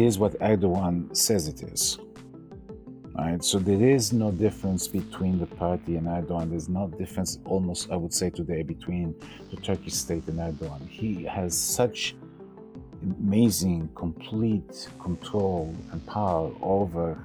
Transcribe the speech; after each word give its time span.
is 0.00 0.18
what 0.18 0.32
Erdogan 0.40 1.14
says 1.14 1.48
it 1.48 1.62
is. 1.62 1.98
Right? 3.18 3.44
So 3.44 3.58
there 3.58 3.82
is 3.82 4.12
no 4.12 4.30
difference 4.30 4.88
between 4.88 5.38
the 5.38 5.46
party 5.46 5.96
and 5.96 6.06
Erdogan. 6.06 6.50
There's 6.50 6.68
no 6.68 6.88
difference, 6.88 7.38
almost, 7.44 7.90
I 7.90 7.96
would 7.96 8.14
say 8.14 8.30
today, 8.30 8.62
between 8.62 9.14
the 9.50 9.56
Turkish 9.56 9.94
state 9.94 10.26
and 10.28 10.38
Erdogan. 10.38 10.88
He 10.88 11.24
has 11.24 11.56
such 11.56 12.14
amazing, 13.02 13.90
complete 13.94 14.88
control 15.00 15.74
and 15.92 16.06
power 16.06 16.50
over 16.62 17.22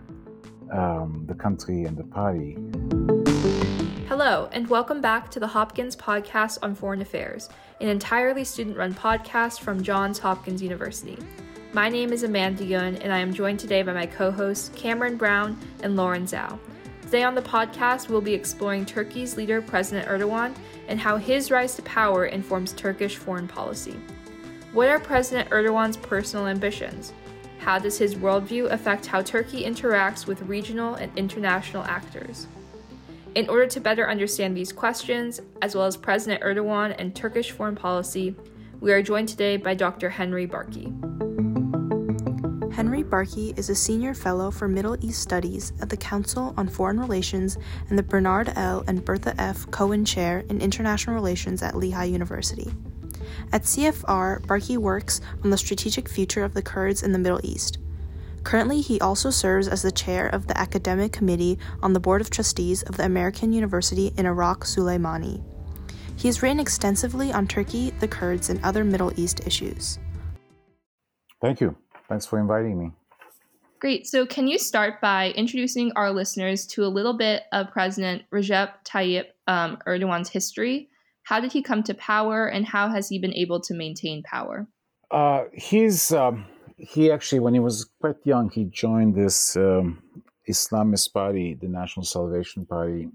um, 0.71 1.23
the 1.27 1.35
country 1.35 1.83
and 1.83 1.95
the 1.95 2.03
party. 2.03 2.57
Hello, 4.07 4.49
and 4.51 4.67
welcome 4.69 5.01
back 5.01 5.31
to 5.31 5.39
the 5.39 5.47
Hopkins 5.47 5.95
Podcast 5.95 6.59
on 6.61 6.75
Foreign 6.75 7.01
Affairs, 7.01 7.49
an 7.81 7.87
entirely 7.87 8.43
student 8.43 8.77
run 8.77 8.93
podcast 8.93 9.61
from 9.61 9.81
Johns 9.81 10.19
Hopkins 10.19 10.61
University. 10.61 11.17
My 11.75 11.89
name 11.89 12.13
is 12.13 12.23
Amanda 12.23 12.63
Yun, 12.63 12.95
and 12.95 13.11
I 13.11 13.17
am 13.17 13.33
joined 13.33 13.59
today 13.59 13.81
by 13.81 13.91
my 13.91 14.05
co 14.05 14.31
hosts 14.31 14.71
Cameron 14.77 15.17
Brown 15.17 15.59
and 15.83 15.97
Lauren 15.97 16.23
Zhao. 16.23 16.57
Today 17.01 17.23
on 17.23 17.35
the 17.35 17.41
podcast, 17.41 18.07
we'll 18.07 18.21
be 18.21 18.33
exploring 18.33 18.85
Turkey's 18.85 19.35
leader, 19.35 19.61
President 19.61 20.07
Erdogan, 20.07 20.55
and 20.87 21.01
how 21.01 21.17
his 21.17 21.51
rise 21.51 21.75
to 21.75 21.81
power 21.81 22.27
informs 22.27 22.71
Turkish 22.71 23.17
foreign 23.17 23.45
policy. 23.45 23.97
What 24.71 24.87
are 24.87 25.01
President 25.01 25.49
Erdogan's 25.49 25.97
personal 25.97 26.47
ambitions? 26.47 27.11
How 27.59 27.77
does 27.77 27.97
his 27.97 28.15
worldview 28.15 28.71
affect 28.71 29.05
how 29.05 29.21
Turkey 29.21 29.65
interacts 29.65 30.25
with 30.25 30.43
regional 30.43 30.95
and 30.95 31.11
international 31.17 31.83
actors? 31.83 32.47
In 33.35 33.49
order 33.49 33.67
to 33.67 33.81
better 33.81 34.09
understand 34.09 34.55
these 34.55 34.71
questions, 34.71 35.41
as 35.61 35.75
well 35.75 35.87
as 35.87 35.97
President 35.97 36.41
Erdogan 36.41 36.95
and 36.97 37.13
Turkish 37.13 37.51
foreign 37.51 37.75
policy, 37.75 38.33
we 38.79 38.93
are 38.93 39.01
joined 39.01 39.27
today 39.27 39.57
by 39.57 39.73
Dr. 39.73 40.09
Henry 40.09 40.47
Barkey. 40.47 41.15
Henry 42.75 43.05
Barkey 43.05 43.57
is 43.57 43.69
a 43.69 43.73
senior 43.73 44.13
fellow 44.13 44.51
for 44.51 44.67
Middle 44.67 44.97
East 44.99 45.21
Studies 45.21 45.71
at 45.81 45.87
the 45.87 45.95
Council 45.95 46.53
on 46.57 46.67
Foreign 46.67 46.99
Relations 46.99 47.57
and 47.87 47.97
the 47.97 48.03
Bernard 48.03 48.51
L. 48.57 48.83
and 48.85 49.05
Bertha 49.05 49.33
F. 49.39 49.71
Cohen 49.71 50.03
Chair 50.03 50.43
in 50.49 50.59
International 50.59 51.15
Relations 51.15 51.63
at 51.63 51.77
Lehigh 51.77 52.03
University. 52.03 52.69
At 53.53 53.61
CFR, 53.61 54.41
Barkey 54.41 54.75
works 54.75 55.21
on 55.41 55.51
the 55.51 55.57
strategic 55.57 56.09
future 56.09 56.43
of 56.43 56.53
the 56.53 56.61
Kurds 56.61 57.01
in 57.01 57.13
the 57.13 57.17
Middle 57.17 57.39
East. 57.43 57.77
Currently, 58.43 58.81
he 58.81 58.99
also 58.99 59.29
serves 59.29 59.69
as 59.69 59.81
the 59.81 59.89
chair 59.89 60.27
of 60.27 60.47
the 60.47 60.57
academic 60.57 61.13
committee 61.13 61.57
on 61.81 61.93
the 61.93 62.01
Board 62.01 62.19
of 62.19 62.29
Trustees 62.29 62.83
of 62.83 62.97
the 62.97 63.05
American 63.05 63.53
University 63.53 64.11
in 64.17 64.25
Iraq 64.25 64.65
Suleimani. 64.65 65.41
He 66.17 66.27
has 66.27 66.43
written 66.43 66.59
extensively 66.59 67.31
on 67.31 67.47
Turkey, 67.47 67.91
the 68.01 68.09
Kurds, 68.09 68.49
and 68.49 68.61
other 68.65 68.83
Middle 68.83 69.17
East 69.17 69.47
issues. 69.47 69.97
Thank 71.41 71.61
you. 71.61 71.77
Thanks 72.07 72.25
for 72.25 72.39
inviting 72.39 72.79
me. 72.79 72.91
Great. 73.79 74.07
So, 74.07 74.25
can 74.25 74.47
you 74.47 74.57
start 74.57 75.01
by 75.01 75.31
introducing 75.31 75.91
our 75.95 76.11
listeners 76.11 76.65
to 76.67 76.85
a 76.85 76.87
little 76.87 77.17
bit 77.17 77.43
of 77.51 77.71
President 77.71 78.23
Recep 78.33 78.69
Tayyip 78.85 79.25
um, 79.47 79.77
Erdogan's 79.85 80.29
history? 80.29 80.89
How 81.23 81.39
did 81.39 81.51
he 81.51 81.61
come 81.61 81.83
to 81.83 81.93
power, 81.93 82.47
and 82.47 82.65
how 82.65 82.89
has 82.89 83.09
he 83.09 83.19
been 83.19 83.33
able 83.33 83.59
to 83.61 83.73
maintain 83.73 84.23
power? 84.23 84.67
Uh, 85.11 85.43
he's 85.53 86.11
um, 86.11 86.45
he 86.77 87.11
actually, 87.11 87.39
when 87.39 87.53
he 87.53 87.59
was 87.59 87.89
quite 87.99 88.17
young, 88.23 88.49
he 88.49 88.65
joined 88.65 89.15
this 89.15 89.55
um, 89.55 90.01
Islamist 90.49 91.13
party, 91.13 91.53
the 91.53 91.67
National 91.67 92.05
Salvation 92.05 92.65
Party, 92.65 93.09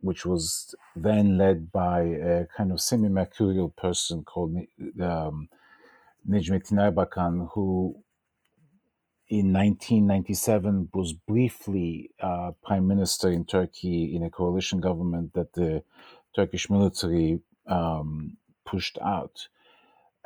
which 0.00 0.26
was 0.26 0.74
then 0.94 1.38
led 1.38 1.72
by 1.72 2.02
a 2.02 2.46
kind 2.56 2.72
of 2.72 2.80
semi-mercurial 2.80 3.70
person 3.70 4.24
called 4.24 4.56
um, 5.00 5.48
Necmettin 6.28 6.78
Erbakan, 6.78 7.48
who 7.52 7.96
in 9.32 9.50
1997 9.50 10.90
was 10.92 11.14
briefly 11.14 12.10
uh, 12.20 12.50
prime 12.62 12.86
minister 12.86 13.30
in 13.30 13.46
Turkey 13.46 14.14
in 14.14 14.22
a 14.22 14.28
coalition 14.28 14.78
government 14.78 15.32
that 15.32 15.54
the 15.54 15.82
Turkish 16.36 16.68
military 16.68 17.40
um, 17.66 18.36
pushed 18.66 18.98
out. 18.98 19.48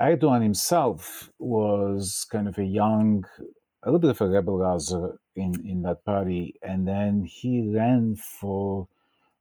Erdogan 0.01 0.43
himself 0.43 1.31
was 1.39 2.27
kind 2.33 2.49
of 2.49 2.59
a 2.59 2.65
young, 2.65 3.25
a 3.85 3.87
little 3.87 4.01
bit 4.01 4.11
of 4.11 4.21
a 4.21 4.27
rebel 4.27 4.59
rouser 4.59 5.21
in, 5.37 5.55
in 5.65 5.83
that 5.83 6.05
party, 6.05 6.57
and 6.61 6.89
then 6.89 7.23
he 7.23 7.73
ran 7.73 8.17
for 8.17 8.89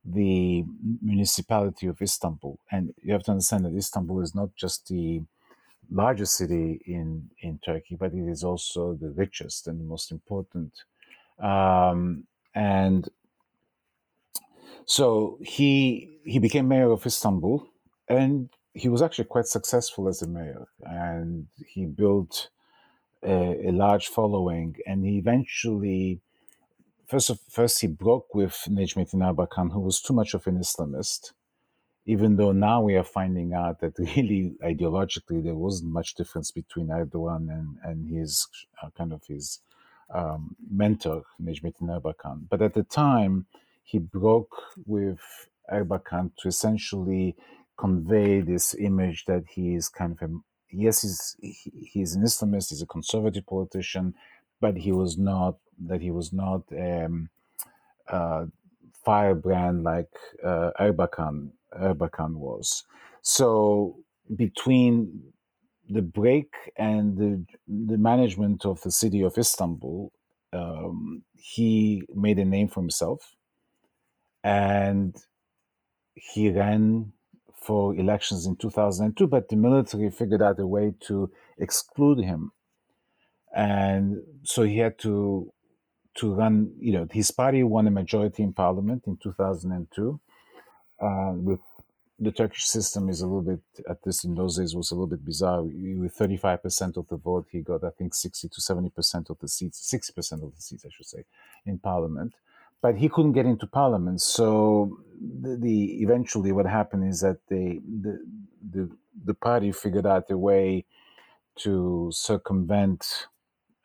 the 0.06 0.64
municipality 1.02 1.88
of 1.88 2.04
Istanbul. 2.04 2.60
And 2.72 2.94
you 3.02 3.14
have 3.14 3.24
to 3.24 3.32
understand 3.32 3.66
that 3.66 3.76
Istanbul 3.76 4.22
is 4.22 4.36
not 4.36 4.56
just 4.56 4.90
the 4.90 5.24
largest 5.92 6.36
city 6.36 6.82
in, 6.86 7.30
in 7.42 7.60
Turkey, 7.60 7.96
but 7.96 8.14
it 8.14 8.28
is 8.30 8.44
also 8.44 8.94
the 8.94 9.12
richest 9.12 9.68
and 9.68 9.80
the 9.80 9.84
most 9.84 10.12
important. 10.12 10.72
Um, 11.40 12.26
and 12.54 13.10
so 14.86 15.38
he 15.42 16.20
he 16.24 16.40
became 16.40 16.68
mayor 16.68 16.92
of 16.92 17.06
Istanbul, 17.06 17.68
and 18.08 18.50
he 18.74 18.90
was 18.90 19.02
actually 19.02 19.26
quite 19.26 19.48
successful 19.48 20.08
as 20.08 20.22
a 20.22 20.28
mayor. 20.28 20.68
And 20.82 21.48
he 21.66 21.86
built 21.86 22.50
a, 23.24 23.70
a 23.70 23.72
large 23.72 24.08
following, 24.08 24.76
and 24.86 25.06
he 25.06 25.18
eventually. 25.18 26.22
First, 27.08 27.30
of, 27.30 27.40
first 27.40 27.82
he 27.82 27.88
broke 27.88 28.34
with 28.34 28.58
Necmettin 28.68 29.22
Erbakan, 29.22 29.72
who 29.72 29.80
was 29.80 30.02
too 30.02 30.14
much 30.14 30.34
of 30.34 30.48
an 30.48 30.58
Islamist, 30.58 31.34
even 32.06 32.36
though 32.36 32.52
now 32.52 32.82
we 32.82 32.96
are 32.96 33.04
finding 33.04 33.54
out 33.54 33.80
that 33.80 33.98
really 34.00 34.56
ideologically 34.64 35.44
there 35.44 35.56
wasn't 35.56 35.92
much 35.92 36.16
difference 36.16 36.52
between 36.52 36.88
Erdogan 36.88 37.50
and, 37.52 37.78
and 37.84 38.10
his 38.10 38.48
uh, 38.82 38.90
kind 38.98 39.12
of 39.14 39.24
his 39.28 39.60
um, 40.14 40.56
mentor, 40.70 41.24
Necmettin 41.42 41.90
Erbakan. 41.90 42.48
But 42.50 42.62
at 42.62 42.74
the 42.74 42.84
time, 42.84 43.48
he 43.84 43.98
broke 44.00 44.56
with 44.86 45.20
Erbakan 45.72 46.32
to 46.38 46.48
essentially 46.48 47.36
convey 47.78 48.40
this 48.40 48.74
image 48.76 49.26
that 49.26 49.44
he 49.50 49.76
is 49.76 49.90
kind 49.90 50.12
of 50.14 50.30
a 50.30 50.34
yes, 50.72 51.02
he's 51.02 51.38
he's 51.42 52.16
an 52.16 52.24
Islamist, 52.24 52.70
he's 52.70 52.82
a 52.82 52.86
conservative 52.88 53.46
politician, 53.46 54.14
but 54.62 54.78
he 54.78 54.92
was 54.92 55.18
not 55.18 55.58
that 55.88 56.02
he 56.02 56.12
was 56.12 56.32
not 56.32 56.64
um, 56.72 57.30
uh, 58.08 58.46
firebrand 59.06 59.84
like 59.84 60.10
uh, 60.44 60.72
Erbakan 60.80 61.52
Erbakan 61.80 62.36
was. 62.36 62.84
So 63.22 63.98
between 64.36 65.34
the 65.90 66.02
break 66.02 66.54
and 66.78 67.18
the, 67.18 67.46
the 67.68 67.98
management 67.98 68.66
of 68.66 68.82
the 68.82 68.92
city 68.92 69.22
of 69.22 69.38
Istanbul, 69.38 70.12
um, 70.54 71.24
he 71.36 72.04
made 72.16 72.40
a 72.40 72.46
name 72.46 72.68
for 72.70 72.82
himself, 72.82 73.36
and 74.44 75.16
he 76.16 76.50
ran 76.52 77.14
for 77.62 77.96
elections 77.96 78.46
in 78.46 78.56
2002. 78.58 79.28
But 79.28 79.50
the 79.50 79.56
military 79.58 80.10
figured 80.12 80.42
out 80.42 80.60
a 80.60 80.68
way 80.68 80.94
to 81.08 81.32
exclude 81.60 82.20
him, 82.20 82.52
and 83.56 84.22
so 84.44 84.64
he 84.64 84.80
had 84.80 84.98
to 85.00 85.54
to 86.16 86.34
run. 86.34 86.74
You 86.80 86.94
know, 86.94 87.08
his 87.12 87.32
party 87.32 87.64
won 87.64 87.88
a 87.88 87.92
majority 87.92 88.44
in 88.44 88.54
parliament 88.54 89.04
in 89.08 89.18
2002 89.18 90.20
uh, 91.02 91.34
with 91.36 91.60
the 92.20 92.32
Turkish 92.32 92.64
system 92.66 93.10
is 93.10 93.22
a 93.22 93.28
little 93.28 93.42
bit 93.42 93.62
at 93.90 94.02
this 94.04 94.24
in 94.24 94.36
those 94.36 94.58
days 94.58 94.76
was 94.76 94.92
a 94.92 94.96
little 94.96 95.08
bit 95.08 95.26
bizarre. 95.26 95.64
With 95.64 96.14
thirty 96.14 96.38
five 96.38 96.64
percent 96.64 96.98
of 96.98 97.08
the 97.10 97.18
vote, 97.18 97.48
he 97.52 97.60
got 97.62 97.84
I 97.84 97.90
think 97.90 98.14
sixty 98.14 98.48
to 98.48 98.62
seventy 98.62 98.90
percent 98.90 99.30
of 99.30 99.38
the 99.40 99.50
seats, 99.50 99.80
sixty 99.90 100.14
percent 100.14 100.44
of 100.44 100.56
the 100.56 100.62
seats, 100.62 100.86
I 100.86 100.90
should 100.92 101.08
say, 101.08 101.26
in 101.66 101.78
parliament. 101.80 102.34
But 102.82 102.96
he 102.98 103.10
couldn't 103.10 103.34
get 103.34 103.46
into 103.46 103.68
parliament, 103.68 104.22
so 104.22 104.98
the, 105.42 105.58
the 105.58 106.02
eventually 106.04 106.52
what 106.52 106.66
happened 106.66 107.10
is 107.10 107.22
that 107.22 107.40
they 107.50 107.82
the 108.02 108.26
the 108.72 108.90
the 109.26 109.34
party 109.34 109.72
figured 109.72 110.06
out 110.06 110.30
a 110.32 110.38
way 110.38 110.86
to 111.58 112.10
circumvent 112.14 113.28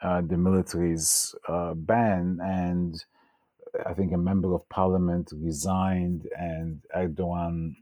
uh, 0.02 0.22
the 0.22 0.36
military's 0.38 1.34
uh, 1.48 1.74
ban 1.74 2.38
and 2.42 2.96
I 3.86 3.94
think 3.94 4.12
a 4.12 4.18
member 4.18 4.54
of 4.54 4.68
parliament 4.68 5.30
resigned, 5.34 6.28
and 6.38 6.82
Erdogan 6.96 7.76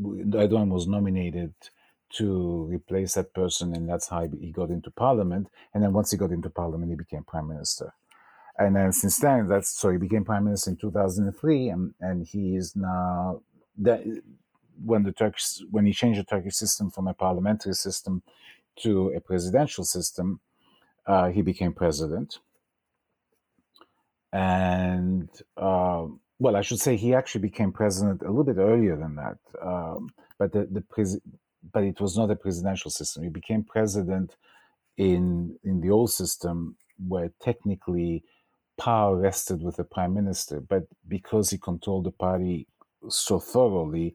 Erdogan 0.00 0.70
was 0.70 0.86
nominated 0.88 1.54
to 2.14 2.64
replace 2.70 3.14
that 3.14 3.34
person, 3.34 3.74
and 3.74 3.88
that's 3.88 4.08
how 4.08 4.28
he 4.28 4.52
got 4.52 4.70
into 4.70 4.90
parliament. 4.90 5.48
And 5.74 5.82
then 5.82 5.92
once 5.92 6.10
he 6.10 6.16
got 6.18 6.30
into 6.32 6.50
parliament, 6.50 6.90
he 6.90 6.96
became 6.96 7.24
prime 7.24 7.48
minister. 7.48 7.94
And 8.58 8.76
then 8.76 8.92
since 8.92 9.18
then, 9.18 9.48
that's 9.48 9.70
so 9.70 9.90
he 9.90 9.98
became 9.98 10.24
prime 10.24 10.44
minister 10.44 10.70
in 10.70 10.76
2003, 10.76 11.68
and 11.68 11.94
and 12.00 12.26
he 12.26 12.56
is 12.56 12.76
now 12.76 13.42
that 13.78 14.02
when 14.84 15.04
the 15.04 15.12
Turkish 15.12 15.60
when 15.70 15.86
he 15.86 15.92
changed 15.92 16.20
the 16.20 16.24
Turkish 16.24 16.56
system 16.56 16.90
from 16.90 17.08
a 17.08 17.14
parliamentary 17.14 17.74
system 17.74 18.22
to 18.80 19.12
a 19.16 19.20
presidential 19.20 19.84
system, 19.84 20.40
uh, 21.06 21.28
he 21.28 21.42
became 21.42 21.72
president 21.72 22.38
and 24.32 25.28
uh, 25.56 26.06
well, 26.38 26.56
I 26.56 26.62
should 26.62 26.80
say 26.80 26.96
he 26.96 27.14
actually 27.14 27.42
became 27.42 27.72
president 27.72 28.22
a 28.22 28.28
little 28.28 28.44
bit 28.44 28.56
earlier 28.56 28.96
than 28.96 29.16
that. 29.16 29.38
Um, 29.62 30.10
but 30.38 30.52
the, 30.52 30.66
the 30.70 30.80
pres- 30.80 31.20
but 31.72 31.84
it 31.84 32.00
was 32.00 32.16
not 32.16 32.30
a 32.30 32.36
presidential 32.36 32.90
system. 32.90 33.22
He 33.22 33.28
became 33.28 33.64
president 33.64 34.34
in 34.96 35.58
in 35.64 35.80
the 35.80 35.90
old 35.90 36.10
system 36.10 36.76
where 37.08 37.32
technically 37.40 38.24
power 38.78 39.16
rested 39.16 39.62
with 39.62 39.76
the 39.76 39.84
prime 39.84 40.14
minister, 40.14 40.60
but 40.60 40.84
because 41.06 41.50
he 41.50 41.58
controlled 41.58 42.04
the 42.04 42.10
party 42.10 42.66
so 43.08 43.38
thoroughly, 43.38 44.14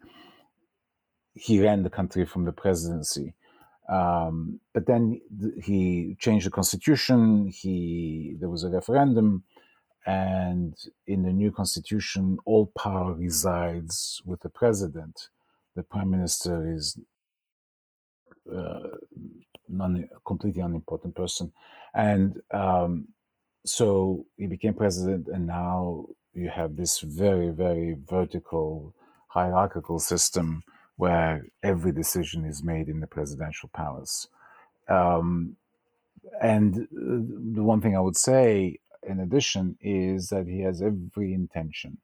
he 1.33 1.61
ran 1.61 1.83
the 1.83 1.89
country 1.89 2.25
from 2.25 2.45
the 2.45 2.51
presidency. 2.51 3.33
Um, 3.89 4.59
but 4.73 4.85
then 4.85 5.21
he 5.63 6.15
changed 6.19 6.45
the 6.45 6.51
constitution. 6.51 7.47
He 7.47 8.35
there 8.39 8.49
was 8.49 8.63
a 8.63 8.69
referendum, 8.69 9.43
and 10.05 10.75
in 11.07 11.23
the 11.23 11.31
new 11.31 11.51
constitution, 11.51 12.37
all 12.45 12.71
power 12.77 13.13
resides 13.13 14.21
with 14.25 14.41
the 14.41 14.49
president. 14.49 15.29
The 15.75 15.83
prime 15.83 16.11
minister 16.11 16.71
is 16.73 16.99
uh, 18.53 18.97
non, 19.69 20.09
completely 20.25 20.61
unimportant 20.61 21.15
person, 21.15 21.53
and 21.95 22.41
um, 22.53 23.07
so 23.65 24.25
he 24.37 24.47
became 24.47 24.73
president, 24.73 25.27
and 25.27 25.47
now 25.47 26.07
you 26.33 26.49
have 26.49 26.75
this 26.75 26.99
very, 26.99 27.49
very 27.49 27.97
vertical, 28.09 28.93
hierarchical 29.29 29.99
system 29.99 30.63
where 30.97 31.45
every 31.63 31.91
decision 31.91 32.43
is 32.43 32.63
made 32.63 32.89
in 32.89 32.99
the 32.99 33.07
presidential 33.07 33.69
palace. 33.73 34.27
Um, 34.89 35.55
and 36.41 36.75
uh, 36.75 37.55
the 37.55 37.63
one 37.63 37.81
thing 37.81 37.95
I 37.95 38.01
would 38.01 38.17
say, 38.17 38.79
in 39.03 39.19
addition, 39.19 39.77
is 39.79 40.29
that 40.29 40.47
he 40.47 40.61
has 40.61 40.81
every 40.81 41.33
intention 41.33 41.99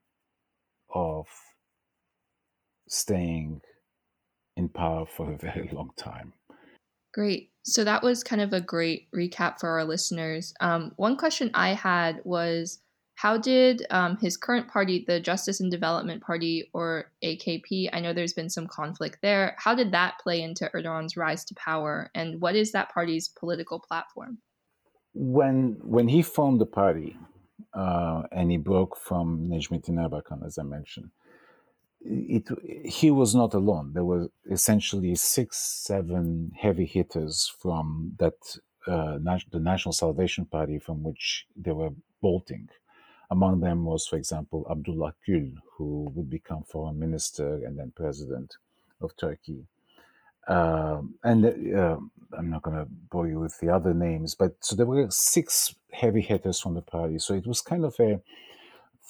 of 0.94 1.28
staying 2.88 3.62
in 4.56 4.70
power 4.70 5.06
for 5.06 5.34
a 5.34 5.38
very 5.54 5.70
long 5.74 5.92
time. 5.98 6.34
Great. 7.14 7.52
So 7.64 7.84
that 7.84 8.04
was 8.04 8.24
kind 8.24 8.42
of 8.42 8.54
a 8.54 8.62
great 8.62 9.08
recap 9.12 9.60
for 9.60 9.70
our 9.70 9.86
listeners. 9.86 10.54
Um, 10.60 10.94
one 10.96 11.16
question 11.16 11.52
I 11.54 11.70
had 11.70 12.22
was 12.24 12.80
how 13.24 13.38
did 13.38 13.86
um, 13.90 14.18
his 14.18 14.36
current 14.36 14.68
party, 14.68 15.06
the 15.08 15.18
Justice 15.18 15.62
and 15.62 15.72
Development 15.72 16.22
Party, 16.22 16.70
or 16.74 17.10
AKP, 17.24 17.88
I 17.94 18.02
know 18.02 18.12
there's 18.12 18.34
been 18.34 18.50
some 18.50 18.68
conflict 18.68 19.20
there, 19.22 19.56
how 19.58 19.74
did 19.74 19.94
that 19.94 20.20
play 20.22 20.42
into 20.42 20.70
Erdogan's 20.74 21.16
rise 21.16 21.46
to 21.46 21.56
power? 21.56 22.12
And 22.14 22.42
what 22.42 22.58
is 22.58 22.74
that 22.74 22.94
party's 22.94 23.30
political 23.30 23.80
platform? 23.80 24.40
When, 25.14 25.78
when 25.84 26.10
he 26.10 26.22
formed 26.22 26.60
the 26.60 26.66
party 26.66 27.16
uh, 27.74 28.24
and 28.34 28.52
he 28.52 28.58
broke 28.58 28.98
from 28.98 29.48
Necmettin 29.48 29.96
Erbakan, 30.06 30.46
as 30.46 30.58
I 30.58 30.64
mentioned, 30.64 31.12
it, 32.02 32.50
he 32.84 33.10
was 33.10 33.34
not 33.34 33.54
alone. 33.54 33.94
There 33.94 34.04
were 34.04 34.28
essentially 34.52 35.16
six, 35.16 35.60
seven 35.60 36.52
heavy 36.60 36.86
hitters 36.86 37.50
from 37.62 38.18
that 38.20 38.34
uh, 38.86 39.18
the 39.50 39.62
National 39.62 39.94
Salvation 39.94 40.46
Party, 40.46 40.78
from 40.78 41.04
which 41.04 41.46
they 41.56 41.72
were 41.72 41.92
bolting. 42.22 42.68
Among 43.34 43.56
them 43.66 43.80
was, 43.92 44.06
for 44.10 44.18
example, 44.22 44.60
Abdullah 44.74 45.14
Gül, 45.24 45.50
who 45.74 45.90
would 46.14 46.30
become 46.30 46.64
foreign 46.74 47.00
minister 47.06 47.50
and 47.66 47.74
then 47.78 47.92
president 48.04 48.50
of 49.02 49.10
Turkey. 49.26 49.62
Um, 50.56 51.16
and 51.24 51.40
uh, 51.82 51.98
I'm 52.38 52.50
not 52.54 52.64
going 52.66 52.78
to 52.82 52.88
bore 53.12 53.28
you 53.32 53.40
with 53.40 53.56
the 53.60 53.70
other 53.78 53.94
names, 54.08 54.36
but 54.42 54.52
so 54.60 54.76
there 54.76 54.92
were 54.94 55.08
six 55.10 55.48
heavy 56.02 56.22
hitters 56.22 56.60
from 56.62 56.74
the 56.76 56.82
party. 56.98 57.18
So 57.18 57.34
it 57.34 57.48
was 57.48 57.70
kind 57.72 57.86
of 57.86 57.96
a 58.00 58.22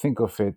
think 0.01 0.17
of 0.19 0.39
it 0.39 0.55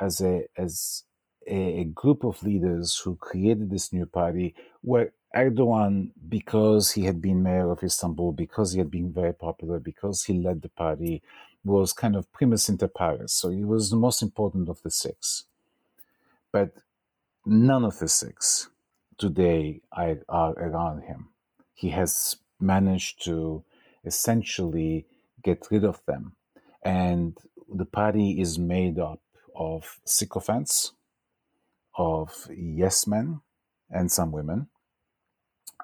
as 0.00 0.14
a 0.32 0.34
as 0.66 1.04
a, 1.46 1.60
a 1.82 1.84
group 2.02 2.24
of 2.24 2.42
leaders 2.42 2.86
who 3.02 3.12
created 3.28 3.68
this 3.70 3.92
new 3.92 4.06
party 4.20 4.48
where 4.90 5.08
Erdogan, 5.34 6.10
because 6.36 6.84
he 6.96 7.02
had 7.04 7.18
been 7.20 7.42
mayor 7.42 7.70
of 7.70 7.82
Istanbul, 7.82 8.32
because 8.32 8.72
he 8.72 8.78
had 8.78 8.90
been 8.90 9.12
very 9.12 9.34
popular, 9.34 9.78
because 9.78 10.24
he 10.24 10.34
led 10.46 10.62
the 10.62 10.70
party, 10.84 11.22
was 11.66 11.92
kind 11.92 12.16
of 12.16 12.32
primus 12.32 12.68
inter 12.68 12.88
pares. 12.88 13.32
So 13.32 13.50
he 13.50 13.64
was 13.64 13.90
the 13.90 13.96
most 13.96 14.22
important 14.22 14.68
of 14.68 14.82
the 14.82 14.90
six. 14.90 15.44
But 16.52 16.70
none 17.44 17.84
of 17.84 17.98
the 17.98 18.08
six 18.08 18.68
today 19.18 19.80
are, 19.92 20.18
around 20.28 21.02
him. 21.02 21.28
He 21.74 21.90
has 21.90 22.36
managed 22.60 23.24
to 23.24 23.64
essentially 24.04 25.06
get 25.42 25.66
rid 25.70 25.84
of 25.84 26.00
them. 26.06 26.36
And 26.82 27.36
the 27.68 27.84
party 27.84 28.40
is 28.40 28.58
made 28.58 28.98
up 28.98 29.20
of 29.54 30.00
sycophants 30.04 30.92
of 31.96 32.46
yes 32.54 33.06
men 33.06 33.40
and 33.90 34.10
some 34.12 34.30
women. 34.32 34.68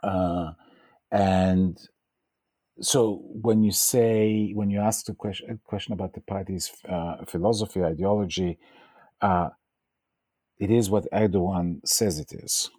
Uh, 0.02 0.52
and 1.10 1.78
so 2.82 3.22
when 3.30 3.62
you 3.64 3.72
say, 3.72 4.52
when 4.54 4.70
you 4.70 4.80
ask 4.80 5.06
the 5.06 5.14
question, 5.14 5.50
a 5.50 5.68
question 5.68 5.94
about 5.94 6.14
the 6.14 6.22
party's 6.22 6.72
uh, 6.88 7.24
philosophy, 7.26 7.82
ideology, 7.82 8.58
uh, 9.22 9.50
it 10.58 10.70
is 10.70 10.90
what 10.90 11.10
Erdogan 11.12 11.80
says 11.86 12.18
it 12.20 12.32
is. 12.32 12.70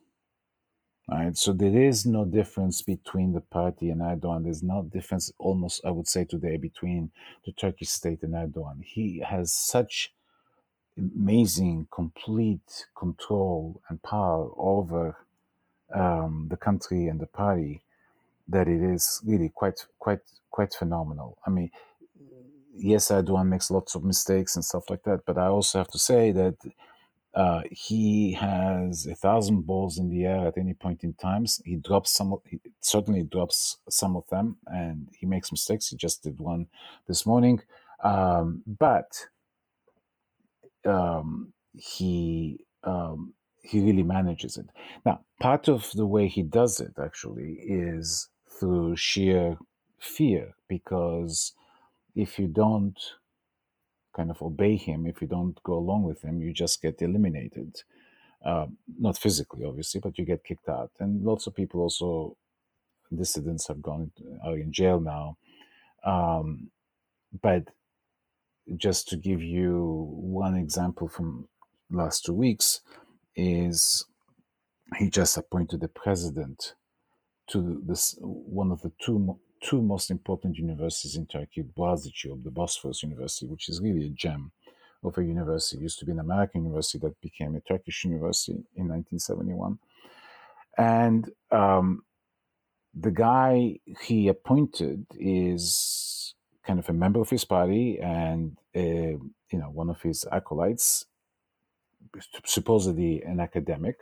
Right, 1.10 1.38
so 1.38 1.54
there 1.54 1.78
is 1.78 2.06
no 2.06 2.26
difference 2.26 2.82
between 2.82 3.34
the 3.34 3.42
party 3.42 3.90
and 3.92 4.02
Erdogan. 4.02 4.46
There's 4.46 4.64
no 4.64 4.84
difference, 4.84 5.32
almost 5.40 5.82
I 5.86 5.92
would 5.92 6.08
say 6.08 6.26
today, 6.26 6.58
between 6.58 7.12
the 7.46 7.52
Turkish 7.54 7.90
state 7.90 8.24
and 8.24 8.34
Erdogan. 8.34 8.84
He 8.84 9.20
has 9.20 9.54
such 9.54 10.14
amazing, 10.98 11.88
complete 11.94 12.88
control 12.98 13.82
and 13.90 14.04
power 14.04 14.50
over 14.58 15.18
um, 15.94 16.48
the 16.50 16.58
country 16.58 17.08
and 17.08 17.22
the 17.22 17.28
party 17.28 17.83
that 18.48 18.68
it 18.68 18.82
is 18.82 19.22
really 19.26 19.50
quite, 19.54 19.86
quite, 20.00 20.20
quite 20.52 20.74
phenomenal. 20.74 21.38
I 21.46 21.50
mean, 21.50 21.70
yes, 22.76 23.10
Erdogan 23.10 23.48
makes 23.48 23.72
lots 23.72 23.96
of 23.96 24.04
mistakes 24.04 24.56
and 24.56 24.66
stuff 24.66 24.90
like 24.90 25.04
that, 25.04 25.22
but 25.26 25.38
I 25.38 25.48
also 25.48 25.78
have 25.80 25.90
to 25.90 26.00
say 26.00 26.32
that 26.32 26.56
uh, 27.34 27.62
he 27.72 28.34
has 28.34 29.08
a 29.08 29.16
thousand 29.16 29.62
balls 29.66 29.98
in 29.98 30.10
the 30.10 30.26
air 30.26 30.48
at 30.48 30.58
any 30.58 30.74
point 30.74 31.04
in 31.04 31.14
time. 31.16 31.46
He 31.66 31.78
drops 31.78 32.12
some. 32.12 32.36
He 32.46 32.60
certainly 32.80 33.24
drops 33.24 33.78
some 33.90 34.16
of 34.16 34.28
them, 34.30 34.58
and 34.68 35.08
he 35.20 35.26
makes 35.26 35.52
mistakes. 35.52 35.88
He 35.88 35.98
just 35.98 36.22
did 36.22 36.40
one 36.40 36.68
this 37.08 37.26
morning, 37.26 37.62
um, 38.04 38.62
but 38.68 39.26
um, 40.86 41.54
he 41.74 42.66
um, 42.84 43.34
he 43.64 43.80
really 43.80 44.04
manages 44.04 44.58
it. 44.58 44.68
Now, 45.04 45.22
part 45.42 45.68
of 45.68 45.90
the 45.94 46.06
way 46.06 46.28
he 46.28 46.44
does 46.44 46.80
it 46.80 46.94
actually 47.02 47.54
is 47.62 48.30
through 48.60 48.96
sheer 48.96 49.58
fear, 50.00 50.56
because 50.68 51.54
if 52.16 52.38
you 52.40 52.48
don't 52.48 53.00
kind 54.16 54.30
of 54.30 54.42
obey 54.42 54.76
him, 54.76 55.06
if 55.08 55.22
you 55.22 55.28
don't 55.28 55.62
go 55.64 55.74
along 55.74 56.04
with 56.04 56.22
him, 56.22 56.42
you 56.42 56.54
just 56.54 56.82
get 56.82 57.02
eliminated. 57.02 57.82
Uh, 58.46 58.68
not 59.00 59.18
physically, 59.18 59.66
obviously, 59.66 60.02
but 60.02 60.18
you 60.18 60.26
get 60.26 60.44
kicked 60.44 60.70
out. 60.70 60.92
And 61.00 61.24
lots 61.24 61.48
of 61.48 61.56
people 61.56 61.82
also, 61.82 62.36
dissidents 63.16 63.68
have 63.68 63.82
gone 63.82 64.12
are 64.44 64.58
in 64.58 64.72
jail 64.72 65.00
now. 65.00 65.38
Um, 66.04 66.70
but 67.42 67.70
just 68.78 69.08
to 69.10 69.18
give 69.18 69.42
you 69.42 70.08
one 70.12 70.56
example 70.56 71.08
from 71.08 71.48
last 71.90 72.26
two 72.26 72.34
weeks 72.34 72.82
is 73.36 74.06
he 74.98 75.10
just 75.10 75.38
appointed 75.38 75.80
the 75.82 75.88
president 75.88 76.76
to 77.48 77.82
this 77.86 78.16
one 78.20 78.72
of 78.72 78.82
the 78.82 78.92
two 79.00 79.38
two 79.62 79.82
most 79.82 80.12
important 80.12 80.58
universities 80.58 81.16
in 81.16 81.26
Turkey, 81.26 81.64
Boğaziçi 81.64 82.32
of 82.32 82.44
the 82.44 82.52
Bosphorus 82.52 83.02
University, 83.02 83.48
which 83.48 83.70
is 83.70 83.82
really 83.82 84.08
a 84.08 84.10
gem 84.10 84.52
of 85.04 85.18
a 85.18 85.24
university. 85.24 85.78
It 85.78 85.84
used 85.84 86.00
to 86.00 86.06
be 86.06 86.12
an 86.12 86.20
American 86.20 86.64
university 86.64 87.00
that 87.00 87.20
became 87.22 87.56
a 87.56 87.62
Turkish 87.62 88.04
university 88.04 88.54
in 88.76 88.88
1971. 88.90 89.80
And 90.78 91.30
um, 91.52 92.04
the 92.94 93.12
guy 93.12 93.80
he 94.02 94.28
appointed 94.28 95.06
is 95.18 96.36
kind 96.66 96.80
of 96.80 96.90
a 96.90 96.94
member 96.94 97.20
of 97.20 97.30
his 97.30 97.46
party 97.46 98.00
and 98.00 98.58
uh, 98.76 98.80
you 99.52 99.60
know 99.60 99.70
one 99.70 99.90
of 99.90 100.02
his 100.02 100.26
acolytes, 100.32 101.06
supposedly 102.46 103.22
an 103.24 103.40
academic, 103.40 103.98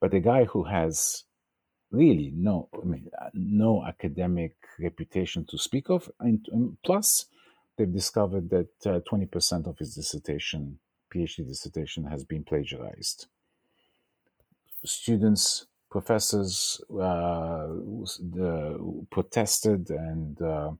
but 0.00 0.14
a 0.14 0.20
guy 0.20 0.44
who 0.44 0.64
has 0.64 1.24
really 1.90 2.32
no, 2.34 2.68
I 2.74 2.84
mean, 2.84 3.10
uh, 3.20 3.30
no 3.34 3.84
academic 3.84 4.54
reputation 4.78 5.44
to 5.46 5.58
speak 5.58 5.90
of. 5.90 6.10
And, 6.20 6.46
and 6.52 6.76
plus, 6.84 7.26
they've 7.76 7.92
discovered 7.92 8.50
that 8.50 8.68
uh, 8.86 9.00
20% 9.10 9.66
of 9.66 9.78
his 9.78 9.94
dissertation, 9.94 10.78
PhD 11.14 11.46
dissertation, 11.46 12.04
has 12.04 12.24
been 12.24 12.44
plagiarized. 12.44 13.26
Students, 14.84 15.66
professors 15.90 16.80
uh, 16.92 17.68
the, 18.20 19.06
protested 19.10 19.90
and 19.90 20.40
uh, 20.42 20.70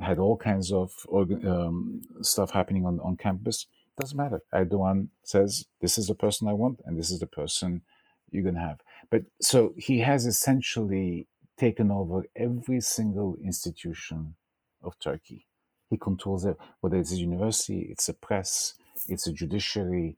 had 0.00 0.18
all 0.18 0.36
kinds 0.36 0.72
of 0.72 0.92
um, 1.12 2.02
stuff 2.22 2.50
happening 2.50 2.86
on, 2.86 3.00
on 3.00 3.16
campus. 3.16 3.66
Doesn't 3.98 4.16
matter. 4.16 4.40
Erdogan 4.54 5.08
says, 5.24 5.66
this 5.80 5.98
is 5.98 6.06
the 6.06 6.14
person 6.14 6.48
I 6.48 6.52
want, 6.52 6.80
and 6.84 6.98
this 6.98 7.10
is 7.10 7.20
the 7.20 7.26
person 7.26 7.82
you're 8.30 8.42
going 8.44 8.54
to 8.54 8.60
have. 8.60 8.80
But 9.10 9.24
so 9.40 9.74
he 9.76 9.98
has 10.00 10.26
essentially 10.26 11.26
taken 11.56 11.90
over 11.90 12.24
every 12.36 12.80
single 12.80 13.36
institution 13.44 14.34
of 14.82 14.98
Turkey. 14.98 15.46
He 15.90 15.96
controls 15.96 16.44
it, 16.44 16.56
whether 16.80 16.96
it's 16.96 17.12
a 17.12 17.16
university, 17.16 17.88
it's 17.90 18.08
a 18.08 18.14
press, 18.14 18.74
it's 19.08 19.26
a 19.26 19.32
judiciary, 19.32 20.16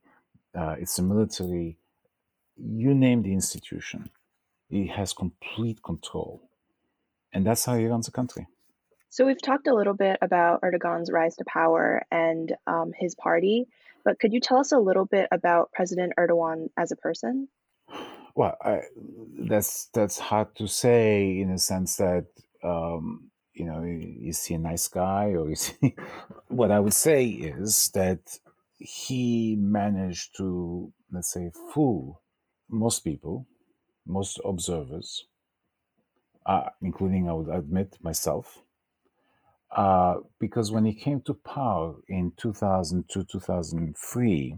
uh, 0.55 0.75
it's 0.79 0.99
a 0.99 1.01
military, 1.01 1.77
you 2.55 2.93
name 2.93 3.23
the 3.23 3.33
institution. 3.33 4.09
He 4.69 4.87
has 4.87 5.13
complete 5.13 5.81
control. 5.83 6.41
And 7.33 7.45
that's 7.45 7.65
how 7.65 7.75
he 7.75 7.87
runs 7.87 8.05
the 8.05 8.11
country. 8.11 8.47
So 9.09 9.25
we've 9.25 9.41
talked 9.41 9.67
a 9.67 9.73
little 9.73 9.93
bit 9.93 10.17
about 10.21 10.61
Erdogan's 10.61 11.11
rise 11.11 11.35
to 11.37 11.45
power 11.45 12.03
and 12.11 12.55
um, 12.67 12.93
his 12.97 13.15
party, 13.15 13.67
but 14.05 14.19
could 14.19 14.33
you 14.33 14.39
tell 14.39 14.57
us 14.57 14.71
a 14.71 14.79
little 14.79 15.05
bit 15.05 15.27
about 15.31 15.71
President 15.71 16.13
Erdogan 16.17 16.69
as 16.77 16.91
a 16.91 16.95
person? 16.95 17.47
Well, 18.35 18.57
I, 18.61 18.81
that's 19.39 19.87
that's 19.93 20.17
hard 20.19 20.55
to 20.55 20.67
say 20.67 21.39
in 21.39 21.51
a 21.51 21.59
sense 21.59 21.97
that 21.97 22.25
um, 22.63 23.29
you 23.53 23.65
know 23.65 23.83
is 23.85 24.45
he 24.45 24.55
a 24.55 24.59
nice 24.59 24.87
guy 24.87 25.33
or 25.33 25.51
is 25.51 25.67
he? 25.81 25.95
what 26.47 26.71
I 26.71 26.79
would 26.79 26.93
say 26.95 27.25
is 27.27 27.89
that 27.93 28.39
he 28.77 29.55
managed 29.59 30.35
to 30.37 30.91
let's 31.11 31.31
say 31.31 31.51
fool 31.73 32.21
most 32.69 33.01
people, 33.03 33.47
most 34.07 34.39
observers, 34.43 35.25
uh, 36.45 36.69
including 36.81 37.29
I 37.29 37.33
would 37.33 37.49
admit 37.49 37.97
myself, 38.01 38.63
uh, 39.75 40.15
because 40.39 40.71
when 40.71 40.85
he 40.85 40.93
came 40.93 41.21
to 41.21 41.33
power 41.35 41.95
in 42.07 42.33
2002 42.37 43.23
2003 43.25 44.57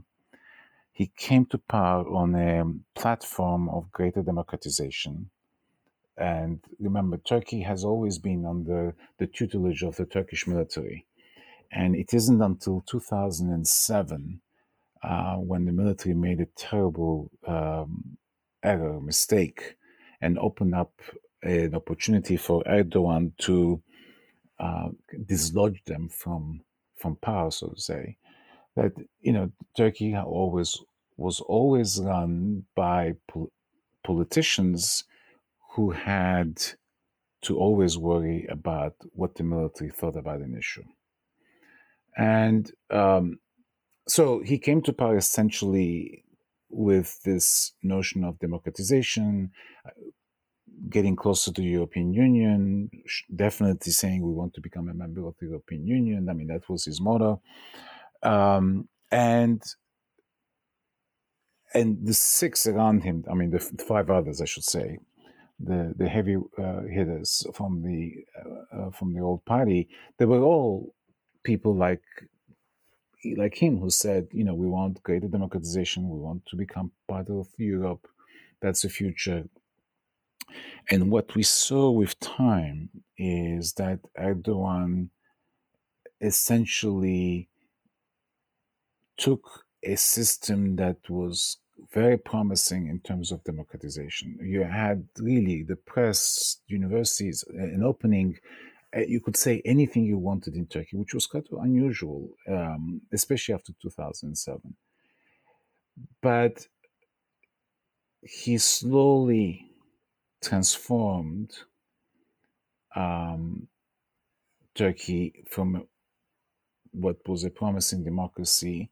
he 0.96 1.12
came 1.18 1.46
to 1.48 1.58
power 1.58 2.08
on 2.08 2.34
a 2.36 2.64
platform 2.98 3.68
of 3.68 3.92
greater 3.92 4.22
democratization. 4.24 5.30
And 6.18 6.62
remember, 6.80 7.18
Turkey 7.18 7.62
has 7.64 7.84
always 7.84 8.18
been 8.18 8.46
under 8.46 8.96
the 9.18 9.28
tutelage 9.28 9.84
of 9.84 9.98
the 9.98 10.06
Turkish 10.06 10.48
military. 10.48 11.06
And 11.70 11.98
it 11.98 12.14
isn't 12.14 12.42
until 12.42 12.82
2007 12.88 14.40
uh, 15.04 15.36
when 15.36 15.66
the 15.66 15.74
military 15.74 16.16
made 16.16 16.40
a 16.40 16.48
terrible 16.56 17.30
um, 17.46 18.18
error, 18.64 19.02
mistake, 19.02 19.76
and 20.22 20.40
opened 20.40 20.76
up 20.76 20.94
an 21.44 21.76
opportunity 21.76 22.38
for 22.38 22.64
Erdogan 22.64 23.34
to 23.40 23.82
uh, 24.60 24.88
dislodge 25.26 25.84
them 25.84 26.08
from 26.08 26.62
from 26.96 27.18
power, 27.18 27.52
so 27.52 27.68
to 27.68 27.82
say 27.82 28.16
that 28.76 28.92
you 29.22 29.34
know 29.34 29.52
Turkey 29.76 30.16
always 30.16 30.78
was 31.18 31.40
always 31.42 32.00
run 32.02 32.66
by 32.76 33.14
pol- 33.28 33.52
politicians 34.04 35.04
who 35.76 35.92
had 35.92 36.62
to 37.42 37.58
always 37.58 37.98
worry 37.98 38.48
about 38.50 38.96
what 39.14 39.36
the 39.36 39.44
military 39.44 39.92
thought 39.92 40.16
about 40.16 40.42
an 40.42 40.56
issue, 40.58 40.84
and 42.18 42.72
um, 42.90 43.40
so 44.08 44.42
he 44.42 44.58
came 44.58 44.82
to 44.82 44.94
power 44.94 45.18
essentially 45.18 46.24
with 46.70 47.22
this 47.24 47.74
notion 47.82 48.24
of 48.24 48.40
democratization, 48.40 49.52
uh, 49.86 49.92
getting 50.90 51.16
closer 51.16 51.52
to 51.52 51.62
the 51.62 51.68
European 51.68 52.14
Union, 52.14 52.90
definitely 53.34 53.92
saying 53.92 54.22
we 54.22 54.34
want 54.34 54.54
to 54.54 54.62
become 54.62 54.90
a 54.90 54.94
member 54.94 55.26
of 55.26 55.36
the 55.40 55.48
European 55.48 55.88
Union. 55.88 56.28
I 56.30 56.34
mean, 56.34 56.48
that 56.48 56.70
was 56.70 56.86
his 56.86 57.00
motto. 57.00 57.42
Um, 58.26 58.90
and 59.12 59.62
and 61.74 62.06
the 62.06 62.14
six 62.14 62.68
around 62.68 63.04
him, 63.04 63.26
I 63.30 63.34
mean, 63.36 63.52
the 63.52 63.60
five 63.60 64.10
others, 64.10 64.42
I 64.42 64.46
should 64.46 64.64
say, 64.64 64.98
the 65.60 65.94
the 65.98 66.10
heavy 66.10 66.38
uh, 66.58 66.82
hitters 66.84 67.46
from 67.54 67.82
the 67.84 68.26
uh, 68.40 68.78
uh, 68.78 68.92
from 68.92 69.14
the 69.14 69.22
old 69.22 69.46
party, 69.46 69.90
they 70.18 70.26
were 70.26 70.42
all 70.42 70.96
people 71.44 71.76
like 71.76 72.04
like 73.38 73.56
him 73.56 73.80
who 73.80 73.90
said, 73.90 74.28
you 74.32 74.44
know, 74.44 74.56
we 74.56 74.68
want 74.68 75.04
greater 75.04 75.28
democratization, 75.28 76.10
we 76.10 76.20
want 76.20 76.46
to 76.48 76.56
become 76.56 76.92
part 77.08 77.30
of 77.30 77.48
Europe, 77.58 78.08
that's 78.62 78.84
the 78.84 78.90
future. 78.90 79.46
And 80.92 81.12
what 81.12 81.36
we 81.36 81.44
saw 81.44 81.90
with 81.92 82.20
time 82.20 82.90
is 83.18 83.74
that 83.74 84.00
Erdogan 84.20 85.10
essentially 86.22 87.50
took 89.18 89.66
a 89.84 89.96
system 89.96 90.76
that 90.78 90.98
was 91.10 91.58
very 91.94 92.18
promising 92.18 92.88
in 92.88 93.00
terms 93.00 93.32
of 93.32 93.44
democratization. 93.44 94.38
You 94.42 94.64
had 94.64 95.08
really 95.20 95.64
the 95.64 95.76
press, 95.76 96.62
universities, 96.68 97.44
an 97.50 97.84
opening. 97.84 98.38
Uh, 98.96 99.02
you 99.02 99.20
could 99.20 99.38
say 99.38 99.62
anything 99.66 100.06
you 100.06 100.18
wanted 100.18 100.56
in 100.56 100.66
Turkey, 100.68 100.98
which 100.98 101.14
was 101.14 101.28
quite 101.28 101.48
unusual, 101.52 102.30
um, 102.50 103.02
especially 103.14 103.54
after 103.54 103.74
2007. 103.82 104.76
But 106.22 106.68
he 108.22 108.58
slowly 108.58 109.72
transformed 110.42 111.54
um, 112.96 113.68
Turkey 114.74 115.44
from 115.50 115.88
what 117.00 117.18
was 117.28 117.44
a 117.44 117.50
promising 117.50 118.04
democracy 118.04 118.90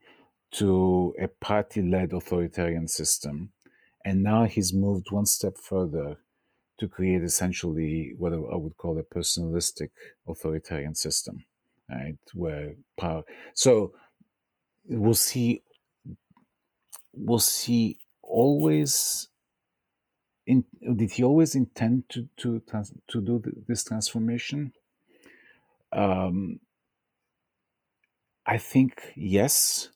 to 0.52 1.14
a 1.20 1.28
party 1.28 1.82
led 1.82 2.14
authoritarian 2.14 2.88
system. 2.88 3.52
And 4.06 4.22
now 4.22 4.44
he's 4.46 4.74
moved 4.74 5.12
one 5.12 5.26
step 5.26 5.58
further 5.58 6.18
to 6.80 6.88
create 6.88 7.24
essentially 7.24 8.14
what 8.18 8.34
I 8.34 8.56
would 8.56 8.78
call 8.78 8.98
a 8.98 9.04
personalistic 9.04 9.90
authoritarian 10.28 10.96
system, 10.96 11.46
right? 11.90 12.18
Where 12.34 12.76
power. 13.00 13.24
So 13.54 13.94
we'll 14.88 15.14
see. 15.14 15.64
We'll 17.14 17.40
see. 17.40 17.98
Always. 18.22 19.30
In, 20.46 20.66
did 20.96 21.12
he 21.12 21.24
always 21.24 21.56
intend 21.56 22.10
to 22.10 22.28
to 22.38 22.62
to 23.08 23.22
do 23.22 23.42
this 23.68 23.86
transformation? 23.86 24.74
Um, 25.94 26.60
I 28.46 28.58
think 28.58 29.14
yes. 29.16 29.90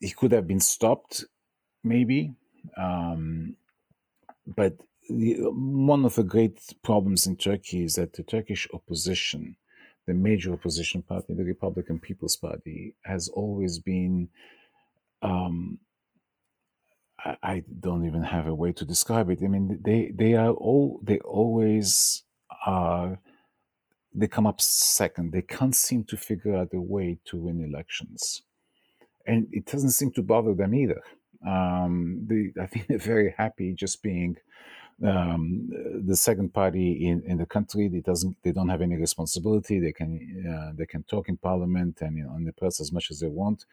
He 0.00 0.10
could 0.10 0.32
have 0.32 0.46
been 0.46 0.60
stopped, 0.60 1.24
maybe, 1.82 2.34
um, 2.76 3.56
but 4.46 4.76
the, 5.08 5.36
one 5.50 6.04
of 6.04 6.16
the 6.16 6.24
great 6.24 6.60
problems 6.82 7.26
in 7.26 7.36
Turkey 7.36 7.84
is 7.84 7.94
that 7.94 8.12
the 8.14 8.22
Turkish 8.22 8.68
opposition, 8.74 9.56
the 10.06 10.14
major 10.14 10.52
opposition 10.52 11.02
party, 11.02 11.34
the 11.34 11.44
Republican 11.44 11.98
People's 11.98 12.36
Party, 12.36 12.94
has 13.04 13.28
always 13.28 13.78
been. 13.78 14.28
Um, 15.22 15.78
I, 17.24 17.36
I 17.42 17.64
don't 17.80 18.06
even 18.06 18.22
have 18.22 18.46
a 18.46 18.54
way 18.54 18.72
to 18.72 18.84
describe 18.84 19.30
it. 19.30 19.40
I 19.42 19.48
mean, 19.48 19.80
they 19.84 20.12
they 20.14 20.34
are 20.34 20.50
all 20.52 21.00
they 21.02 21.18
always 21.20 22.22
are 22.66 23.18
they 24.16 24.26
come 24.26 24.46
up 24.46 24.60
second. 24.60 25.32
They 25.32 25.42
can't 25.42 25.76
seem 25.76 26.04
to 26.04 26.16
figure 26.16 26.56
out 26.56 26.72
a 26.72 26.80
way 26.80 27.18
to 27.26 27.36
win 27.36 27.62
elections. 27.62 28.42
And 29.26 29.46
it 29.52 29.66
doesn't 29.66 29.90
seem 29.90 30.10
to 30.12 30.22
bother 30.22 30.54
them 30.54 30.74
either. 30.74 31.02
Um, 31.46 32.26
they, 32.26 32.52
I 32.60 32.66
think 32.66 32.86
they're 32.86 32.98
very 32.98 33.34
happy 33.36 33.74
just 33.74 34.02
being 34.02 34.38
um, 35.04 35.68
the 36.06 36.16
second 36.16 36.54
party 36.54 37.06
in, 37.06 37.22
in 37.26 37.36
the 37.36 37.46
country. 37.46 37.88
They 37.88 38.00
doesn't 38.00 38.36
they 38.42 38.52
don't 38.52 38.70
have 38.70 38.80
any 38.80 38.96
responsibility. 38.96 39.78
They 39.78 39.92
can 39.92 40.10
uh, 40.50 40.72
they 40.74 40.86
can 40.86 41.02
talk 41.02 41.28
in 41.28 41.36
parliament 41.36 42.00
and 42.00 42.16
you 42.16 42.24
know, 42.24 42.30
on 42.30 42.44
the 42.44 42.52
press 42.52 42.80
as 42.80 42.92
much 42.92 43.10
as 43.10 43.20
they 43.20 43.28
want. 43.28 43.66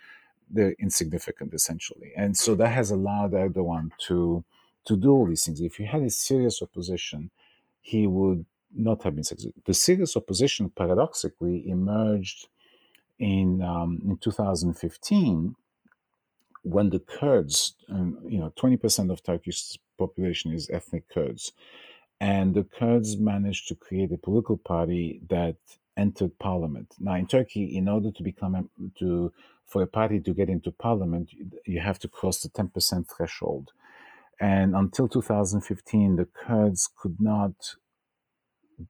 They're 0.49 0.75
insignificant 0.79 1.53
essentially, 1.53 2.11
and 2.17 2.35
so 2.35 2.53
that 2.55 2.69
has 2.69 2.91
allowed 2.91 3.31
Erdogan 3.31 3.91
to 4.07 4.43
to 4.85 4.97
do 4.97 5.11
all 5.11 5.25
these 5.25 5.45
things. 5.45 5.61
If 5.61 5.75
he 5.75 5.85
had 5.85 6.03
a 6.03 6.09
serious 6.09 6.61
opposition, 6.61 7.31
he 7.81 8.05
would 8.05 8.45
not 8.75 9.03
have 9.03 9.15
been 9.15 9.23
successful. 9.23 9.61
The 9.65 9.73
serious 9.73 10.15
opposition, 10.15 10.69
paradoxically, 10.69 11.67
emerged 11.67 12.47
in 13.19 13.61
um, 13.61 14.01
in 14.03 14.17
2015 14.17 15.55
when 16.63 16.89
the 16.89 16.99
Kurds, 16.99 17.75
um, 17.89 18.19
you 18.25 18.39
know, 18.39 18.53
20% 18.57 19.11
of 19.11 19.21
Turkish 19.21 19.77
population 19.97 20.53
is 20.53 20.69
ethnic 20.69 21.09
Kurds, 21.09 21.51
and 22.19 22.53
the 22.53 22.63
Kurds 22.63 23.17
managed 23.17 23.67
to 23.67 23.75
create 23.75 24.11
a 24.13 24.17
political 24.17 24.57
party 24.57 25.21
that 25.29 25.57
entered 25.97 26.39
parliament. 26.39 26.95
Now, 26.99 27.15
in 27.15 27.27
Turkey, 27.27 27.75
in 27.75 27.87
order 27.87 28.11
to 28.11 28.23
become 28.23 28.55
a, 28.55 28.63
to 28.99 29.31
for 29.65 29.81
a 29.81 29.87
party 29.87 30.19
to 30.19 30.33
get 30.33 30.49
into 30.49 30.71
parliament, 30.71 31.29
you 31.65 31.79
have 31.79 31.99
to 31.99 32.07
cross 32.07 32.41
the 32.41 32.49
10% 32.49 33.07
threshold. 33.09 33.71
And 34.39 34.75
until 34.75 35.07
2015, 35.07 36.15
the 36.15 36.25
Kurds 36.25 36.89
could 36.95 37.17
not 37.19 37.75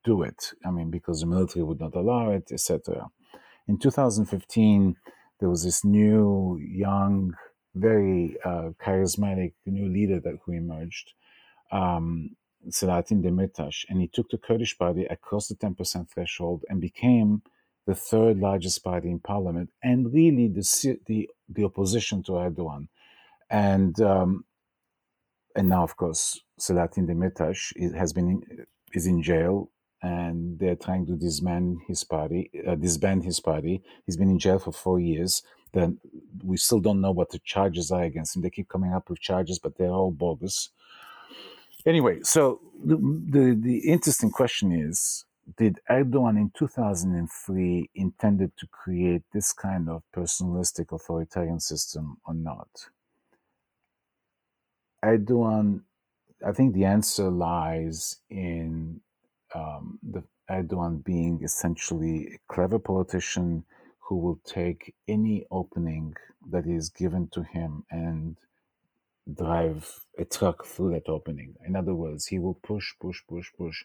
do 0.03 0.23
it. 0.23 0.51
I 0.65 0.71
mean, 0.71 0.89
because 0.89 1.21
the 1.21 1.25
military 1.25 1.63
would 1.63 1.79
not 1.79 1.95
allow 1.95 2.31
it, 2.31 2.51
etc. 2.51 3.07
In 3.67 3.77
2015, 3.77 4.95
there 5.39 5.49
was 5.49 5.63
this 5.63 5.83
new, 5.83 6.59
young, 6.61 7.35
very 7.75 8.37
uh, 8.45 8.71
charismatic 8.81 9.53
new 9.65 9.87
leader 9.89 10.19
that 10.19 10.37
who 10.45 10.53
emerged, 10.53 11.13
um, 11.71 12.35
Selahattin 12.69 13.23
Demirtas, 13.23 13.85
and 13.89 13.99
he 13.99 14.07
took 14.07 14.29
the 14.29 14.37
Kurdish 14.37 14.77
party 14.77 15.05
across 15.05 15.47
the 15.47 15.55
10% 15.55 16.09
threshold 16.09 16.63
and 16.69 16.79
became 16.79 17.41
the 17.85 17.95
third 17.95 18.37
largest 18.39 18.83
party 18.83 19.09
in 19.09 19.19
parliament 19.19 19.69
and 19.83 20.13
really 20.13 20.47
the 20.47 20.97
the, 21.05 21.29
the 21.49 21.65
opposition 21.65 22.23
to 22.23 22.33
Erdogan. 22.33 22.87
And 23.49 23.99
um, 23.99 24.45
and 25.55 25.69
now, 25.69 25.83
of 25.83 25.95
course, 25.97 26.41
Selahattin 26.59 27.07
Demirtas 27.07 27.95
has 27.95 28.13
been 28.13 28.65
is 28.93 29.07
in 29.07 29.21
jail, 29.21 29.69
and 30.01 30.59
they're 30.59 30.75
trying 30.75 31.05
to 31.07 31.15
disband 31.15 31.79
his 31.87 32.03
party. 32.03 32.51
Uh, 32.67 32.75
disband 32.75 33.23
his 33.23 33.39
party. 33.39 33.81
He's 34.05 34.17
been 34.17 34.29
in 34.29 34.39
jail 34.39 34.59
for 34.59 34.71
four 34.71 34.99
years. 34.99 35.43
Then 35.71 35.99
we 36.43 36.57
still 36.57 36.79
don't 36.79 37.01
know 37.01 37.11
what 37.11 37.31
the 37.31 37.39
charges 37.39 37.91
are 37.91 38.03
against 38.03 38.35
him. 38.35 38.41
They 38.41 38.49
keep 38.49 38.69
coming 38.69 38.93
up 38.93 39.09
with 39.09 39.19
charges, 39.19 39.59
but 39.59 39.77
they're 39.77 39.89
all 39.89 40.11
bogus. 40.11 40.69
Anyway, 41.85 42.19
so 42.21 42.61
the, 42.83 42.95
the, 42.95 43.57
the 43.59 43.77
interesting 43.91 44.29
question 44.29 44.71
is 44.71 45.25
did 45.57 45.79
Erdogan 45.89 46.37
in 46.37 46.51
2003 46.57 47.89
intended 47.95 48.51
to 48.57 48.67
create 48.67 49.23
this 49.33 49.51
kind 49.51 49.89
of 49.89 50.03
personalistic 50.15 50.93
authoritarian 50.93 51.59
system 51.59 52.17
or 52.25 52.33
not? 52.33 52.69
Erdogan, 55.03 55.81
I 56.45 56.51
think 56.51 56.73
the 56.73 56.85
answer 56.85 57.29
lies 57.29 58.17
in 58.29 59.01
um, 59.55 59.99
the 60.03 60.23
Erdogan 60.49 61.03
being 61.03 61.41
essentially 61.43 62.27
a 62.35 62.53
clever 62.53 62.79
politician 62.79 63.63
who 63.99 64.17
will 64.17 64.39
take 64.45 64.93
any 65.07 65.45
opening 65.49 66.13
that 66.51 66.67
is 66.67 66.89
given 66.89 67.29
to 67.29 67.43
him 67.43 67.85
and 67.89 68.37
drive 69.33 70.05
a 70.17 70.25
truck 70.25 70.65
through 70.65 70.91
that 70.91 71.07
opening. 71.07 71.55
In 71.65 71.75
other 71.75 71.95
words, 71.95 72.27
he 72.27 72.39
will 72.39 72.55
push, 72.55 72.91
push, 72.99 73.21
push, 73.27 73.47
push. 73.57 73.83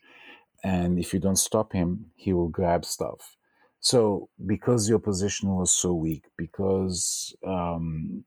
And 0.64 0.98
if 0.98 1.14
you 1.14 1.20
don't 1.20 1.36
stop 1.36 1.72
him, 1.72 2.06
he 2.16 2.32
will 2.32 2.48
grab 2.48 2.84
stuff. 2.84 3.36
So, 3.80 4.28
because 4.44 4.88
the 4.88 4.96
opposition 4.96 5.54
was 5.54 5.70
so 5.70 5.94
weak, 5.94 6.24
because 6.36 7.32
um, 7.46 8.24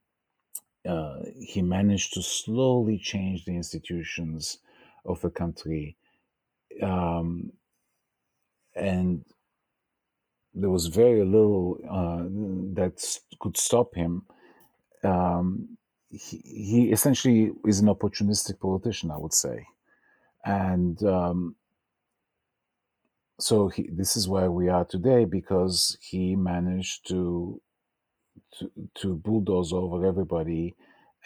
uh, 0.88 1.20
he 1.38 1.62
managed 1.62 2.14
to 2.14 2.22
slowly 2.22 2.98
change 2.98 3.44
the 3.44 3.54
institutions 3.54 4.58
of 5.04 5.20
the 5.20 5.30
country, 5.30 5.96
um, 6.82 7.52
and 8.74 9.24
there 10.54 10.70
was 10.70 10.86
very 10.86 11.24
little 11.24 11.78
uh, 11.88 12.24
that 12.74 13.18
could 13.40 13.56
stop 13.56 13.94
him. 13.94 14.22
Um, 15.04 15.78
he, 16.10 16.38
he 16.44 16.92
essentially 16.92 17.52
is 17.66 17.80
an 17.80 17.88
opportunistic 17.88 18.60
politician, 18.60 19.10
I 19.10 19.18
would 19.18 19.34
say, 19.34 19.66
and 20.44 21.02
um, 21.04 21.56
so 23.40 23.68
he, 23.68 23.88
this 23.92 24.16
is 24.16 24.28
where 24.28 24.50
we 24.50 24.68
are 24.68 24.84
today 24.84 25.24
because 25.24 25.96
he 26.00 26.36
managed 26.36 27.08
to 27.08 27.60
to, 28.58 28.70
to 28.96 29.14
bulldoze 29.16 29.72
over 29.72 30.06
everybody, 30.06 30.74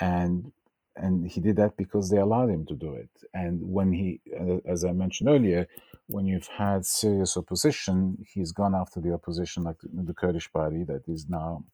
and 0.01 0.53
and 0.97 1.31
he 1.31 1.41
did 1.41 1.57
that 1.57 1.77
because 1.77 2.11
they 2.11 2.19
allowed 2.19 2.51
him 2.51 2.67
to 2.67 2.75
do 2.75 2.95
it. 2.95 3.11
And 3.35 3.61
when 3.63 3.93
he, 3.93 4.21
as 4.67 4.85
I 4.85 4.93
mentioned 4.93 5.29
earlier, 5.31 5.69
when 6.09 6.27
you've 6.27 6.49
had 6.49 6.87
serious 6.87 7.37
opposition, 7.37 8.19
he's 8.33 8.53
gone 8.53 8.75
after 8.75 9.01
the 9.01 9.13
opposition, 9.13 9.65
like 9.65 9.77
the, 9.83 9.91
the 10.05 10.15
Kurdish 10.15 10.53
party 10.53 10.85
that 10.85 11.03
is 11.09 11.27
now 11.29 11.65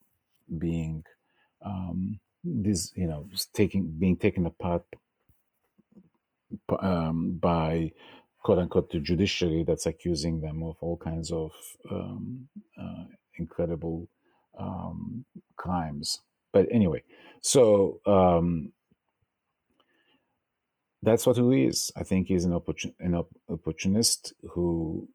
being 0.59 1.05
um, 1.65 2.21
this 2.45 2.93
you 2.97 3.07
know 3.09 3.29
taking 3.55 3.87
being 3.99 4.17
taken 4.17 4.47
apart 4.47 4.85
um, 6.81 7.39
by 7.41 7.93
quote 8.43 8.59
unquote 8.59 8.91
the 8.91 9.01
judiciary 9.01 9.65
that's 9.67 9.87
accusing 9.87 10.41
them 10.41 10.63
of 10.63 10.77
all 10.81 10.97
kinds 10.97 11.33
of 11.33 11.53
um, 11.91 12.49
uh, 12.81 13.05
incredible 13.39 14.09
um, 14.59 15.25
crimes. 15.57 16.21
But 16.53 16.69
anyway, 16.71 17.03
so 17.43 18.01
um, 18.07 18.73
that's 21.03 21.27
what 21.27 21.37
he 21.37 21.65
is. 21.65 21.93
I 21.97 22.05
think 22.05 22.29
he's 22.29 22.45
an, 22.45 22.53
opportun- 22.53 22.95
an 23.01 23.15
op- 23.15 23.37
opportunist 23.51 24.35
who 24.53 25.09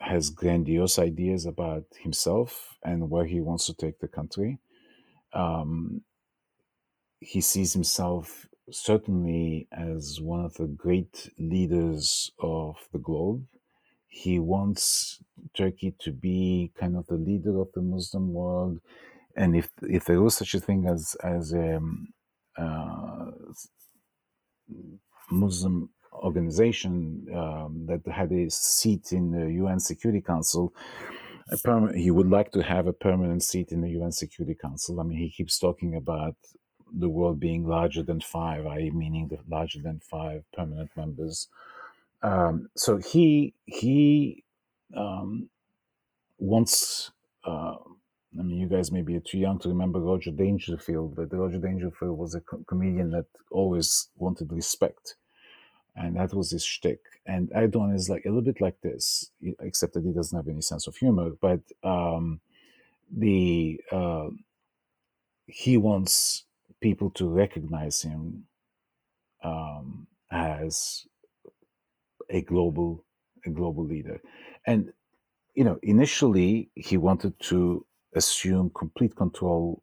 has 0.00 0.30
grandiose 0.30 0.98
ideas 0.98 1.46
about 1.46 1.84
himself 2.00 2.76
and 2.84 3.10
where 3.10 3.26
he 3.26 3.40
wants 3.40 3.66
to 3.66 3.74
take 3.74 3.98
the 4.00 4.08
country. 4.08 4.58
Um, 5.32 6.02
he 7.20 7.40
sees 7.40 7.72
himself 7.72 8.46
certainly 8.70 9.68
as 9.72 10.20
one 10.20 10.44
of 10.44 10.54
the 10.54 10.66
great 10.66 11.30
leaders 11.38 12.32
of 12.40 12.76
the 12.92 12.98
globe. 12.98 13.46
He 14.22 14.38
wants 14.38 15.20
Turkey 15.56 15.94
to 16.04 16.10
be 16.12 16.72
kind 16.80 16.96
of 16.96 17.06
the 17.06 17.20
leader 17.28 17.60
of 17.60 17.68
the 17.74 17.82
Muslim 17.82 18.32
world, 18.32 18.80
and 19.36 19.56
if 19.56 19.68
if 19.82 20.04
there 20.06 20.22
was 20.22 20.34
such 20.36 20.54
a 20.54 20.60
thing 20.60 20.86
as 20.94 21.16
as 21.22 21.52
a 21.52 21.76
um, 21.76 22.08
uh, 22.56 23.30
Muslim 25.30 25.90
organization 26.12 27.26
um, 27.42 27.86
that 27.88 28.02
had 28.20 28.32
a 28.32 28.48
seat 28.50 29.12
in 29.12 29.24
the 29.32 29.52
UN 29.62 29.80
Security 29.80 30.22
Council, 30.22 30.72
he 31.94 32.10
would 32.10 32.30
like 32.30 32.50
to 32.52 32.62
have 32.62 32.86
a 32.86 32.92
permanent 32.92 33.42
seat 33.42 33.68
in 33.70 33.80
the 33.82 33.90
UN 33.90 34.12
Security 34.12 34.56
Council. 34.66 35.00
I 35.00 35.04
mean, 35.04 35.18
he 35.18 35.30
keeps 35.30 35.58
talking 35.58 35.94
about 35.94 36.36
the 36.92 37.08
world 37.08 37.38
being 37.40 37.66
larger 37.66 38.02
than 38.02 38.20
five, 38.20 38.66
i.e., 38.66 38.90
meaning 38.90 39.28
the 39.28 39.38
larger 39.48 39.80
than 39.82 40.00
five 40.00 40.44
permanent 40.56 40.90
members. 40.96 41.48
Um, 42.22 42.68
so 42.76 42.98
he 42.98 43.54
he 43.66 44.44
um, 44.96 45.50
wants. 46.38 47.12
Uh, 47.44 47.76
I 48.38 48.42
mean, 48.42 48.58
you 48.60 48.68
guys 48.68 48.92
maybe 48.92 49.16
are 49.16 49.20
too 49.20 49.38
young 49.38 49.58
to 49.60 49.70
remember 49.70 50.00
Roger 50.00 50.30
Dangerfield, 50.32 51.16
but 51.16 51.32
Roger 51.32 51.58
Dangerfield 51.58 52.18
was 52.18 52.34
a 52.34 52.40
co- 52.42 52.64
comedian 52.68 53.10
that 53.12 53.26
always 53.50 54.08
wanted 54.16 54.52
respect, 54.52 55.16
and 55.96 56.16
that 56.16 56.34
was 56.34 56.50
his 56.52 56.64
shtick. 56.64 57.00
And 57.26 57.50
Erdogan 57.50 57.94
is 57.94 58.08
like 58.10 58.24
a 58.26 58.28
little 58.28 58.42
bit 58.42 58.60
like 58.60 58.80
this, 58.82 59.30
except 59.60 59.94
that 59.94 60.04
he 60.04 60.12
doesn't 60.12 60.36
have 60.36 60.48
any 60.48 60.62
sense 60.62 60.86
of 60.86 60.96
humor. 60.96 61.30
But 61.40 61.60
um, 61.84 62.40
the 63.16 63.80
uh, 63.92 64.28
he 65.46 65.76
wants 65.76 66.44
people 66.80 67.10
to 67.12 67.28
recognize 67.28 68.02
him 68.02 68.44
um, 69.44 70.06
as 70.30 71.06
a 72.36 72.42
global 72.42 73.04
a 73.46 73.50
global 73.50 73.84
leader. 73.84 74.20
And 74.66 74.92
you 75.54 75.64
know 75.64 75.78
initially 75.82 76.70
he 76.74 76.96
wanted 76.96 77.34
to 77.50 77.84
assume 78.14 78.70
complete 78.74 79.14
control 79.16 79.82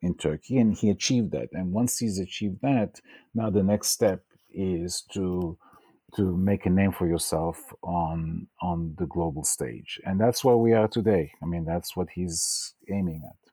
in 0.00 0.14
turkey 0.14 0.58
and 0.58 0.74
he 0.74 0.90
achieved 0.90 1.32
that. 1.32 1.48
And 1.52 1.72
once 1.72 1.98
he's 1.98 2.18
achieved 2.18 2.60
that 2.62 3.00
now 3.34 3.50
the 3.50 3.62
next 3.62 3.88
step 3.88 4.22
is 4.50 5.02
to 5.14 5.58
to 6.16 6.36
make 6.36 6.64
a 6.64 6.70
name 6.70 6.92
for 6.92 7.06
yourself 7.06 7.72
on 7.82 8.46
on 8.62 8.94
the 8.98 9.06
global 9.06 9.44
stage. 9.44 10.00
And 10.04 10.20
that's 10.20 10.42
where 10.44 10.56
we 10.56 10.72
are 10.72 10.88
today. 10.88 11.32
I 11.42 11.46
mean 11.46 11.64
that's 11.64 11.96
what 11.96 12.08
he's 12.10 12.74
aiming 12.90 13.22
at. 13.24 13.50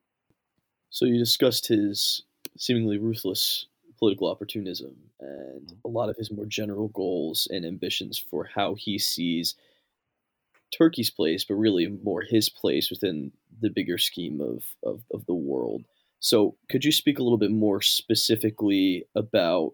So 0.90 1.06
you 1.06 1.18
discussed 1.18 1.68
his 1.68 2.24
seemingly 2.58 2.98
ruthless 2.98 3.68
political 4.06 4.30
opportunism 4.30 4.96
and 5.20 5.68
mm-hmm. 5.68 5.76
a 5.84 5.88
lot 5.88 6.10
of 6.10 6.15
his 6.15 6.32
more 6.32 6.46
general 6.46 6.89
goals 6.89 7.48
and 7.50 7.65
ambitions 7.65 8.20
for 8.20 8.48
how 8.54 8.76
he 8.76 9.00
sees 9.00 9.56
Turkey's 10.72 11.10
place, 11.10 11.44
but 11.44 11.56
really 11.56 11.88
more 11.88 12.22
his 12.22 12.48
place 12.48 12.91
within 12.91 13.32
the 13.60 13.70
bigger 13.72 13.98
scheme 13.98 14.41
of, 14.41 14.63
of, 14.84 15.02
of 15.12 15.26
the 15.26 15.34
world. 15.34 15.86
So, 16.20 16.56
could 16.70 16.86
you 16.86 16.91
speak 16.91 17.18
a 17.18 17.24
little 17.24 17.39
bit 17.39 17.50
more 17.50 17.82
specifically 17.82 19.06
about 19.15 19.72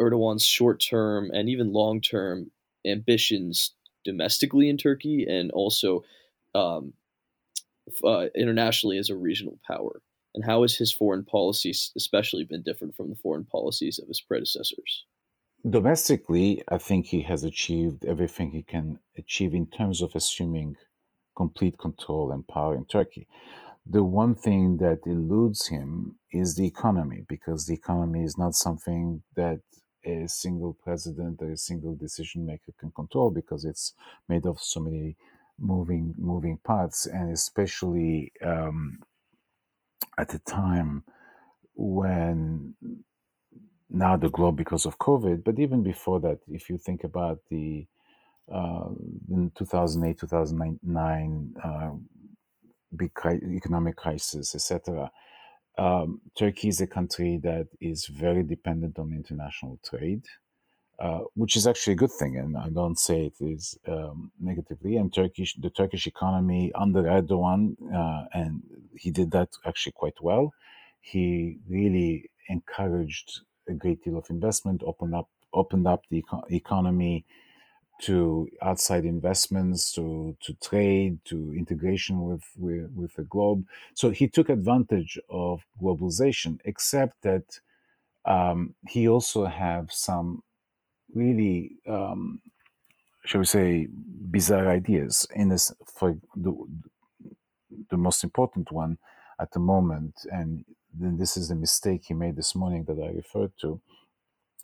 Erdogan's 0.00 0.46
short 0.46 0.80
term 0.80 1.30
and 1.34 1.50
even 1.50 1.74
long 1.74 2.00
term 2.00 2.50
ambitions 2.86 3.72
domestically 4.02 4.70
in 4.70 4.78
Turkey 4.78 5.26
and 5.28 5.50
also 5.50 6.04
um, 6.54 6.94
uh, 8.02 8.26
internationally 8.34 8.96
as 8.96 9.10
a 9.10 9.14
regional 9.14 9.58
power? 9.66 10.00
And 10.34 10.44
how 10.44 10.62
has 10.62 10.76
his 10.76 10.92
foreign 10.92 11.24
policy 11.24 11.72
especially 11.96 12.44
been 12.44 12.62
different 12.62 12.96
from 12.96 13.08
the 13.10 13.16
foreign 13.16 13.44
policies 13.44 13.98
of 13.98 14.08
his 14.08 14.20
predecessors? 14.20 15.04
Domestically, 15.68 16.62
I 16.68 16.78
think 16.78 17.06
he 17.06 17.22
has 17.22 17.44
achieved 17.44 18.04
everything 18.04 18.50
he 18.50 18.62
can 18.62 18.98
achieve 19.16 19.54
in 19.54 19.66
terms 19.66 20.02
of 20.02 20.14
assuming 20.14 20.76
complete 21.36 21.78
control 21.78 22.32
and 22.32 22.46
power 22.46 22.74
in 22.74 22.84
Turkey. 22.84 23.26
The 23.86 24.02
one 24.02 24.34
thing 24.34 24.78
that 24.78 25.00
eludes 25.06 25.68
him 25.68 26.18
is 26.32 26.54
the 26.54 26.66
economy, 26.66 27.24
because 27.28 27.66
the 27.66 27.74
economy 27.74 28.24
is 28.24 28.36
not 28.36 28.54
something 28.54 29.22
that 29.36 29.60
a 30.04 30.26
single 30.28 30.74
president 30.74 31.40
or 31.40 31.50
a 31.50 31.56
single 31.56 31.94
decision 31.94 32.44
maker 32.44 32.72
can 32.78 32.90
control 32.90 33.30
because 33.30 33.64
it's 33.64 33.94
made 34.28 34.46
of 34.46 34.60
so 34.60 34.80
many 34.80 35.16
moving 35.58 36.14
moving 36.18 36.58
parts, 36.58 37.06
and 37.06 37.30
especially 37.30 38.32
um, 38.42 38.98
at 40.18 40.34
a 40.34 40.38
time 40.40 41.04
when 41.74 42.74
now 43.90 44.16
the 44.16 44.28
globe 44.28 44.56
because 44.56 44.86
of 44.86 44.98
COVID, 44.98 45.44
but 45.44 45.58
even 45.58 45.82
before 45.82 46.20
that, 46.20 46.38
if 46.48 46.68
you 46.68 46.78
think 46.78 47.04
about 47.04 47.38
the 47.50 47.86
uh, 48.52 48.88
in 49.30 49.50
2008, 49.56 50.18
2009 50.18 51.54
uh, 51.64 51.90
big 52.96 53.10
economic 53.24 53.96
crisis, 53.96 54.54
etc. 54.54 55.10
Um, 55.78 56.20
Turkey 56.38 56.68
is 56.68 56.80
a 56.80 56.86
country 56.86 57.40
that 57.42 57.68
is 57.80 58.06
very 58.06 58.42
dependent 58.42 58.98
on 58.98 59.12
international 59.12 59.80
trade, 59.84 60.24
uh, 60.98 61.20
which 61.34 61.56
is 61.56 61.66
actually 61.66 61.94
a 61.94 61.96
good 61.96 62.12
thing, 62.12 62.36
and 62.36 62.56
I 62.56 62.68
don't 62.68 62.98
say 62.98 63.26
it 63.26 63.40
is 63.40 63.76
um, 63.88 64.30
negatively. 64.40 64.96
And 64.96 65.12
Turkish, 65.12 65.54
the 65.54 65.70
Turkish 65.70 66.06
economy 66.06 66.72
under 66.74 67.02
Erdogan, 67.02 67.76
uh, 67.92 68.26
and 68.32 68.62
he 68.96 69.10
did 69.10 69.30
that 69.32 69.48
actually 69.66 69.92
quite 69.92 70.20
well. 70.20 70.54
He 71.00 71.58
really 71.68 72.30
encouraged 72.48 73.40
a 73.68 73.72
great 73.72 74.04
deal 74.04 74.16
of 74.16 74.30
investment, 74.30 74.82
opened 74.84 75.14
up 75.14 75.28
opened 75.52 75.86
up 75.86 76.02
the 76.10 76.18
eco- 76.18 76.44
economy 76.50 77.24
to 78.02 78.48
outside 78.62 79.04
investments, 79.04 79.92
to 79.92 80.36
to 80.40 80.54
trade, 80.54 81.18
to 81.24 81.54
integration 81.56 82.24
with, 82.24 82.44
with 82.56 82.90
with 82.94 83.14
the 83.14 83.24
globe. 83.24 83.66
So 83.94 84.10
he 84.10 84.28
took 84.28 84.48
advantage 84.48 85.18
of 85.28 85.62
globalization, 85.80 86.58
except 86.64 87.22
that 87.22 87.60
um, 88.24 88.74
he 88.88 89.08
also 89.08 89.46
have 89.46 89.92
some 89.92 90.42
really, 91.14 91.76
um, 91.88 92.40
shall 93.24 93.40
we 93.40 93.46
say, 93.46 93.88
bizarre 93.90 94.68
ideas. 94.68 95.26
In 95.34 95.48
this, 95.48 95.72
for 95.98 96.18
the 96.36 96.54
the 97.90 97.96
most 97.96 98.24
important 98.24 98.70
one 98.70 98.98
at 99.40 99.52
the 99.52 99.60
moment, 99.60 100.14
and 100.30 100.64
then 100.92 101.18
this 101.18 101.36
is 101.36 101.48
the 101.48 101.54
mistake 101.54 102.04
he 102.06 102.14
made 102.14 102.36
this 102.36 102.54
morning 102.54 102.84
that 102.84 103.02
I 103.02 103.16
referred 103.16 103.52
to. 103.62 103.80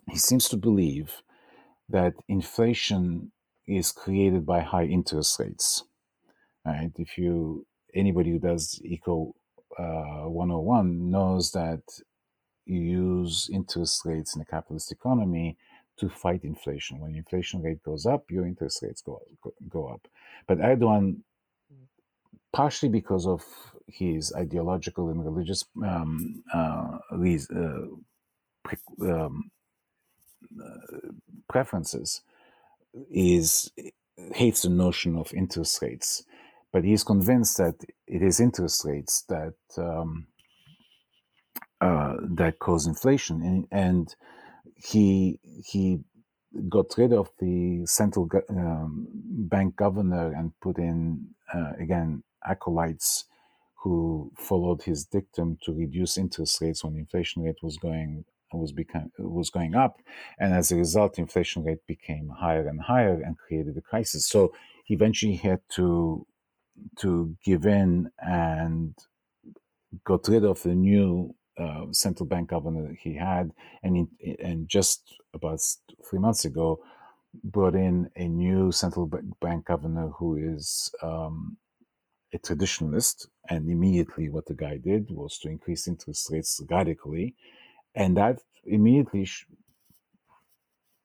He 0.09 0.17
seems 0.17 0.47
to 0.49 0.57
believe 0.57 1.21
that 1.89 2.13
inflation 2.27 3.31
is 3.67 3.91
created 3.91 4.45
by 4.45 4.61
high 4.61 4.85
interest 4.85 5.39
rates. 5.39 5.83
Right? 6.65 6.91
If 6.97 7.17
you 7.17 7.65
anybody 7.93 8.31
who 8.31 8.39
does 8.39 8.79
eco 8.83 9.35
uh, 9.77 10.27
101 10.29 11.09
knows 11.09 11.51
that 11.51 11.81
you 12.65 12.79
use 12.79 13.49
interest 13.51 14.05
rates 14.05 14.35
in 14.35 14.41
a 14.41 14.45
capitalist 14.45 14.91
economy 14.91 15.57
to 16.01 16.09
fight 16.09 16.43
inflation. 16.43 16.99
When 16.99 17.15
inflation 17.15 17.61
rate 17.61 17.83
goes 17.83 18.05
up, 18.05 18.29
your 18.29 18.45
interest 18.45 18.81
rates 18.83 19.01
go 19.01 19.21
go 19.69 19.87
up. 19.87 20.07
But 20.47 20.59
Erdogan, 20.59 21.21
partially 22.53 22.89
because 22.89 23.27
of 23.27 23.43
his 23.87 24.33
ideological 24.33 25.09
and 25.09 25.23
religious 25.25 25.65
um, 25.83 26.43
uh, 26.53 26.97
uh, 27.13 27.87
um, 29.01 29.51
uh, 30.63 31.09
preferences, 31.49 32.21
is 33.11 33.71
hates 34.35 34.63
the 34.63 34.69
notion 34.69 35.17
of 35.17 35.33
interest 35.33 35.81
rates, 35.81 36.23
but 36.73 36.83
he's 36.83 37.03
convinced 37.03 37.57
that 37.57 37.75
it 38.07 38.21
is 38.21 38.39
interest 38.39 38.85
rates 38.85 39.23
that 39.29 39.55
um, 39.77 40.27
uh, 41.81 42.15
that 42.21 42.59
cause 42.59 42.87
inflation, 42.87 43.41
and, 43.41 43.67
and, 43.71 44.15
he 44.75 45.39
he 45.65 45.99
got 46.69 46.97
rid 46.97 47.13
of 47.13 47.31
the 47.39 47.85
central 47.85 48.29
um, 48.49 49.07
bank 49.13 49.75
governor 49.75 50.33
and 50.33 50.51
put 50.59 50.77
in 50.77 51.27
uh, 51.53 51.73
again 51.79 52.23
acolytes 52.45 53.25
who 53.83 54.31
followed 54.37 54.83
his 54.83 55.05
dictum 55.05 55.57
to 55.63 55.73
reduce 55.73 56.17
interest 56.17 56.61
rates 56.61 56.83
when 56.83 56.95
inflation 56.95 57.43
rate 57.43 57.57
was 57.63 57.77
going 57.77 58.25
was 58.53 58.71
become 58.73 59.11
was 59.17 59.49
going 59.49 59.75
up, 59.75 60.01
and 60.39 60.53
as 60.53 60.71
a 60.71 60.75
result, 60.75 61.17
inflation 61.17 61.63
rate 61.63 61.85
became 61.87 62.29
higher 62.29 62.67
and 62.67 62.81
higher 62.81 63.21
and 63.21 63.37
created 63.37 63.77
a 63.77 63.81
crisis. 63.81 64.27
So 64.27 64.53
he 64.85 64.93
eventually 64.93 65.35
had 65.37 65.61
to 65.75 66.27
to 66.99 67.35
give 67.43 67.65
in 67.65 68.11
and 68.19 68.95
got 70.03 70.27
rid 70.27 70.43
of 70.45 70.63
the 70.63 70.75
new 70.75 71.35
uh, 71.57 71.85
central 71.91 72.27
bank 72.27 72.49
governor 72.49 72.95
he 72.99 73.15
had, 73.15 73.51
and 73.83 74.07
and 74.39 74.67
just 74.69 75.15
about 75.33 75.59
three 76.09 76.19
months 76.19 76.45
ago 76.45 76.79
brought 77.43 77.75
in 77.75 78.09
a 78.15 78.27
new 78.27 78.71
central 78.71 79.09
bank 79.41 79.65
governor 79.65 80.09
who 80.09 80.35
is 80.35 80.93
um, 81.01 81.57
a 82.33 82.39
traditionalist. 82.39 83.27
And 83.49 83.69
immediately, 83.69 84.29
what 84.29 84.45
the 84.47 84.53
guy 84.55 84.77
did 84.77 85.11
was 85.11 85.37
to 85.39 85.49
increase 85.49 85.87
interest 85.87 86.29
rates 86.31 86.61
radically 86.69 87.35
and 87.95 88.17
that 88.17 88.39
immediately 88.65 89.27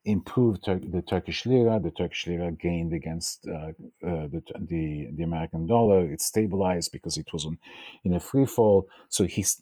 improved 0.05 0.63
Tur- 0.63 0.79
the 0.79 1.01
Turkish 1.01 1.45
lira. 1.45 1.79
The 1.79 1.91
Turkish 1.91 2.27
lira 2.27 2.51
gained 2.51 2.93
against 2.93 3.47
uh, 3.47 3.69
uh, 4.07 4.27
the, 4.27 4.41
the, 4.59 5.09
the 5.13 5.23
American 5.23 5.67
dollar. 5.67 6.09
It 6.11 6.21
stabilized 6.21 6.91
because 6.91 7.17
it 7.17 7.27
was 7.33 7.45
on, 7.45 7.57
in 8.03 8.13
a 8.13 8.19
free 8.19 8.45
fall. 8.45 8.87
So 9.09 9.25
he's, 9.25 9.61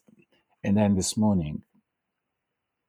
and 0.65 0.75
then 0.75 0.95
this 0.95 1.15
morning, 1.15 1.61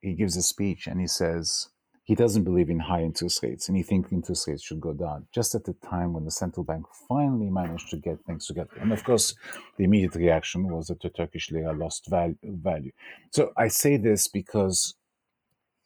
he 0.00 0.14
gives 0.14 0.34
a 0.36 0.42
speech 0.42 0.86
and 0.86 0.98
he 0.98 1.06
says 1.06 1.68
he 2.04 2.14
doesn't 2.14 2.44
believe 2.44 2.70
in 2.70 2.78
high 2.78 3.02
interest 3.02 3.42
rates 3.42 3.68
and 3.68 3.76
he 3.76 3.82
thinks 3.82 4.12
interest 4.12 4.48
rates 4.48 4.62
should 4.62 4.80
go 4.80 4.94
down 4.94 5.26
just 5.34 5.54
at 5.54 5.64
the 5.64 5.74
time 5.84 6.14
when 6.14 6.24
the 6.24 6.30
central 6.30 6.64
bank 6.64 6.86
finally 7.06 7.50
managed 7.50 7.90
to 7.90 7.98
get 7.98 8.24
things 8.24 8.46
together. 8.46 8.70
And 8.80 8.92
of 8.92 9.04
course, 9.04 9.34
the 9.76 9.84
immediate 9.84 10.14
reaction 10.14 10.68
was 10.70 10.86
that 10.86 11.02
the 11.02 11.10
Turkish 11.10 11.50
lira 11.50 11.74
lost 11.74 12.08
value. 12.08 12.92
So 13.30 13.52
I 13.58 13.68
say 13.68 13.98
this 13.98 14.26
because 14.26 14.94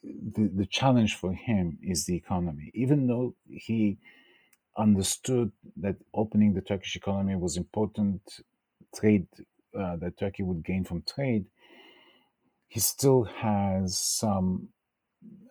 the, 0.05 0.49
the 0.55 0.67
challenge 0.67 1.17
for 1.17 1.33
him 1.33 1.79
is 1.83 2.05
the 2.05 2.15
economy. 2.15 2.71
Even 2.73 3.09
though 3.09 3.35
he 3.49 3.99
understood 4.79 5.51
that 5.79 5.97
opening 6.15 6.55
the 6.55 6.61
Turkish 6.61 6.95
economy 6.95 7.35
was 7.35 7.57
important, 7.57 8.23
trade 8.95 9.27
uh, 9.79 9.97
that 9.97 10.19
Turkey 10.19 10.43
would 10.43 10.65
gain 10.65 10.85
from 10.85 11.03
trade, 11.03 11.47
he 12.71 12.81
still 12.81 13.25
has 13.25 13.99
some 13.99 14.69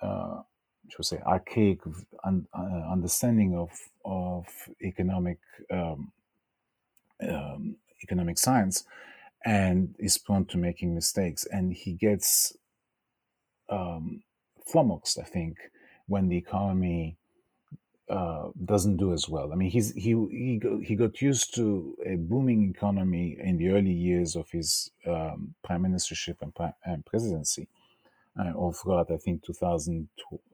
uh, 0.02 0.42
should 0.90 1.06
say, 1.06 1.20
archaic 1.26 1.80
uh, 2.26 2.92
understanding 2.92 3.56
of 3.56 3.70
of 4.06 4.48
economic 4.82 5.38
um, 5.72 6.12
um, 7.22 7.76
economic 8.04 8.40
science, 8.40 8.86
and 9.46 9.96
is 10.00 10.18
prone 10.18 10.46
to 10.46 10.58
making 10.58 10.96
mistakes. 10.96 11.46
And 11.46 11.74
he 11.74 11.94
gets 11.94 12.58
um, 13.70 14.24
flummoxed, 14.66 15.20
I 15.20 15.24
think, 15.24 15.58
when 16.08 16.28
the 16.28 16.38
economy 16.38 17.19
uh, 18.10 18.50
doesn't 18.66 18.98
do 18.98 19.14
as 19.14 19.30
well. 19.30 19.52
I 19.52 19.56
mean, 19.56 19.70
he's 19.70 19.94
he 19.94 20.12
he 20.32 20.58
got, 20.58 20.82
he 20.84 20.96
got 20.96 21.22
used 21.22 21.54
to 21.56 21.96
a 22.06 22.16
booming 22.16 22.70
economy 22.70 23.38
in 23.40 23.58
the 23.58 23.70
early 23.70 23.92
years 23.92 24.36
of 24.36 24.50
his 24.50 24.92
um, 25.06 25.56
prime 25.64 25.84
ministership 25.84 26.38
and, 26.42 26.54
and 26.86 27.06
presidency, 27.06 27.68
uh, 28.40 28.52
all 28.54 28.74
throughout 28.74 29.12
I 29.12 29.18
think 29.18 29.44
2000, 29.44 30.10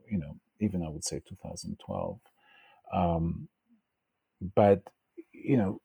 you 0.10 0.18
know, 0.18 0.38
even 0.60 0.84
I 0.84 0.90
would 0.90 1.06
say 1.06 1.22
2012. 1.28 2.20
Um, 2.94 3.48
but 4.56 4.84
you 5.48 5.58
know, 5.58 5.82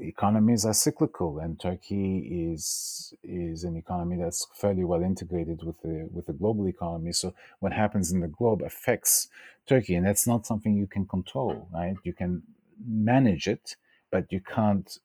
economies 0.00 0.64
are 0.66 0.74
cyclical, 0.74 1.38
and 1.40 1.60
Turkey 1.60 2.52
is 2.52 3.14
is 3.22 3.64
an 3.64 3.76
economy 3.76 4.16
that's 4.16 4.46
fairly 4.54 4.84
well 4.84 5.02
integrated 5.02 5.62
with 5.64 5.80
the 5.82 6.08
with 6.12 6.26
the 6.26 6.34
global 6.34 6.68
economy. 6.68 7.12
So 7.12 7.34
what 7.60 7.72
happens 7.72 8.12
in 8.12 8.20
the 8.20 8.28
globe 8.28 8.62
affects 8.62 9.28
Turkey, 9.68 9.96
and 9.96 10.06
that's 10.06 10.26
not 10.26 10.46
something 10.46 10.76
you 10.76 10.88
can 10.88 11.06
control, 11.06 11.68
right? 11.72 11.96
You 12.04 12.14
can 12.14 12.42
manage 12.86 13.48
it, 13.48 13.76
but 14.10 14.32
you 14.32 14.40
can't. 14.40 14.98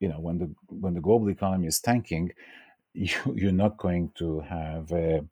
You 0.00 0.08
know, 0.08 0.20
when 0.20 0.38
the 0.38 0.54
when 0.68 0.94
the 0.94 1.00
global 1.02 1.30
economy 1.30 1.68
is 1.68 1.80
tanking, 1.80 2.32
you, 2.94 3.10
you're 3.34 3.52
not 3.52 3.78
going 3.78 4.12
to 4.16 4.40
have 4.40 4.92
a 4.92 5.24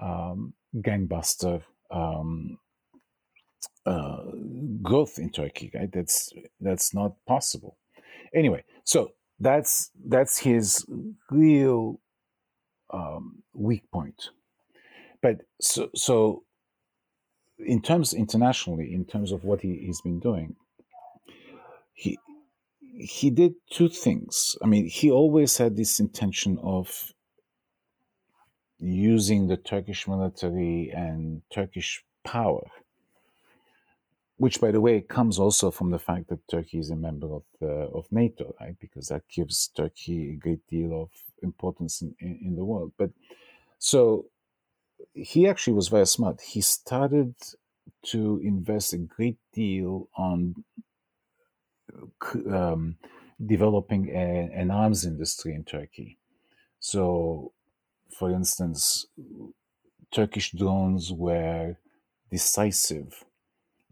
um, 0.00 0.54
gangbuster 0.76 1.62
um, 1.90 2.58
uh, 3.86 4.22
growth 4.82 5.18
in 5.18 5.30
Turkey. 5.30 5.70
Right? 5.74 5.90
That's 5.92 6.32
that's 6.60 6.94
not 6.94 7.14
possible. 7.26 7.76
Anyway, 8.34 8.64
so 8.84 9.12
that's 9.38 9.90
that's 10.06 10.38
his 10.38 10.86
real 11.30 12.00
um, 12.92 13.42
weak 13.54 13.90
point. 13.90 14.30
But 15.20 15.42
so 15.60 15.90
so 15.94 16.44
in 17.58 17.80
terms 17.82 18.12
internationally, 18.12 18.92
in 18.92 19.04
terms 19.04 19.32
of 19.32 19.44
what 19.44 19.60
he, 19.60 19.78
he's 19.84 20.00
been 20.00 20.20
doing, 20.20 20.56
he 21.94 22.18
he 22.94 23.30
did 23.30 23.54
two 23.70 23.88
things. 23.88 24.56
I 24.62 24.66
mean, 24.66 24.86
he 24.86 25.10
always 25.10 25.56
had 25.56 25.76
this 25.76 25.98
intention 26.00 26.58
of 26.62 27.12
using 28.78 29.46
the 29.46 29.56
Turkish 29.56 30.08
military 30.08 30.90
and 30.94 31.42
Turkish 31.52 32.04
power, 32.24 32.66
which, 34.42 34.60
by 34.60 34.72
the 34.72 34.80
way, 34.80 35.00
comes 35.00 35.38
also 35.38 35.70
from 35.70 35.90
the 35.90 36.00
fact 36.00 36.26
that 36.28 36.48
Turkey 36.48 36.80
is 36.80 36.90
a 36.90 36.96
member 36.96 37.28
of 37.32 37.44
of 37.98 38.10
NATO, 38.10 38.56
right? 38.60 38.76
Because 38.80 39.06
that 39.06 39.22
gives 39.28 39.68
Turkey 39.68 40.32
a 40.32 40.42
great 40.44 40.66
deal 40.66 40.90
of 41.00 41.10
importance 41.42 42.02
in, 42.02 42.16
in, 42.18 42.40
in 42.46 42.56
the 42.56 42.64
world. 42.64 42.90
But 42.98 43.10
so 43.78 44.26
he 45.12 45.46
actually 45.46 45.74
was 45.74 45.86
very 45.86 46.06
smart. 46.06 46.40
He 46.40 46.60
started 46.60 47.36
to 48.06 48.40
invest 48.42 48.92
a 48.92 48.98
great 48.98 49.38
deal 49.52 50.08
on 50.16 50.64
um, 52.50 52.96
developing 53.54 54.08
a, 54.08 54.50
an 54.60 54.72
arms 54.72 55.04
industry 55.04 55.54
in 55.54 55.62
Turkey. 55.62 56.18
So, 56.80 57.52
for 58.18 58.28
instance, 58.32 59.06
Turkish 60.10 60.50
drones 60.50 61.12
were 61.12 61.76
decisive 62.28 63.24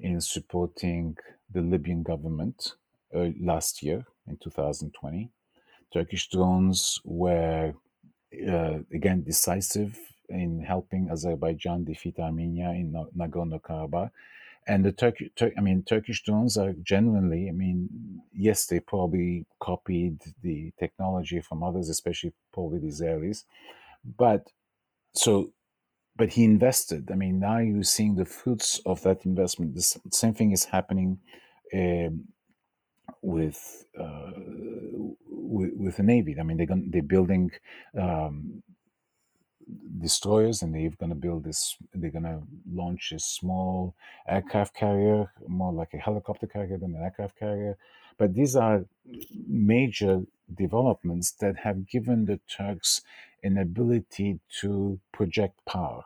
in 0.01 0.21
supporting 0.21 1.17
the 1.53 1.61
Libyan 1.63 2.03
government 2.03 2.75
uh, 3.15 3.29
last 3.41 3.83
year 3.83 4.07
in 4.29 4.37
2020. 4.39 5.31
Turkish 5.93 6.29
drones 6.29 7.01
were 7.05 7.75
uh, 8.49 8.79
again 8.95 9.23
decisive 9.25 9.99
in 10.29 10.61
helping 10.61 11.11
Azerbaijan 11.11 11.85
defeat 11.85 12.19
Armenia 12.19 12.71
in 12.71 12.93
Nagorno 13.17 13.61
Karabakh. 13.61 14.11
And 14.69 14.85
the 14.85 14.93
Turkish, 14.93 15.31
Tur- 15.37 15.53
I 15.59 15.61
mean, 15.61 15.83
Turkish 15.83 16.23
drones 16.23 16.57
are 16.57 16.75
genuinely, 16.83 17.49
I 17.49 17.53
mean, 17.53 18.23
yes, 18.33 18.67
they 18.67 18.81
probably 18.81 19.47
copied 19.61 20.19
the 20.43 20.73
technology 20.79 21.41
from 21.41 21.63
others, 21.63 21.89
especially 21.89 22.33
probably 22.53 22.79
the 22.79 22.89
Israelis. 22.89 23.45
But 24.17 24.49
so, 25.15 25.53
but 26.17 26.31
he 26.31 26.45
invested. 26.45 27.11
I 27.11 27.15
mean, 27.15 27.41
now 27.41 27.59
you're 27.59 27.83
seeing 27.83 28.17
the 28.17 28.25
fruits 28.25 28.81
of 28.85 29.03
that 29.03 29.25
investment. 29.25 29.75
The 29.75 30.01
same 30.13 30.35
thing 30.35 30.53
is 30.53 30.65
happening 30.65 31.19
um, 31.75 32.25
with, 33.23 33.87
uh, 33.99 34.33
with, 35.27 35.71
with 35.77 35.97
the 35.97 36.03
navy. 36.03 36.37
I 36.39 36.43
mean, 36.43 36.57
they're 36.57 36.67
going, 36.67 36.91
they're 36.91 37.03
building 37.03 37.51
um, 37.99 38.63
destroyers 39.99 40.63
and 40.63 40.75
they're 40.75 40.91
going 40.99 41.11
to 41.11 41.17
build 41.17 41.45
this 41.45 41.77
they're 41.95 42.11
going 42.11 42.25
to 42.25 42.41
launch 42.73 43.13
a 43.13 43.19
small 43.19 43.95
aircraft 44.29 44.75
carrier 44.75 45.31
more 45.47 45.73
like 45.73 45.93
a 45.95 45.99
helicopter 45.99 46.47
carrier 46.47 46.79
than 46.79 46.95
an 46.95 47.03
aircraft 47.03 47.39
carrier 47.39 47.77
but 48.19 48.35
these 48.35 48.57
are 48.57 48.85
major 49.47 50.23
developments 50.55 51.33
that 51.33 51.57
have 51.57 51.87
given 51.87 52.25
the 52.25 52.41
turks 52.49 53.03
an 53.43 53.59
ability 53.59 54.41
to 54.61 54.99
project 55.13 55.59
power. 55.67 56.03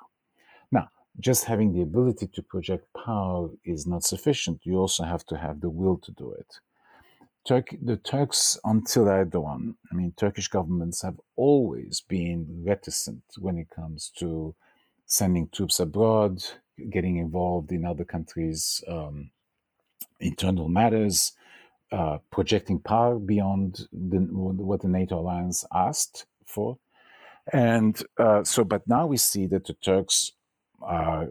Now 0.71 0.89
just 1.21 1.45
having 1.45 1.73
the 1.73 1.83
ability 1.83 2.29
to 2.35 2.43
project 2.43 2.87
power 2.95 3.51
is 3.65 3.87
not 3.87 4.05
sufficient. 4.05 4.61
You 4.65 4.79
also 4.79 5.05
have 5.05 5.25
to 5.27 5.37
have 5.37 5.61
the 5.61 5.71
will 5.71 5.99
to 5.99 6.13
do 6.13 6.33
it. 6.33 6.61
Turkey, 7.45 7.79
the 7.83 7.99
Turks 7.99 8.59
until 8.65 9.05
Erdogan, 9.05 9.75
I 9.93 9.95
mean, 9.95 10.15
Turkish 10.17 10.49
governments 10.49 11.03
have 11.03 11.21
always 11.37 12.01
been 12.01 12.63
reticent 12.65 13.23
when 13.39 13.59
it 13.59 13.69
comes 13.69 14.11
to 14.19 14.55
sending 15.07 15.51
troops 15.51 15.79
abroad, 15.79 16.43
getting 16.91 17.19
involved 17.19 17.71
in 17.71 17.85
other 17.85 18.05
countries' 18.05 18.83
um, 18.89 19.31
internal 20.21 20.71
matters, 20.71 21.33
uh, 21.93 22.19
projecting 22.31 22.79
power 22.79 23.19
beyond 23.19 23.89
the, 23.93 24.19
what 24.19 24.81
the 24.81 24.89
NATO 24.89 25.21
alliance 25.21 25.67
asked 25.73 26.25
for. 26.47 26.79
And 27.53 28.01
uh, 28.19 28.45
so, 28.45 28.65
but 28.65 28.83
now 28.87 29.07
we 29.07 29.17
see 29.17 29.47
that 29.47 29.67
the 29.67 29.75
Turks 29.75 30.33
are 30.81 31.29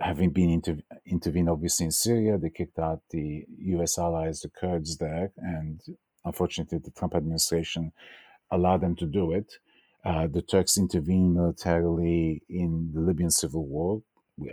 having 0.00 0.30
been 0.30 0.50
inter- 0.50 0.82
intervened 1.06 1.48
obviously 1.48 1.86
in 1.86 1.92
Syria, 1.92 2.38
they 2.38 2.50
kicked 2.50 2.78
out 2.78 3.02
the 3.10 3.44
U.S. 3.58 3.98
allies, 3.98 4.40
the 4.40 4.48
Kurds 4.48 4.96
there, 4.96 5.32
and 5.36 5.80
unfortunately, 6.24 6.78
the 6.78 6.90
Trump 6.90 7.14
administration 7.14 7.92
allowed 8.50 8.80
them 8.80 8.96
to 8.96 9.06
do 9.06 9.32
it. 9.32 9.54
Uh, 10.04 10.26
the 10.26 10.42
Turks 10.42 10.78
intervened 10.78 11.34
militarily 11.34 12.42
in 12.48 12.90
the 12.94 13.00
Libyan 13.00 13.30
civil 13.30 13.66
war. 13.66 14.02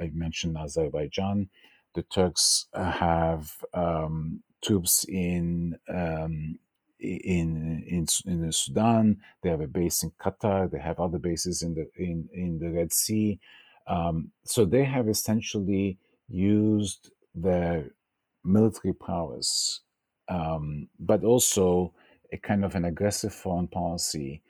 I 0.01 0.11
mentioned 0.13 0.57
Azerbaijan. 0.57 1.49
The 1.95 2.03
Turks 2.03 2.67
have 2.73 3.51
um, 3.73 4.43
troops 4.61 5.05
in 5.07 5.77
um, 5.87 6.59
in 6.99 7.83
in 7.87 8.07
in 8.25 8.51
Sudan. 8.51 9.17
They 9.41 9.49
have 9.49 9.61
a 9.61 9.67
base 9.67 10.03
in 10.03 10.11
Qatar. 10.21 10.69
They 10.69 10.79
have 10.79 10.99
other 10.99 11.19
bases 11.19 11.61
in 11.61 11.75
the 11.75 11.89
in 11.95 12.29
in 12.33 12.59
the 12.59 12.71
Red 12.71 12.93
Sea. 12.93 13.39
Um, 13.87 14.31
so 14.43 14.65
they 14.65 14.83
have 14.83 15.07
essentially 15.07 15.97
used 16.27 17.11
their 17.33 17.91
military 18.43 18.93
powers, 18.93 19.81
um, 20.27 20.89
but 20.99 21.23
also 21.23 21.93
a 22.33 22.37
kind 22.37 22.65
of 22.65 22.75
an 22.75 22.85
aggressive 22.85 23.33
foreign 23.33 23.67
policy 23.67 24.41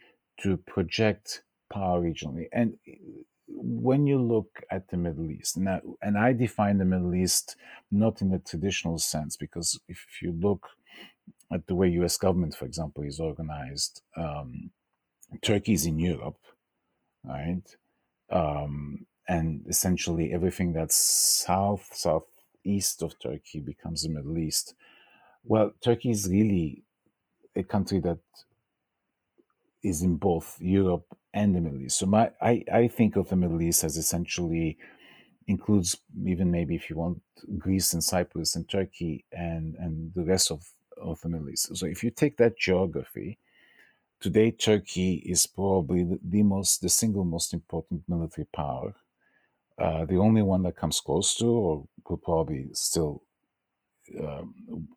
to 0.41 0.57
project 0.57 1.43
power 1.71 2.01
regionally. 2.01 2.47
And 2.51 2.77
when 3.47 4.07
you 4.07 4.19
look 4.21 4.63
at 4.71 4.87
the 4.89 4.97
Middle 4.97 5.29
East, 5.31 5.57
I, 5.57 5.81
and 6.01 6.17
I 6.17 6.33
define 6.33 6.77
the 6.79 6.85
Middle 6.85 7.13
East 7.13 7.55
not 7.91 8.21
in 8.21 8.29
the 8.29 8.39
traditional 8.39 8.97
sense, 8.97 9.37
because 9.37 9.79
if 9.87 9.99
you 10.21 10.31
look 10.39 10.67
at 11.51 11.67
the 11.67 11.75
way 11.75 11.89
U.S. 11.89 12.17
government, 12.17 12.55
for 12.55 12.65
example, 12.65 13.03
is 13.03 13.19
organized, 13.19 14.01
um, 14.15 14.71
Turkey 15.41 15.73
is 15.73 15.85
in 15.85 15.99
Europe, 15.99 16.39
right? 17.23 17.63
Um, 18.29 19.05
and 19.27 19.65
essentially 19.67 20.33
everything 20.33 20.73
that's 20.73 20.95
south 20.95 21.89
southeast 21.93 23.01
of 23.01 23.19
Turkey 23.19 23.59
becomes 23.59 24.03
the 24.03 24.09
Middle 24.09 24.37
East. 24.37 24.73
Well, 25.43 25.73
Turkey 25.81 26.11
is 26.11 26.29
really 26.29 26.83
a 27.55 27.63
country 27.63 27.99
that 28.01 28.19
is 29.83 30.01
in 30.01 30.15
both 30.15 30.57
Europe 30.59 31.05
and 31.33 31.55
the 31.55 31.61
Middle 31.61 31.81
East. 31.81 31.99
So 31.99 32.05
my 32.05 32.31
I, 32.41 32.63
I 32.71 32.87
think 32.87 33.15
of 33.15 33.29
the 33.29 33.35
Middle 33.35 33.61
East 33.61 33.83
as 33.83 33.97
essentially 33.97 34.77
includes 35.47 35.97
even 36.25 36.51
maybe 36.51 36.75
if 36.75 36.89
you 36.89 36.97
want 36.97 37.21
Greece 37.57 37.93
and 37.93 38.03
Cyprus 38.03 38.55
and 38.55 38.67
Turkey 38.69 39.25
and 39.31 39.75
and 39.75 40.13
the 40.13 40.23
rest 40.23 40.51
of, 40.51 40.63
of 41.01 41.21
the 41.21 41.29
Middle 41.29 41.49
East. 41.49 41.75
So 41.75 41.85
if 41.85 42.03
you 42.03 42.11
take 42.11 42.37
that 42.37 42.57
geography, 42.57 43.39
today 44.19 44.51
Turkey 44.51 45.23
is 45.25 45.45
probably 45.45 46.07
the, 46.23 46.43
most 46.43 46.81
the 46.81 46.89
single 46.89 47.23
most 47.23 47.53
important 47.53 48.03
military 48.07 48.47
power 48.53 48.95
uh, 49.77 50.05
the 50.05 50.17
only 50.17 50.41
one 50.41 50.63
that 50.63 50.75
comes 50.75 50.99
close 50.99 51.35
to, 51.35 51.45
or 51.45 51.87
could 52.03 52.21
probably 52.23 52.69
still, 52.73 53.21
um, 54.19 54.87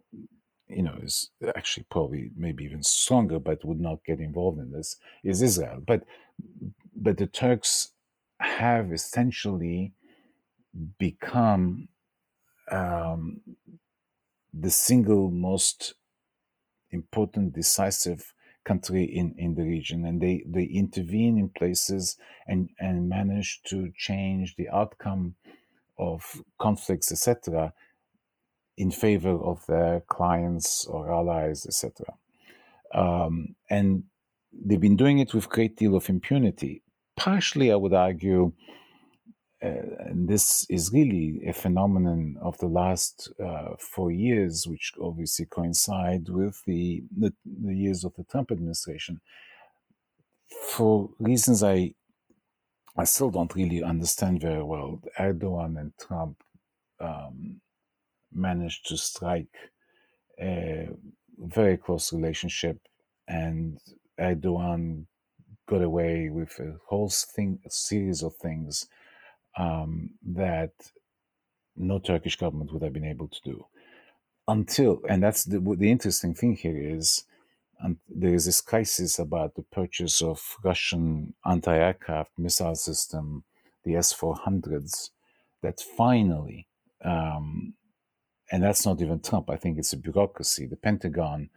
you 0.68 0.82
know, 0.82 0.96
is 1.02 1.30
actually 1.54 1.84
probably 1.90 2.30
maybe 2.34 2.64
even 2.64 2.82
stronger, 2.82 3.38
but 3.38 3.64
would 3.64 3.80
not 3.80 4.04
get 4.04 4.20
involved 4.20 4.58
in 4.58 4.72
this, 4.72 4.96
is 5.22 5.42
Israel. 5.42 5.82
But 5.86 6.04
but 6.96 7.18
the 7.18 7.26
Turks 7.26 7.92
have 8.40 8.92
essentially 8.92 9.92
become 10.98 11.88
um, 12.70 13.40
the 14.52 14.70
single 14.70 15.30
most 15.30 15.94
important, 16.90 17.54
decisive 17.54 18.34
country 18.64 19.04
in, 19.04 19.34
in 19.38 19.54
the 19.54 19.62
region 19.62 20.04
and 20.04 20.20
they, 20.20 20.44
they 20.46 20.64
intervene 20.64 21.38
in 21.38 21.48
places 21.48 22.16
and, 22.46 22.68
and 22.78 23.08
manage 23.08 23.62
to 23.64 23.90
change 23.96 24.56
the 24.56 24.68
outcome 24.68 25.34
of 25.98 26.42
conflicts, 26.58 27.12
etc., 27.12 27.72
in 28.76 28.90
favor 28.90 29.30
of 29.30 29.64
their 29.66 30.00
clients 30.08 30.86
or 30.86 31.12
allies, 31.12 31.66
etc. 31.66 32.06
Um, 32.94 33.54
and 33.68 34.04
they've 34.52 34.80
been 34.80 34.96
doing 34.96 35.18
it 35.18 35.34
with 35.34 35.50
great 35.50 35.76
deal 35.76 35.94
of 35.94 36.08
impunity. 36.08 36.82
Partially, 37.16 37.70
I 37.70 37.76
would 37.76 37.92
argue, 37.92 38.52
and 39.62 40.28
this 40.28 40.66
is 40.70 40.92
really 40.92 41.42
a 41.46 41.52
phenomenon 41.52 42.36
of 42.40 42.56
the 42.58 42.66
last 42.66 43.30
uh, 43.44 43.76
four 43.78 44.10
years, 44.10 44.66
which 44.66 44.92
obviously 45.00 45.44
coincide 45.46 46.28
with 46.28 46.62
the, 46.66 47.02
the, 47.16 47.32
the 47.44 47.74
years 47.74 48.04
of 48.04 48.14
the 48.16 48.24
Trump 48.24 48.50
administration. 48.50 49.20
For 50.62 51.10
reasons 51.18 51.62
I 51.62 51.94
I 52.96 53.04
still 53.04 53.30
don't 53.30 53.54
really 53.54 53.82
understand 53.82 54.40
very 54.40 54.62
well, 54.62 55.00
Erdogan 55.18 55.78
and 55.78 55.92
Trump 55.98 56.42
um, 56.98 57.60
managed 58.32 58.88
to 58.88 58.96
strike 58.96 59.56
a 60.40 60.88
very 61.38 61.76
close 61.76 62.12
relationship, 62.12 62.78
and 63.28 63.78
Erdogan 64.18 65.06
got 65.68 65.82
away 65.82 66.30
with 66.30 66.58
a 66.58 66.76
whole 66.88 67.08
thing, 67.08 67.60
a 67.64 67.70
series 67.70 68.22
of 68.22 68.34
things 68.36 68.88
um, 69.56 70.10
that 70.24 70.72
no 71.76 71.98
Turkish 71.98 72.36
government 72.36 72.72
would 72.72 72.82
have 72.82 72.92
been 72.92 73.04
able 73.04 73.28
to 73.28 73.40
do 73.44 73.66
until, 74.50 75.00
and 75.08 75.22
that's 75.22 75.44
the, 75.44 75.60
the 75.78 75.90
interesting 75.90 76.34
thing 76.34 76.56
here 76.56 76.76
is, 76.76 77.24
and 77.80 77.96
there 78.08 78.34
is 78.34 78.46
this 78.46 78.60
crisis 78.60 79.18
about 79.18 79.54
the 79.54 79.62
purchase 79.62 80.20
of 80.20 80.56
Russian 80.62 81.34
anti-aircraft 81.46 82.32
missile 82.36 82.74
system, 82.74 83.44
the 83.84 83.96
S-400s, 83.96 85.10
that 85.62 85.80
finally, 85.80 86.66
um, 87.04 87.74
and 88.50 88.62
that's 88.62 88.84
not 88.84 89.00
even 89.00 89.20
Trump. 89.20 89.48
I 89.48 89.56
think 89.56 89.78
it's 89.78 89.92
a 89.92 89.96
bureaucracy. 89.96 90.66
The 90.66 90.76
Pentagon, 90.76 91.48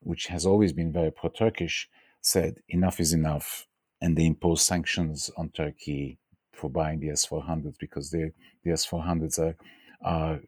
which 0.00 0.26
has 0.26 0.44
always 0.44 0.72
been 0.72 0.92
very 0.92 1.12
pro-Turkish, 1.12 1.88
said 2.20 2.56
enough 2.68 2.98
is 2.98 3.12
enough, 3.12 3.66
and 4.00 4.16
they 4.16 4.26
imposed 4.26 4.66
sanctions 4.66 5.30
on 5.36 5.50
Turkey 5.50 6.18
for 6.64 6.70
buying 6.70 6.98
the 6.98 7.10
S 7.10 7.26
400s 7.26 7.74
because 7.78 8.10
the 8.10 8.32
S 8.66 8.86
400s 8.86 9.38
are, 9.38 9.56
are 10.02 10.40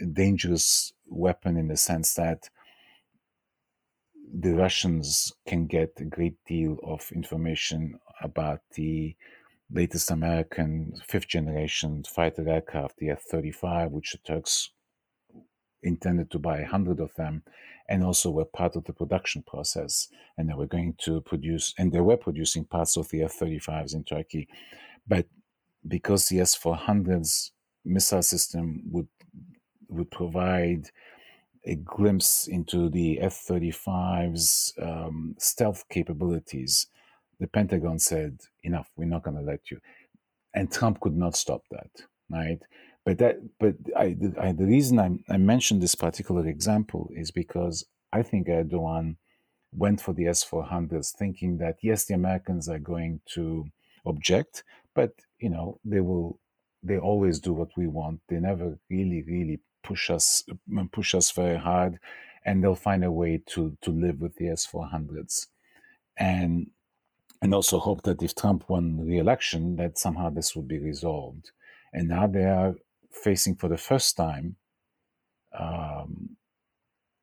a 0.00 0.06
dangerous 0.06 0.92
weapon 1.08 1.56
in 1.56 1.66
the 1.66 1.76
sense 1.76 2.14
that 2.14 2.48
the 4.32 4.52
Russians 4.52 5.32
can 5.48 5.66
get 5.66 5.90
a 5.98 6.04
great 6.04 6.36
deal 6.46 6.78
of 6.84 7.10
information 7.12 7.98
about 8.22 8.60
the 8.76 9.16
latest 9.68 10.12
American 10.12 10.92
fifth 11.08 11.26
generation 11.26 12.04
fighter 12.04 12.48
aircraft, 12.48 12.98
the 12.98 13.10
F 13.10 13.22
35, 13.22 13.90
which 13.90 14.12
the 14.12 14.18
Turks 14.18 14.70
intended 15.84 16.30
to 16.30 16.38
buy 16.38 16.60
100 16.60 17.00
of 17.00 17.14
them 17.14 17.42
and 17.88 18.02
also 18.02 18.30
were 18.30 18.44
part 18.44 18.76
of 18.76 18.84
the 18.84 18.92
production 18.92 19.44
process. 19.46 20.08
And 20.36 20.48
they 20.48 20.54
were 20.54 20.66
going 20.66 20.94
to 21.00 21.20
produce, 21.20 21.74
and 21.78 21.92
they 21.92 22.00
were 22.00 22.16
producing 22.16 22.64
parts 22.64 22.96
of 22.96 23.08
the 23.10 23.22
F 23.22 23.38
35s 23.38 23.94
in 23.94 24.04
Turkey. 24.04 24.48
But 25.06 25.26
because 25.86 26.26
the 26.26 26.40
S 26.40 26.58
400s 26.58 27.50
missile 27.84 28.22
system 28.22 28.82
would, 28.90 29.08
would 29.88 30.10
provide 30.10 30.90
a 31.66 31.76
glimpse 31.76 32.46
into 32.46 32.88
the 32.88 33.20
F 33.20 33.44
35's 33.48 34.74
um, 34.80 35.34
stealth 35.38 35.84
capabilities, 35.90 36.88
the 37.40 37.46
Pentagon 37.46 37.98
said, 37.98 38.40
enough, 38.62 38.90
we're 38.96 39.06
not 39.06 39.22
going 39.22 39.36
to 39.36 39.42
let 39.42 39.70
you. 39.70 39.78
And 40.54 40.70
Trump 40.70 41.00
could 41.00 41.16
not 41.16 41.36
stop 41.36 41.62
that, 41.70 41.90
right? 42.30 42.60
But 43.04 43.18
that, 43.18 43.36
but 43.58 43.74
I, 43.96 44.14
the, 44.18 44.34
I, 44.40 44.52
the 44.52 44.64
reason 44.64 44.98
I, 44.98 45.32
I 45.32 45.36
mentioned 45.36 45.82
this 45.82 45.94
particular 45.94 46.46
example 46.46 47.10
is 47.14 47.30
because 47.30 47.84
I 48.12 48.22
think 48.22 48.48
Erdogan 48.48 49.16
went 49.72 50.00
for 50.00 50.14
the 50.14 50.26
S-400s, 50.28 51.14
thinking 51.14 51.58
that 51.58 51.76
yes, 51.82 52.04
the 52.06 52.14
Americans 52.14 52.68
are 52.68 52.78
going 52.78 53.20
to 53.34 53.66
object, 54.06 54.64
but 54.94 55.12
you 55.38 55.50
know 55.50 55.80
they 55.84 56.00
will, 56.00 56.38
they 56.82 56.98
always 56.98 57.40
do 57.40 57.52
what 57.52 57.70
we 57.76 57.86
want. 57.86 58.20
They 58.28 58.36
never 58.36 58.78
really, 58.88 59.22
really 59.26 59.60
push 59.82 60.10
us, 60.10 60.44
mm, 60.70 60.90
push 60.90 61.14
us 61.14 61.30
very 61.30 61.58
hard, 61.58 61.98
and 62.46 62.62
they'll 62.62 62.74
find 62.74 63.04
a 63.04 63.12
way 63.12 63.42
to 63.48 63.76
to 63.82 63.90
live 63.90 64.20
with 64.20 64.36
the 64.36 64.48
S-400s, 64.48 65.48
and 66.16 66.68
and 67.42 67.54
also 67.54 67.78
hope 67.78 68.02
that 68.04 68.22
if 68.22 68.34
Trump 68.34 68.64
won 68.68 69.06
re-election, 69.06 69.76
that 69.76 69.98
somehow 69.98 70.30
this 70.30 70.56
would 70.56 70.66
be 70.66 70.78
resolved. 70.78 71.50
And 71.92 72.08
now 72.08 72.26
they 72.26 72.44
are 72.44 72.74
facing 73.14 73.56
for 73.56 73.68
the 73.68 73.78
first 73.78 74.16
time 74.16 74.56
um, 75.58 76.36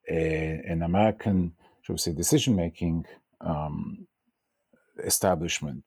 a, 0.09 0.61
an 0.67 0.83
American, 0.83 1.53
shall 1.81 1.93
we 1.95 1.99
say, 1.99 2.13
decision 2.13 2.55
making 2.55 3.05
um, 3.41 4.07
establishment, 5.03 5.83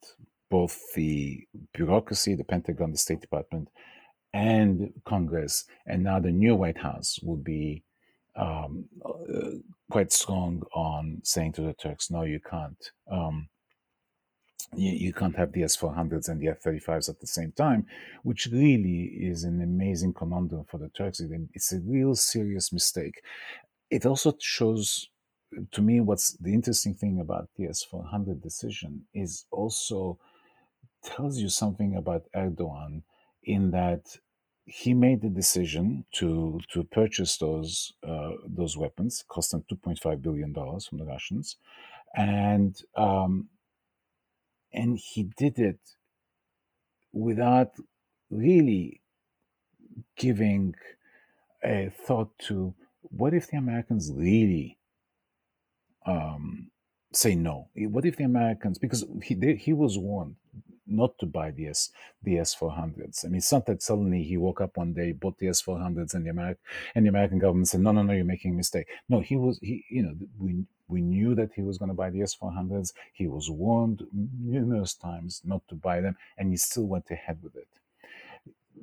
both 0.51 0.93
the 0.95 1.47
bureaucracy, 1.73 2.35
the 2.35 2.45
Pentagon, 2.45 2.93
the 2.93 2.99
State 2.99 3.21
Department, 3.21 3.69
and 4.33 4.93
Congress, 5.05 5.65
and 5.87 6.03
now 6.03 6.19
the 6.19 6.31
new 6.31 6.55
White 6.57 6.79
House 6.79 7.19
will 7.23 7.37
be 7.37 7.85
um, 8.37 8.87
uh, 9.05 9.51
quite 9.91 10.13
strong 10.13 10.63
on 10.75 11.21
saying 11.23 11.53
to 11.53 11.63
the 11.63 11.73
Turks, 11.75 12.11
no, 12.11 12.23
you 12.23 12.41
can't. 12.41 12.91
Um, 13.11 13.49
you, 14.77 14.93
you 14.93 15.13
can't 15.13 15.37
have 15.37 15.53
the 15.53 15.63
S400s 15.63 16.29
and 16.29 16.41
the 16.41 16.47
F35s 16.47 17.09
at 17.09 17.21
the 17.21 17.27
same 17.27 17.53
time, 17.53 17.87
which 18.23 18.47
really 18.47 19.05
is 19.05 19.45
an 19.45 19.63
amazing 19.63 20.15
conundrum 20.15 20.65
for 20.65 20.79
the 20.79 20.89
Turks. 20.89 21.21
It's 21.55 21.73
a 21.73 21.81
real 21.81 22.15
serious 22.15 22.73
mistake. 22.73 23.23
It 23.91 24.07
also 24.07 24.35
shows 24.41 25.09
to 25.73 25.83
me 25.83 26.01
what's 26.01 26.33
the 26.39 26.53
interesting 26.53 26.95
thing 26.95 27.21
about 27.21 27.49
the 27.57 27.65
S400 27.65 28.43
decision 28.43 29.05
is 29.15 29.47
also 29.51 30.19
tells 31.05 31.39
you 31.39 31.49
something 31.49 31.95
about 31.97 32.25
Erdogan 32.35 33.03
in 33.45 33.71
that 33.71 34.19
he 34.67 34.95
made 34.95 35.21
the 35.21 35.29
decision 35.29 36.07
to 36.13 36.59
to 36.73 36.85
purchase 36.85 37.37
those 37.37 37.93
uh, 38.03 38.31
those 38.47 38.77
weapons, 38.77 39.25
cost 39.29 39.51
them 39.51 39.65
2.5 39.71 40.23
billion 40.23 40.53
dollars 40.53 40.87
from 40.87 40.99
the 40.99 41.05
Russians, 41.05 41.57
and 42.17 42.81
um, 42.97 43.49
and 44.75 44.99
he 44.99 45.23
did 45.37 45.59
it 45.59 45.79
without 47.13 47.73
really 48.31 49.01
giving 50.17 50.75
a 51.63 51.91
thought 52.07 52.31
to 52.39 52.75
what 53.03 53.33
if 53.33 53.49
the 53.49 53.57
Americans 53.57 54.11
really 54.13 54.79
um, 56.07 56.71
say 57.13 57.35
no? 57.35 57.69
What 57.77 58.05
if 58.05 58.17
the 58.17 58.25
Americans, 58.25 58.79
because 58.79 59.05
he 59.23 59.35
they, 59.35 59.55
he 59.55 59.73
was 59.73 59.97
warned 59.97 60.37
not 60.87 61.19
to 61.19 61.27
buy 61.27 61.51
the 61.51 61.69
S 61.69 61.91
the 62.23 62.39
S 62.39 62.55
four 62.55 62.73
hundreds. 62.73 63.25
I 63.25 63.29
mean, 63.29 63.39
it's 63.39 63.53
not 63.53 63.67
that 63.67 63.83
suddenly 63.83 64.23
he 64.23 64.37
woke 64.37 64.61
up 64.61 64.77
one 64.77 64.93
day, 64.93 65.13
bought 65.13 65.39
the 65.39 65.49
S 65.49 65.61
four 65.61 65.79
hundreds, 65.79 66.15
and 66.15 66.25
the 66.25 66.31
American 66.31 66.63
and 66.95 67.05
the 67.05 67.11
American 67.11 67.39
government 67.39 67.69
said, 67.69 67.81
no, 67.81 67.93
no, 67.93 68.03
no, 68.03 68.13
you're 68.13 68.25
making 68.25 68.53
a 68.53 68.55
mistake. 68.55 68.89
No, 69.09 69.21
he 69.21 69.37
was 69.37 69.59
he, 69.63 69.85
you 69.91 70.03
know, 70.03 70.15
we 70.39 70.65
we 70.89 71.01
knew 71.01 71.35
that 71.35 71.53
he 71.55 71.63
was 71.63 71.79
going 71.79 71.89
to 71.89 71.95
buy 71.95 72.11
the 72.11 72.23
S 72.23 72.35
four 72.35 72.53
hundreds. 72.53 72.93
He 73.13 73.27
was 73.27 73.51
warned 73.51 74.07
numerous 74.13 74.95
times 74.95 75.41
not 75.45 75.67
to 75.69 75.75
buy 75.75 76.01
them, 76.01 76.17
and 76.37 76.51
he 76.51 76.57
still 76.57 76.85
went 76.85 77.11
ahead 77.11 77.39
with 77.43 77.57
it. 77.57 77.69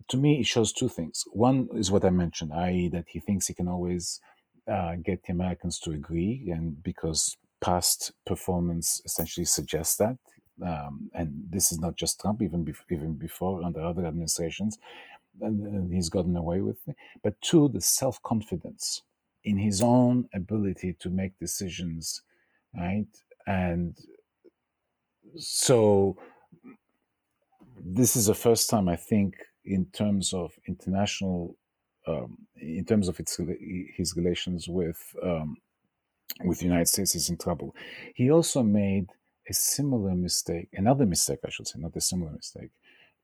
To 0.08 0.18
me, 0.18 0.40
it 0.40 0.48
shows 0.48 0.72
two 0.74 0.90
things. 0.90 1.26
One 1.32 1.70
is 1.74 1.92
what 1.92 2.06
I 2.06 2.10
mentioned, 2.10 2.54
i.e., 2.54 2.88
that 2.90 3.06
he 3.10 3.20
thinks 3.20 3.48
he 3.48 3.54
can 3.54 3.68
always 3.68 4.22
uh, 4.68 4.96
get 4.96 5.24
the 5.24 5.34
Americans 5.34 5.80
to 5.80 5.92
agree, 5.92 6.50
and 6.52 6.82
because 6.82 7.38
past 7.60 8.12
performance 8.26 9.02
essentially 9.06 9.46
suggests 9.46 9.98
that 9.98 10.18
um, 10.66 11.10
and 11.14 11.34
this 11.50 11.72
is 11.72 11.80
not 11.80 11.96
just 11.96 12.20
Trump, 12.20 12.42
even 12.42 12.74
even 12.90 13.14
before 13.14 13.64
under 13.64 13.82
other 13.82 14.06
administrations, 14.06 14.78
and, 15.42 15.66
and 15.66 15.94
he's 15.94 16.10
gotten 16.10 16.36
away 16.36 16.62
with 16.62 16.80
it. 16.88 16.96
But 17.24 17.40
two, 17.42 17.70
the 17.70 17.82
self 17.82 18.22
confidence 18.24 19.04
in 19.44 19.58
his 19.58 19.82
own 19.82 20.28
ability 20.34 20.96
to 21.00 21.10
make 21.10 21.38
decisions, 21.40 22.22
right? 22.78 23.08
And 23.48 23.98
so 25.38 26.18
this 27.84 28.16
is 28.16 28.28
the 28.28 28.36
first 28.36 28.70
time 28.70 28.88
I 28.88 28.96
think, 28.96 29.36
in 29.66 29.86
terms 29.94 30.34
of 30.34 30.52
international, 30.68 31.56
um, 32.08 32.38
in 32.56 32.86
terms 32.86 33.08
of 33.08 33.20
its 33.20 33.40
his 33.96 34.16
relations 34.16 34.68
with 34.68 35.00
um, 35.24 35.58
with 36.44 36.60
the 36.60 36.66
United 36.66 36.88
States, 36.88 37.16
is 37.16 37.30
in 37.30 37.38
trouble. 37.38 37.76
He 38.16 38.32
also 38.32 38.64
made 38.64 39.10
a 39.50 39.54
similar 39.54 40.16
mistake, 40.16 40.70
another 40.74 41.06
mistake, 41.06 41.40
I 41.46 41.50
should 41.50 41.68
say, 41.68 41.80
not 41.80 41.96
a 41.96 42.02
similar 42.02 42.32
mistake, 42.32 42.72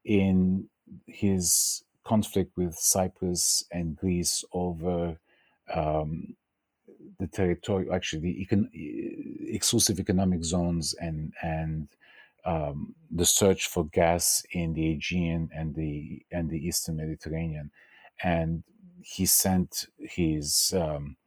in 0.03 0.69
his 1.06 1.84
conflict 2.03 2.56
with 2.56 2.75
Cyprus 2.75 3.65
and 3.71 3.95
Greece 3.95 4.43
over 4.53 5.17
um, 5.73 6.36
the 7.19 7.27
territory, 7.27 7.88
actually 7.91 8.21
the 8.21 8.47
econ- 8.47 8.69
exclusive 9.53 9.99
economic 9.99 10.43
zones 10.43 10.93
and 10.93 11.34
and 11.41 11.88
um, 12.45 12.95
the 13.12 13.25
search 13.25 13.67
for 13.67 13.86
gas 13.86 14.45
in 14.51 14.73
the 14.73 14.91
Aegean 14.91 15.49
and 15.53 15.75
the 15.75 16.21
and 16.32 16.49
the 16.49 16.65
Eastern 16.65 16.97
Mediterranean, 16.97 17.71
and 18.23 18.63
he 19.01 19.25
sent 19.25 19.88
his 19.99 20.73
um, 20.75 21.17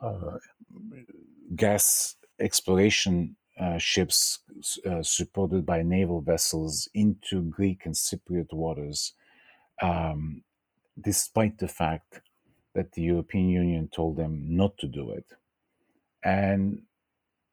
uh, 0.00 0.38
gas 1.54 2.16
exploration 2.38 3.36
uh, 3.58 3.78
ships 3.78 4.40
uh, 4.88 5.02
supported 5.02 5.64
by 5.64 5.82
naval 5.82 6.20
vessels 6.20 6.88
into 6.94 7.42
Greek 7.42 7.86
and 7.86 7.94
Cypriot 7.94 8.52
waters, 8.52 9.14
um, 9.82 10.42
despite 11.00 11.58
the 11.58 11.68
fact 11.68 12.20
that 12.74 12.92
the 12.92 13.02
European 13.02 13.48
Union 13.48 13.88
told 13.88 14.16
them 14.16 14.56
not 14.56 14.76
to 14.78 14.86
do 14.86 15.10
it. 15.12 15.26
And, 16.22 16.82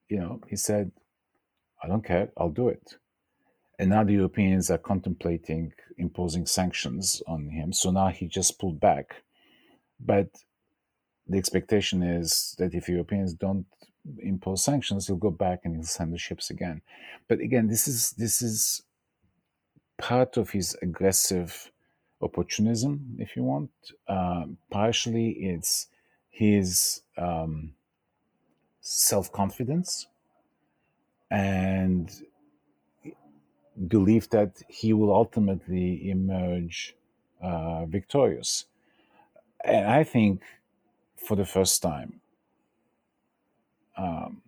you 0.10 0.20
know, 0.20 0.42
he 0.50 0.56
said, 0.56 0.92
I 1.82 1.88
don't 1.88 2.04
care, 2.04 2.30
I'll 2.38 2.50
do 2.50 2.68
it. 2.70 2.98
And 3.80 3.90
now 3.90 4.04
the 4.04 4.14
Europeans 4.14 4.70
are 4.70 4.78
contemplating 4.78 5.74
imposing 5.98 6.46
sanctions 6.46 7.22
on 7.28 7.50
him. 7.50 7.74
So 7.74 7.92
now 7.92 8.10
he 8.10 8.28
just 8.28 8.60
pulled 8.60 8.80
back. 8.80 9.24
But 10.00 10.30
the 11.28 11.38
expectation 11.38 12.04
is 12.04 12.56
that 12.60 12.74
if 12.74 12.90
Europeans 12.90 13.34
don't 13.34 13.66
impose 14.20 14.64
sanctions, 14.64 15.08
he'll 15.08 15.16
go 15.16 15.32
back 15.32 15.62
and 15.64 15.76
he'll 15.76 15.84
send 15.84 16.14
the 16.14 16.18
ships 16.18 16.50
again. 16.50 16.82
But 17.28 17.40
again, 17.40 17.68
this 17.68 17.88
is 17.88 18.12
this 18.12 18.42
is 18.42 18.84
part 19.98 20.38
of 20.38 20.50
his 20.50 20.76
aggressive 20.82 21.72
opportunism, 22.22 23.16
if 23.20 23.36
you 23.36 23.44
want. 23.44 23.72
Uh, 24.08 24.46
partially, 24.70 25.30
it's 25.32 25.88
his 26.30 27.02
um, 27.18 27.74
self 28.82 29.32
confidence 29.32 30.08
and 31.30 32.12
belief 33.88 34.30
that 34.30 34.62
he 34.68 34.94
will 34.94 35.14
ultimately 35.14 36.10
emerge 36.10 36.96
uh, 37.42 37.86
victorious. 37.86 38.66
And 39.64 39.88
I 39.88 40.04
think 40.04 40.42
for 41.16 41.36
the 41.36 41.46
first 41.46 41.82
time, 41.82 42.22
um, 43.98 44.42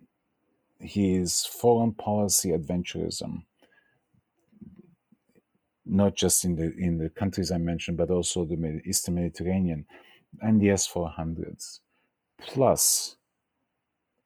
his 0.78 1.46
foreign 1.46 1.92
policy 1.92 2.50
adventurism 2.50 3.42
not 5.86 6.16
just 6.16 6.44
in 6.44 6.56
the 6.56 6.74
in 6.76 6.98
the 6.98 7.08
countries 7.08 7.52
I 7.52 7.58
mentioned, 7.58 7.96
but 7.96 8.10
also 8.10 8.44
the 8.44 8.82
Eastern 8.84 9.14
Mediterranean 9.14 9.86
and 10.40 10.60
the 10.60 10.68
S400s. 10.68 11.80
Plus, 12.38 13.16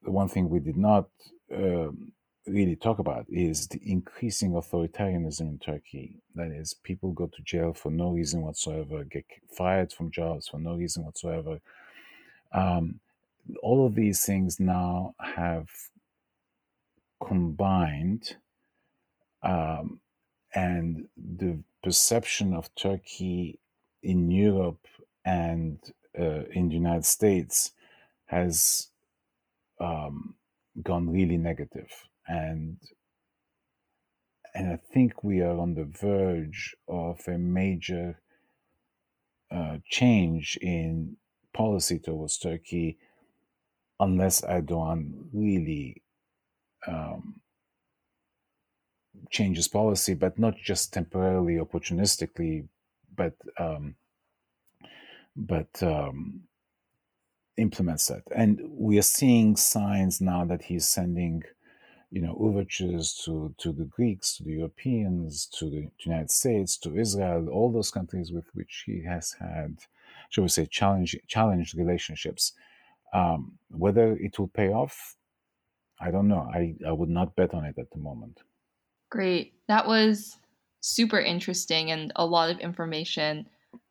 the 0.03 0.11
one 0.11 0.29
thing 0.29 0.49
we 0.49 0.59
did 0.59 0.77
not 0.77 1.09
um, 1.55 2.13
really 2.47 2.77
talk 2.77 2.99
about 2.99 3.27
is 3.29 3.69
the 3.69 3.81
increasing 3.85 4.53
authoritarianism 4.53 5.43
in 5.43 5.59
Turkey. 5.59 6.17
That 6.35 6.51
is, 6.51 6.75
people 6.75 7.13
go 7.13 7.27
to 7.27 7.43
jail 7.43 7.75
for 7.75 7.91
no 7.91 8.11
reason 8.11 8.41
whatsoever, 8.41 9.05
get 9.05 9.27
fired 9.57 9.93
from 9.93 10.11
jobs 10.11 10.49
for 10.49 10.59
no 10.59 10.75
reason 10.75 11.05
whatsoever. 11.05 11.61
Um, 12.53 13.01
all 13.63 13.87
of 13.87 13.95
these 13.95 14.25
things 14.25 14.61
now 14.61 15.15
have 15.21 15.69
combined, 17.25 18.37
um, 19.43 20.01
and 20.55 21.09
the 21.17 21.63
perception 21.83 22.55
of 22.55 22.75
Turkey 22.75 23.59
in 24.03 24.31
Europe 24.31 24.87
and 25.25 25.79
uh, 26.19 26.45
in 26.53 26.69
the 26.69 26.75
United 26.75 27.05
States 27.05 27.73
has 28.27 28.89
um, 29.81 30.35
gone 30.83 31.11
really 31.11 31.37
negative, 31.37 32.09
and 32.27 32.79
and 34.55 34.73
I 34.73 34.77
think 34.77 35.23
we 35.23 35.41
are 35.41 35.59
on 35.59 35.75
the 35.75 35.85
verge 35.85 36.75
of 36.89 37.21
a 37.29 37.39
major 37.39 38.21
uh, 39.51 39.79
change 39.89 40.59
in 40.61 41.17
policy 41.53 41.99
towards 41.99 42.39
Turkey, 42.39 42.99
unless 44.01 44.41
Erdogan 44.43 45.13
really 45.33 46.03
um, 46.89 47.41
changes 49.31 49.69
policy, 49.69 50.15
but 50.15 50.39
not 50.39 50.57
just 50.57 50.93
temporarily, 50.93 51.57
opportunistically, 51.57 52.67
but 53.17 53.35
um, 53.59 53.95
but 55.37 55.83
um, 55.83 56.43
implements 57.57 58.07
that. 58.07 58.23
And 58.35 58.61
we 58.71 58.99
are 58.99 59.03
seeing 59.03 59.57
signs 59.57 60.21
now 60.21 60.45
that 60.47 60.63
he's 60.63 60.89
sending, 60.89 61.43
you 62.11 62.23
know, 62.23 62.37
overtures 62.41 63.15
to 63.25 63.55
to 63.59 63.73
the 63.73 63.85
Greeks, 63.85 64.37
to 64.37 64.45
the 64.45 64.53
Europeans, 64.53 65.47
to 65.59 65.71
the 65.71 65.89
United 66.05 66.31
States, 66.31 66.77
to 66.79 66.97
Israel, 66.99 67.49
all 67.49 67.71
those 67.71 67.91
countries 67.91 68.33
with 68.33 68.47
which 68.55 68.85
he 68.87 69.05
has 69.05 69.37
had, 69.39 69.79
shall 70.31 70.43
we 70.43 70.49
say, 70.49 70.67
challenge 70.67 71.17
challenged 71.29 71.77
relationships. 71.77 72.53
Um, 73.13 73.59
whether 73.71 74.13
it 74.13 74.39
will 74.39 74.49
pay 74.49 74.69
off, 74.69 75.17
I 76.01 76.11
don't 76.11 76.29
know. 76.29 76.49
I, 76.53 76.75
I 76.87 76.93
would 76.93 77.09
not 77.09 77.37
bet 77.37 77.55
on 77.55 77.65
it 77.65 77.77
at 77.79 77.91
the 77.91 77.99
moment. 77.99 78.41
Great. 79.11 79.55
That 79.69 79.87
was 79.87 80.37
super 80.81 81.21
interesting 81.21 81.91
and 81.91 82.13
a 82.17 82.25
lot 82.25 82.51
of 82.51 82.59
information. 82.59 83.47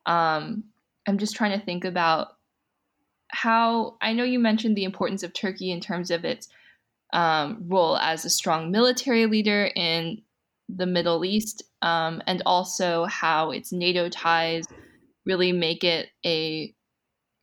Um, 0.06 0.64
I'm 1.08 1.18
just 1.18 1.36
trying 1.36 1.58
to 1.58 1.66
think 1.66 1.86
about 1.86 2.30
how 3.30 3.98
I 4.02 4.14
know 4.14 4.24
you 4.24 4.40
mentioned 4.40 4.76
the 4.76 4.84
importance 4.84 5.24
of 5.24 5.34
Turkey 5.34 5.72
in 5.72 5.80
terms 5.80 6.10
of 6.12 6.26
its 6.26 6.50
um, 7.14 7.64
role 7.68 7.98
as 7.98 8.26
a 8.26 8.30
strong 8.30 8.72
military 8.72 9.26
leader 9.26 9.70
in 9.76 10.22
the 10.68 10.86
Middle 10.86 11.26
East, 11.26 11.64
um, 11.82 12.22
and 12.28 12.44
also 12.46 13.06
how 13.06 13.52
its 13.52 13.72
NATO 13.72 14.10
ties 14.10 14.66
really 15.26 15.52
make 15.52 15.84
it 15.84 16.10
a 16.26 16.74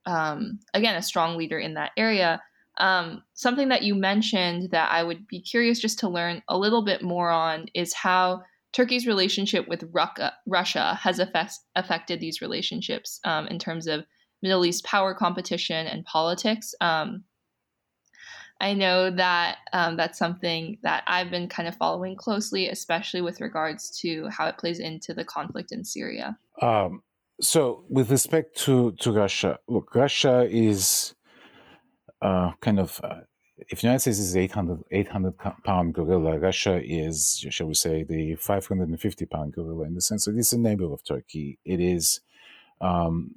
um, 0.07 0.61
again 0.75 0.97
a 0.97 1.03
strong 1.03 1.37
leader 1.37 1.59
in 1.59 1.75
that 1.75 1.93
area. 1.97 2.43
Um, 2.79 3.23
something 3.35 3.69
that 3.71 3.83
you 3.83 3.95
mentioned 3.95 4.71
that 4.71 4.91
I 4.91 5.03
would 5.03 5.27
be 5.27 5.41
curious 5.41 5.81
just 5.81 5.99
to 6.01 6.09
learn 6.09 6.43
a 6.49 6.59
little 6.59 6.85
bit 6.85 7.03
more 7.03 7.31
on 7.31 7.67
is 7.75 7.95
how 7.95 8.43
Turkey's 8.73 9.07
relationship 9.07 9.67
with 9.69 9.91
Russia 10.47 10.99
has 11.01 11.19
affect, 11.19 11.55
affected 11.75 12.21
these 12.21 12.43
relationships 12.43 13.19
um, 13.25 13.47
in 13.47 13.59
terms 13.59 13.87
of 13.87 14.05
Middle 14.43 14.67
East 14.67 14.85
power 14.85 15.15
competition 15.15 15.87
and 15.87 16.05
politics. 16.05 16.75
Um, 16.83 17.25
I 18.61 18.73
know 18.73 19.11
that 19.11 19.59
um, 19.73 19.97
that's 19.97 20.19
something 20.19 20.79
that 20.83 21.05
I've 21.07 21.31
been 21.31 21.49
kind 21.49 21.69
of 21.69 21.77
following 21.77 22.17
closely, 22.17 22.69
especially 22.69 23.21
with 23.21 23.41
regards 23.41 23.99
to 24.01 24.29
how 24.29 24.47
it 24.47 24.59
plays 24.59 24.79
into 24.79 25.15
the 25.15 25.25
conflict 25.25 25.73
in 25.73 25.85
Syria. 25.85 26.39
Um, 26.61 27.03
so, 27.41 27.84
with 27.89 28.11
respect 28.11 28.57
to, 28.64 28.93
to 28.93 29.12
Russia, 29.12 29.59
look, 29.68 29.95
Russia 29.95 30.47
is 30.51 31.14
uh, 32.22 32.53
kind 32.61 32.80
of, 32.80 33.01
uh, 33.05 33.20
if 33.68 33.82
United 33.82 34.01
States 34.01 34.18
is 34.18 34.37
800, 34.37 34.82
800 34.91 35.34
pound 35.64 35.95
gorilla, 35.95 36.39
Russia 36.39 36.80
is, 36.82 37.45
shall 37.51 37.66
we 37.66 37.74
say, 37.74 38.05
the 38.05 38.37
550 38.37 39.26
pound 39.26 39.53
gorilla 39.53 39.84
in 39.84 39.95
the 39.95 40.01
sense 40.01 40.24
that 40.24 40.37
it's 40.37 40.53
a 40.53 40.59
neighbor 40.59 40.91
of 40.93 41.05
Turkey. 41.05 41.59
It 41.64 41.80
is 41.80 42.20
um, 42.80 43.34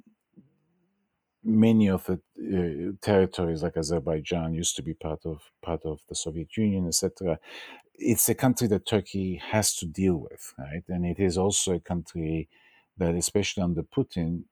many 1.44 1.88
of 1.88 2.06
the 2.06 2.20
uh, 2.38 2.92
territories 3.02 3.62
like 3.62 3.76
Azerbaijan 3.76 4.54
used 4.54 4.76
to 4.76 4.82
be 4.82 4.94
part 4.94 5.24
of 5.24 5.42
part 5.62 5.84
of 5.84 6.00
the 6.08 6.14
Soviet 6.14 6.56
Union, 6.56 6.86
etc. 6.86 7.38
It's 7.94 8.28
a 8.30 8.34
country 8.34 8.66
that 8.68 8.86
Turkey 8.86 9.42
has 9.50 9.74
to 9.76 9.86
deal 9.86 10.16
with, 10.16 10.54
right? 10.58 10.84
And 10.88 11.04
it 11.04 11.18
is 11.18 11.36
also 11.36 11.74
a 11.74 11.80
country 11.80 12.48
that, 13.00 13.14
especially 13.14 13.62
under 13.62 13.82
Putin, 13.82 14.44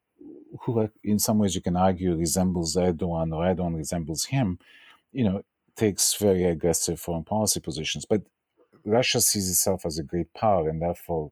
who 0.63 0.91
in 1.05 1.19
some 1.19 1.39
ways 1.39 1.55
you 1.55 1.61
can 1.61 1.77
argue 1.77 2.17
resembles 2.17 2.75
Erdogan 2.75 3.33
or 3.35 3.45
Erdogan 3.45 3.77
resembles 3.77 4.27
him, 4.27 4.59
you 5.13 5.25
know, 5.25 5.43
takes 5.77 6.15
very 6.15 6.45
aggressive 6.45 7.01
foreign 7.01 7.25
policy 7.25 7.61
positions. 7.61 8.05
But 8.05 8.23
Russia 8.85 9.21
sees 9.21 9.49
itself 9.49 9.87
as 9.87 9.99
a 9.99 10.03
great 10.03 10.33
power 10.35 10.69
and 10.69 10.83
therefore 10.83 11.31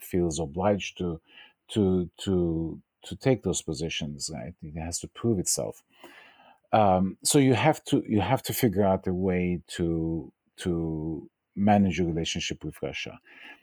feels 0.00 0.40
obliged 0.40 0.98
to 0.98 1.20
to 1.68 2.10
to 2.24 2.80
to 3.04 3.16
take 3.16 3.42
those 3.42 3.62
positions, 3.62 4.30
right? 4.32 4.54
It 4.62 4.78
has 4.80 4.98
to 5.00 5.08
prove 5.08 5.38
itself. 5.38 5.82
Um, 6.72 7.18
so 7.22 7.38
you 7.38 7.54
have 7.54 7.84
to 7.84 8.02
you 8.08 8.20
have 8.20 8.42
to 8.44 8.52
figure 8.52 8.84
out 8.84 9.06
a 9.06 9.14
way 9.14 9.60
to 9.76 10.32
to 10.58 11.30
manage 11.56 11.98
your 11.98 12.08
relationship 12.08 12.64
with 12.64 12.82
Russia. 12.82 13.18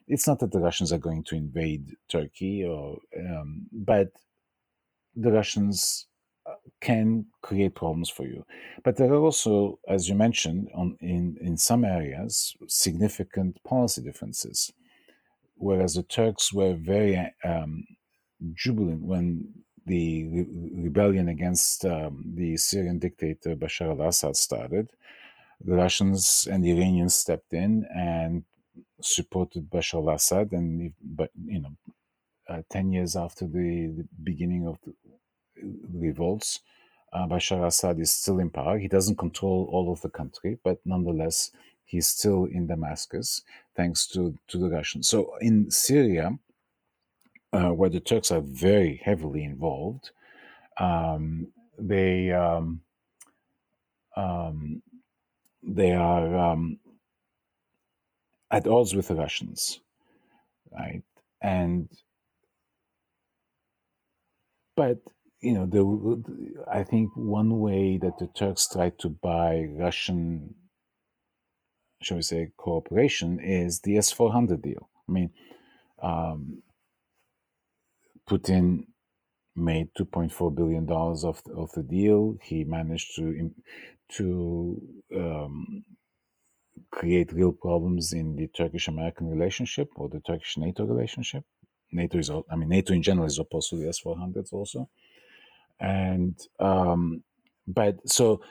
It's 0.08 0.28
not 0.28 0.40
that 0.40 0.52
the 0.52 0.60
Russians 0.60 0.92
are 0.92 0.98
going 0.98 1.24
to 1.26 1.36
invade 1.36 1.96
Turkey, 2.10 2.66
or 2.66 2.98
um, 3.18 3.68
but 3.72 4.10
the 5.16 5.32
Russians 5.32 6.08
uh, 6.46 6.54
can 6.80 7.26
create 7.42 7.76
problems 7.76 8.10
for 8.10 8.26
you. 8.26 8.46
But 8.84 8.96
there 8.98 9.14
are 9.14 9.24
also, 9.24 9.80
as 9.88 10.10
you 10.10 10.16
mentioned, 10.16 10.70
on, 10.74 10.98
in, 11.02 11.38
in 11.42 11.58
some 11.58 11.86
areas, 11.86 12.56
significant 12.68 13.64
policy 13.64 14.02
differences. 14.02 14.72
Whereas 15.56 15.94
the 15.94 16.04
Turks 16.04 16.52
were 16.52 16.74
very 16.74 17.32
um, 17.44 17.84
jubilant 18.54 19.04
when 19.04 19.54
the 19.86 20.28
re- 20.28 20.82
rebellion 20.84 21.28
against 21.30 21.86
um, 21.86 22.24
the 22.36 22.58
Syrian 22.58 23.00
dictator 23.00 23.56
Bashar 23.56 23.92
al 23.92 24.08
Assad 24.08 24.36
started. 24.36 24.90
The 25.64 25.76
Russians 25.76 26.48
and 26.50 26.64
the 26.64 26.72
Iranians 26.72 27.16
stepped 27.16 27.54
in 27.54 27.86
and 27.96 28.44
supported 29.02 29.70
Bashar 29.70 30.02
al 30.08 30.16
Assad, 30.16 30.52
and 30.52 30.94
but 31.02 31.32
you 31.46 31.62
know, 31.62 31.76
uh, 32.50 32.62
ten 32.70 32.92
years 32.92 33.16
after 33.16 33.46
the, 33.46 33.94
the 33.98 34.08
beginning 34.24 34.68
of 34.68 34.78
the 34.86 34.94
revolts, 35.94 36.60
uh, 37.14 37.28
Bashar 37.28 37.66
Assad 37.66 38.00
is 38.00 38.12
still 38.12 38.40
in 38.40 38.50
power. 38.50 38.78
He 38.78 38.88
doesn't 38.88 39.18
control 39.18 39.70
all 39.72 39.92
of 39.92 40.02
the 40.02 40.10
country, 40.10 40.58
but 40.64 40.80
nonetheless, 40.86 41.52
he's 41.86 42.08
still 42.08 42.46
in 42.46 42.68
Damascus, 42.68 43.42
thanks 43.76 44.08
to 44.08 44.38
to 44.48 44.58
the 44.58 44.70
Russians. 44.70 45.08
So 45.10 45.36
in 45.42 45.70
Syria, 45.72 46.40
uh, 47.54 47.70
where 47.70 47.90
the 47.90 48.00
Turks 48.00 48.32
are 48.32 48.42
very 48.42 49.02
heavily 49.04 49.44
involved. 49.44 50.12
Um, 50.78 51.48
they 51.78 52.32
um, 52.32 52.82
um, 54.16 54.82
they 55.64 55.94
are 55.94 56.38
um, 56.38 56.80
at 58.52 58.68
odds 58.68 58.96
with 58.96 59.10
the 59.10 59.16
Russians, 59.16 59.80
right? 60.72 61.04
And 61.42 61.90
but 64.76 65.00
you 65.42 65.54
know, 65.54 65.66
the, 65.68 65.82
I 66.72 66.84
think 66.84 67.12
one 67.16 67.60
way 67.60 67.98
that 68.02 68.20
the 68.20 68.28
Turks 68.28 68.68
try 68.72 68.92
to 69.00 69.10
buy 69.10 69.68
Russian, 69.72 70.56
shall 72.02 72.18
we 72.18 72.24
say, 72.24 72.50
cooperation 72.58 73.40
is 73.40 73.82
the 73.82 73.98
S 73.98 74.12
four 74.12 74.32
hundred 74.32 74.62
deal. 74.64 74.90
I 75.10 75.12
mean, 75.14 75.32
um, 76.04 76.64
Putin 78.30 78.86
made 79.56 79.90
2.4 80.00 80.56
billion 80.56 80.88
dollars 80.88 81.26
of 81.26 81.42
of 81.56 81.72
the 81.74 81.84
deal. 81.84 82.38
He 82.44 82.66
managed 82.66 83.16
to 83.18 83.52
to 84.18 84.82
um, 85.16 85.84
create 86.92 87.32
real 87.32 87.52
problems 87.52 88.14
in 88.14 88.36
the 88.36 88.48
Turkish 88.48 88.88
American 88.88 89.28
relationship 89.30 89.90
or 89.96 90.10
the 90.10 90.20
Turkish 90.22 90.58
NATO 90.58 90.86
relationship. 90.86 91.44
NATO 91.92 92.18
is, 92.18 92.30
I 92.30 92.56
mean, 92.56 92.70
NATO 92.70 92.94
in 92.94 93.02
general 93.02 93.28
is 93.28 93.40
opposed 93.40 93.70
to 93.72 93.78
the 93.78 93.90
S 93.90 94.02
400s 94.02 94.54
also. 94.54 94.90
And, 95.80 96.38
um, 96.60 97.24
but 97.68 97.98
so 98.10 98.42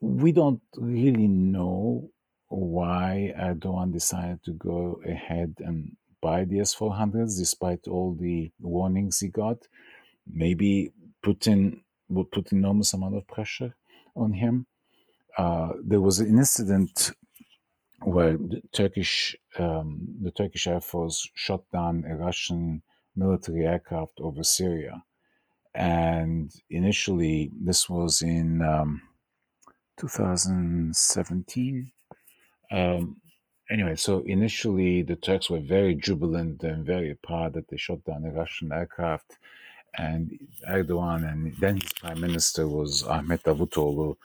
we 0.00 0.32
don't 0.32 0.62
really 0.76 1.28
know 1.28 2.10
why 2.48 3.32
Erdogan 3.38 3.92
decided 3.92 4.42
to 4.44 4.52
go 4.52 5.00
ahead 5.06 5.54
and 5.58 5.96
buy 6.20 6.44
the 6.44 6.60
S 6.60 6.74
400s 6.74 7.36
despite 7.38 7.86
all 7.86 8.14
the 8.14 8.50
warnings 8.60 9.20
he 9.20 9.28
got. 9.28 9.58
Maybe 10.26 10.92
Putin 11.24 11.80
would 12.08 12.30
put 12.30 12.52
enormous 12.52 12.92
amount 12.94 13.16
of 13.16 13.26
pressure 13.26 13.74
on 14.20 14.32
him. 14.32 14.66
Uh, 15.36 15.70
there 15.82 16.00
was 16.00 16.20
an 16.20 16.28
incident 16.38 17.12
where 18.02 18.36
the 18.36 18.62
Turkish 18.72 19.36
um, 19.58 20.16
the 20.22 20.30
Turkish 20.30 20.66
Air 20.66 20.80
Force 20.80 21.28
shot 21.34 21.62
down 21.72 22.04
a 22.08 22.16
Russian 22.16 22.82
military 23.16 23.66
aircraft 23.66 24.20
over 24.20 24.42
Syria, 24.42 25.02
and 25.74 26.50
initially 26.70 27.50
this 27.60 27.88
was 27.88 28.22
in 28.22 28.62
um, 28.62 29.02
2017. 29.98 31.92
Um, 32.72 33.16
anyway, 33.70 33.96
so 33.96 34.20
initially 34.20 35.02
the 35.02 35.16
Turks 35.16 35.50
were 35.50 35.60
very 35.60 35.94
jubilant 35.94 36.62
and 36.62 36.84
very 36.84 37.14
proud 37.22 37.54
that 37.54 37.68
they 37.68 37.76
shot 37.76 38.04
down 38.04 38.24
a 38.24 38.30
Russian 38.30 38.72
aircraft, 38.72 39.38
and 39.98 40.38
Erdogan 40.68 41.30
and 41.30 41.54
then 41.56 41.80
his 41.80 41.92
prime 41.92 42.20
minister 42.20 42.66
was 42.66 43.02
Ahmet 43.04 43.42
Davutoğlu, 43.42 44.16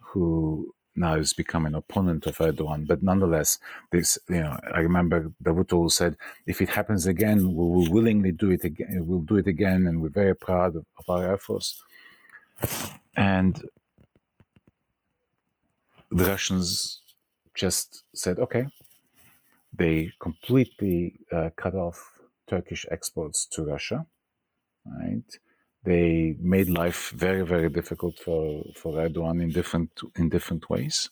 who 0.00 0.74
now 0.94 1.16
has 1.16 1.32
become 1.32 1.64
an 1.66 1.74
opponent 1.74 2.26
of 2.26 2.36
Erdogan. 2.38 2.86
But 2.86 3.02
nonetheless, 3.02 3.58
this 3.90 4.18
you 4.28 4.40
know, 4.40 4.58
I 4.74 4.80
remember 4.80 5.32
Davutoğlu 5.42 5.90
said, 5.90 6.16
if 6.46 6.60
it 6.60 6.68
happens 6.68 7.06
again, 7.06 7.38
we 7.48 7.54
will 7.54 7.90
willingly 7.90 8.32
do 8.32 8.50
it 8.50 8.64
again. 8.64 9.04
We'll 9.06 9.20
do 9.20 9.36
it 9.36 9.46
again, 9.46 9.86
and 9.86 10.02
we're 10.02 10.08
very 10.08 10.36
proud 10.36 10.76
of, 10.76 10.84
of 10.98 11.08
our 11.08 11.38
Force. 11.38 11.82
And 13.16 13.62
the 16.10 16.24
Russians 16.24 17.00
just 17.54 18.04
said, 18.14 18.38
okay. 18.38 18.66
They 19.74 20.12
completely 20.20 21.14
uh, 21.32 21.48
cut 21.56 21.74
off 21.74 22.20
Turkish 22.46 22.84
exports 22.90 23.46
to 23.52 23.64
Russia, 23.64 24.04
right? 24.86 25.24
They 25.84 26.36
made 26.40 26.68
life 26.68 27.10
very, 27.10 27.44
very 27.44 27.68
difficult 27.68 28.18
for, 28.18 28.64
for 28.76 28.94
Erdogan 28.94 29.42
in 29.42 29.50
different 29.50 29.90
in 30.16 30.28
different 30.28 30.70
ways, 30.70 31.10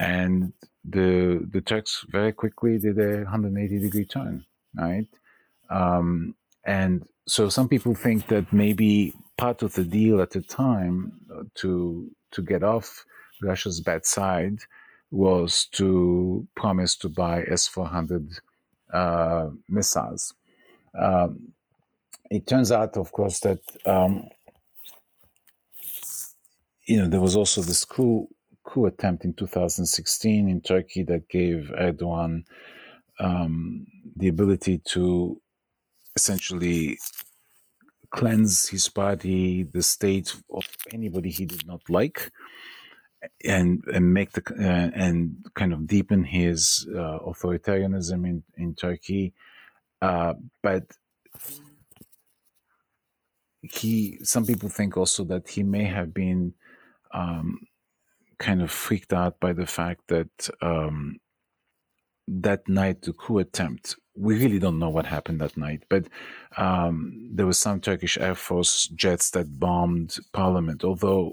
and 0.00 0.52
the 0.84 1.46
the 1.48 1.60
Turks 1.60 2.04
very 2.08 2.32
quickly 2.32 2.78
did 2.78 2.98
a 2.98 3.22
180 3.22 3.78
degree 3.78 4.04
turn, 4.04 4.44
right? 4.74 5.06
Um, 5.70 6.34
and 6.64 7.06
so 7.26 7.48
some 7.48 7.68
people 7.68 7.94
think 7.94 8.26
that 8.28 8.52
maybe 8.52 9.14
part 9.36 9.62
of 9.62 9.74
the 9.74 9.84
deal 9.84 10.20
at 10.20 10.30
the 10.30 10.42
time 10.42 11.12
uh, 11.32 11.44
to 11.56 12.10
to 12.32 12.42
get 12.42 12.64
off 12.64 13.04
Russia's 13.42 13.80
bad 13.80 14.06
side 14.06 14.58
was 15.10 15.66
to 15.66 16.46
promise 16.56 16.96
to 16.96 17.08
buy 17.08 17.44
S 17.44 17.68
400 17.68 18.38
uh, 18.92 19.50
missiles. 19.68 20.34
Um, 20.98 21.52
it 22.32 22.46
turns 22.46 22.72
out, 22.72 22.96
of 22.96 23.12
course, 23.12 23.40
that 23.40 23.60
um, 23.84 24.28
you 26.86 26.96
know 26.98 27.06
there 27.06 27.20
was 27.20 27.36
also 27.36 27.60
this 27.60 27.84
coup 27.84 28.26
coup 28.64 28.86
attempt 28.86 29.24
in 29.24 29.34
2016 29.34 30.48
in 30.48 30.60
Turkey 30.62 31.02
that 31.02 31.28
gave 31.28 31.70
Erdogan 31.78 32.44
um, 33.18 33.86
the 34.16 34.28
ability 34.28 34.78
to 34.78 35.40
essentially 36.16 36.98
cleanse 38.10 38.68
his 38.68 38.88
party, 38.88 39.64
the 39.64 39.82
state 39.82 40.34
of 40.50 40.64
anybody 40.92 41.30
he 41.30 41.44
did 41.44 41.66
not 41.66 41.82
like, 41.90 42.30
and 43.44 43.84
and 43.92 44.14
make 44.14 44.32
the 44.32 44.42
uh, 44.58 44.90
and 44.94 45.36
kind 45.54 45.74
of 45.74 45.86
deepen 45.86 46.24
his 46.24 46.88
uh, 46.94 47.18
authoritarianism 47.26 48.26
in 48.26 48.42
in 48.56 48.74
Turkey, 48.74 49.34
uh, 50.00 50.32
but 50.62 50.84
he 53.62 54.18
some 54.22 54.44
people 54.44 54.68
think 54.68 54.96
also 54.96 55.24
that 55.24 55.48
he 55.48 55.62
may 55.62 55.84
have 55.84 56.12
been 56.12 56.54
um, 57.14 57.60
kind 58.38 58.60
of 58.60 58.70
freaked 58.70 59.12
out 59.12 59.38
by 59.40 59.52
the 59.52 59.66
fact 59.66 60.02
that 60.08 60.50
um, 60.60 61.18
that 62.26 62.68
night 62.68 63.02
the 63.02 63.12
coup 63.12 63.38
attempt 63.38 63.96
we 64.14 64.38
really 64.38 64.58
don't 64.58 64.78
know 64.78 64.90
what 64.90 65.06
happened 65.06 65.40
that 65.40 65.56
night 65.56 65.84
but 65.88 66.06
um, 66.56 67.30
there 67.32 67.46
was 67.46 67.58
some 67.58 67.80
turkish 67.80 68.18
air 68.18 68.34
force 68.34 68.88
jets 68.88 69.30
that 69.30 69.58
bombed 69.58 70.16
parliament 70.32 70.84
although 70.84 71.32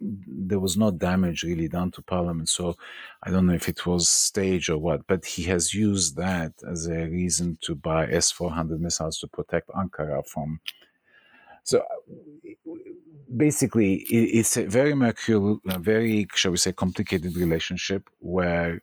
there 0.00 0.60
was 0.60 0.76
no 0.76 0.90
damage 0.90 1.42
really 1.44 1.68
done 1.68 1.90
to 1.90 2.02
parliament 2.02 2.48
so 2.48 2.76
i 3.22 3.30
don't 3.30 3.46
know 3.46 3.54
if 3.54 3.68
it 3.68 3.86
was 3.86 4.08
staged 4.08 4.68
or 4.68 4.78
what 4.78 5.06
but 5.06 5.24
he 5.24 5.44
has 5.44 5.72
used 5.72 6.16
that 6.16 6.52
as 6.70 6.86
a 6.88 7.06
reason 7.08 7.56
to 7.62 7.74
buy 7.74 8.06
s-400 8.08 8.78
missiles 8.80 9.18
to 9.18 9.26
protect 9.28 9.68
ankara 9.70 10.26
from 10.26 10.60
so 11.64 11.82
basically, 13.36 13.96
it's 13.96 14.56
a 14.56 14.64
very 14.64 14.94
mercurial, 14.94 15.60
very, 15.64 16.26
shall 16.34 16.52
we 16.52 16.58
say, 16.58 16.72
complicated 16.72 17.36
relationship 17.36 18.08
where 18.20 18.82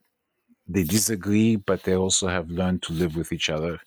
they 0.68 0.84
disagree, 0.84 1.56
but 1.56 1.84
they 1.84 1.96
also 1.96 2.28
have 2.28 2.50
learned 2.50 2.82
to 2.84 2.94
live 2.94 3.16
with 3.16 3.32
each 3.32 3.50
other, 3.50 3.80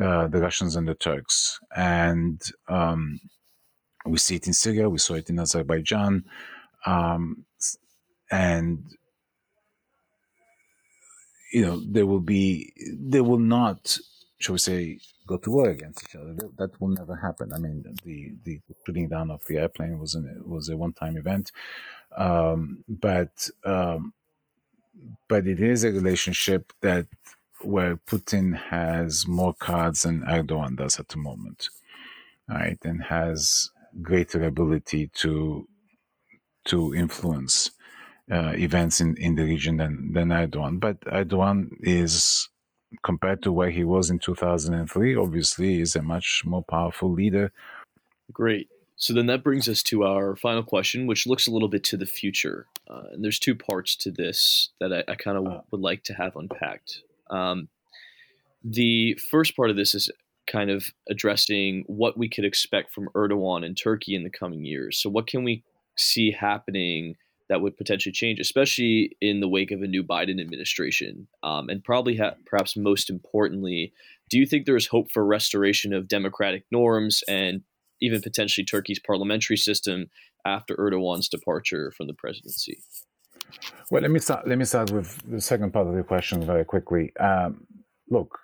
uh, 0.00 0.28
the 0.28 0.40
Russians 0.40 0.76
and 0.76 0.88
the 0.88 0.94
Turks. 0.94 1.60
And 1.76 2.40
um, 2.68 3.20
we 4.06 4.18
see 4.18 4.36
it 4.36 4.46
in 4.46 4.52
Syria, 4.52 4.88
we 4.88 4.98
saw 4.98 5.14
it 5.14 5.28
in 5.30 5.38
Azerbaijan. 5.38 6.24
Um, 6.84 7.44
and 8.30 8.84
you 11.52 11.62
know 11.64 11.80
there 11.86 12.06
will 12.06 12.20
be 12.20 12.72
they 12.98 13.20
will 13.20 13.38
not 13.38 13.98
shall 14.38 14.54
we 14.54 14.58
say 14.58 14.98
go 15.26 15.36
to 15.38 15.50
war 15.50 15.70
against 15.70 16.04
each 16.04 16.16
other. 16.16 16.34
That 16.58 16.80
will 16.80 16.88
never 16.88 17.16
happen. 17.16 17.52
I 17.52 17.58
mean, 17.58 17.84
the 18.04 18.32
the 18.44 18.60
shooting 18.84 19.08
down 19.08 19.30
of 19.30 19.44
the 19.46 19.58
airplane 19.58 19.98
was 19.98 20.14
an, 20.14 20.42
was 20.44 20.68
a 20.68 20.76
one 20.76 20.92
time 20.92 21.16
event, 21.16 21.52
um, 22.16 22.84
but 22.88 23.48
um, 23.64 24.12
but 25.28 25.46
it 25.46 25.60
is 25.60 25.84
a 25.84 25.92
relationship 25.92 26.72
that 26.82 27.06
where 27.62 27.96
Putin 27.96 28.56
has 28.56 29.26
more 29.26 29.54
cards 29.54 30.02
than 30.02 30.22
Erdogan 30.22 30.76
does 30.76 31.00
at 31.00 31.08
the 31.08 31.16
moment, 31.16 31.68
right, 32.48 32.78
and 32.84 33.02
has 33.04 33.70
greater 34.02 34.44
ability 34.44 35.10
to 35.14 35.68
to 36.66 36.94
influence 36.94 37.70
uh, 38.30 38.52
events 38.56 39.00
in, 39.00 39.16
in 39.16 39.36
the 39.36 39.44
region 39.44 39.76
than, 39.76 40.12
than 40.12 40.28
Erdogan. 40.28 40.80
But 40.80 41.00
Erdogan 41.02 41.68
is 41.80 42.48
compared 43.02 43.42
to 43.42 43.52
where 43.52 43.70
he 43.70 43.84
was 43.84 44.10
in 44.10 44.18
2003, 44.18 45.16
obviously 45.16 45.80
is 45.80 45.96
a 45.96 46.02
much 46.02 46.42
more 46.44 46.62
powerful 46.62 47.10
leader. 47.10 47.52
Great. 48.32 48.68
So 48.96 49.12
then 49.12 49.26
that 49.26 49.44
brings 49.44 49.68
us 49.68 49.82
to 49.84 50.04
our 50.04 50.36
final 50.36 50.62
question, 50.62 51.06
which 51.06 51.26
looks 51.26 51.46
a 51.46 51.50
little 51.50 51.68
bit 51.68 51.84
to 51.84 51.96
the 51.96 52.06
future. 52.06 52.66
Uh, 52.88 53.02
and 53.12 53.22
there's 53.22 53.38
two 53.38 53.54
parts 53.54 53.94
to 53.96 54.10
this 54.10 54.70
that 54.80 54.92
I, 54.92 55.12
I 55.12 55.14
kind 55.16 55.36
of 55.36 55.46
uh. 55.46 55.60
would 55.70 55.80
like 55.80 56.02
to 56.04 56.14
have 56.14 56.36
unpacked. 56.36 57.02
Um, 57.30 57.68
the 58.64 59.14
first 59.30 59.54
part 59.54 59.70
of 59.70 59.76
this 59.76 59.94
is 59.94 60.10
kind 60.46 60.70
of 60.70 60.92
addressing 61.08 61.84
what 61.88 62.16
we 62.16 62.28
could 62.28 62.44
expect 62.44 62.92
from 62.92 63.08
Erdogan 63.14 63.64
and 63.64 63.76
Turkey 63.76 64.14
in 64.14 64.22
the 64.22 64.30
coming 64.30 64.64
years. 64.64 64.98
So, 64.98 65.10
what 65.10 65.26
can 65.26 65.44
we 65.44 65.62
see 65.96 66.30
happening 66.30 67.16
that 67.48 67.60
would 67.60 67.76
potentially 67.76 68.12
change, 68.12 68.40
especially 68.40 69.16
in 69.20 69.40
the 69.40 69.48
wake 69.48 69.70
of 69.70 69.82
a 69.82 69.86
new 69.86 70.02
Biden 70.02 70.40
administration? 70.40 71.28
Um, 71.42 71.68
and 71.68 71.82
probably, 71.82 72.16
ha- 72.16 72.34
perhaps 72.46 72.76
most 72.76 73.10
importantly, 73.10 73.92
do 74.30 74.38
you 74.38 74.46
think 74.46 74.66
there 74.66 74.76
is 74.76 74.88
hope 74.88 75.10
for 75.10 75.24
restoration 75.24 75.92
of 75.92 76.08
democratic 76.08 76.64
norms 76.70 77.22
and 77.28 77.62
even 78.00 78.20
potentially 78.20 78.64
Turkey's 78.64 78.98
parliamentary 78.98 79.56
system 79.56 80.10
after 80.44 80.74
Erdogan's 80.76 81.28
departure 81.28 81.92
from 81.96 82.06
the 82.06 82.14
presidency? 82.14 82.78
Well, 83.90 84.02
let 84.02 84.10
me 84.10 84.18
start. 84.18 84.48
Let 84.48 84.58
me 84.58 84.64
start 84.64 84.90
with 84.90 85.22
the 85.30 85.40
second 85.40 85.72
part 85.72 85.86
of 85.86 85.94
the 85.94 86.02
question 86.02 86.44
very 86.44 86.64
quickly. 86.64 87.14
Um, 87.16 87.66
look, 88.10 88.38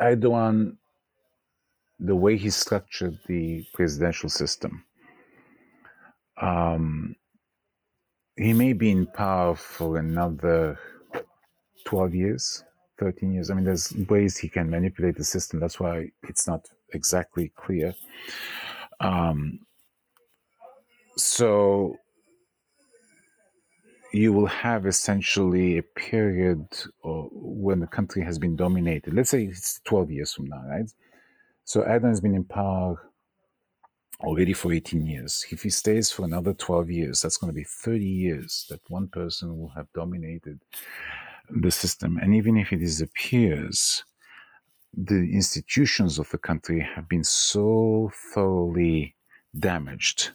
Erdogan, 0.00 0.76
the 1.98 2.14
way 2.14 2.36
he 2.36 2.50
structured 2.50 3.18
the 3.26 3.64
presidential 3.74 4.28
system, 4.28 4.84
um, 6.40 7.16
he 8.40 8.52
may 8.52 8.72
be 8.72 8.90
in 8.90 9.06
power 9.06 9.54
for 9.54 9.98
another 9.98 10.78
12 11.84 12.14
years 12.14 12.64
13 13.00 13.32
years. 13.32 13.50
I 13.50 13.54
mean 13.54 13.64
there's 13.64 13.92
ways 14.08 14.36
he 14.36 14.48
can 14.48 14.70
manipulate 14.70 15.16
the 15.16 15.24
system. 15.24 15.58
That's 15.58 15.80
why 15.80 16.10
it's 16.28 16.46
not 16.46 16.66
exactly 16.92 17.50
clear. 17.56 17.94
Um, 19.00 19.60
so 21.16 21.96
you 24.12 24.32
will 24.32 24.46
have 24.46 24.86
essentially 24.86 25.78
a 25.78 25.82
period 25.82 26.66
when 27.02 27.80
the 27.80 27.86
country 27.86 28.22
has 28.22 28.38
been 28.38 28.56
dominated. 28.56 29.14
Let's 29.14 29.30
say 29.30 29.44
it's 29.44 29.80
12 29.84 30.10
years 30.10 30.34
from 30.34 30.46
now 30.46 30.62
right? 30.68 30.90
So 31.64 31.82
Erdogan 31.82 32.08
has 32.08 32.20
been 32.20 32.34
in 32.34 32.44
power 32.44 33.09
already 34.22 34.52
for 34.52 34.72
18 34.72 35.06
years. 35.06 35.46
If 35.50 35.62
he 35.62 35.70
stays 35.70 36.10
for 36.10 36.24
another 36.24 36.52
12 36.52 36.90
years, 36.90 37.22
that's 37.22 37.36
going 37.36 37.52
to 37.52 37.54
be 37.54 37.64
30 37.64 38.04
years 38.04 38.66
that 38.70 38.80
one 38.88 39.08
person 39.08 39.58
will 39.58 39.70
have 39.70 39.86
dominated 39.94 40.60
the 41.48 41.70
system. 41.70 42.18
And 42.18 42.34
even 42.34 42.56
if 42.56 42.68
he 42.68 42.76
disappears, 42.76 44.04
the 44.96 45.32
institutions 45.32 46.18
of 46.18 46.28
the 46.30 46.38
country 46.38 46.80
have 46.80 47.08
been 47.08 47.24
so 47.24 48.10
thoroughly 48.34 49.14
damaged 49.58 50.30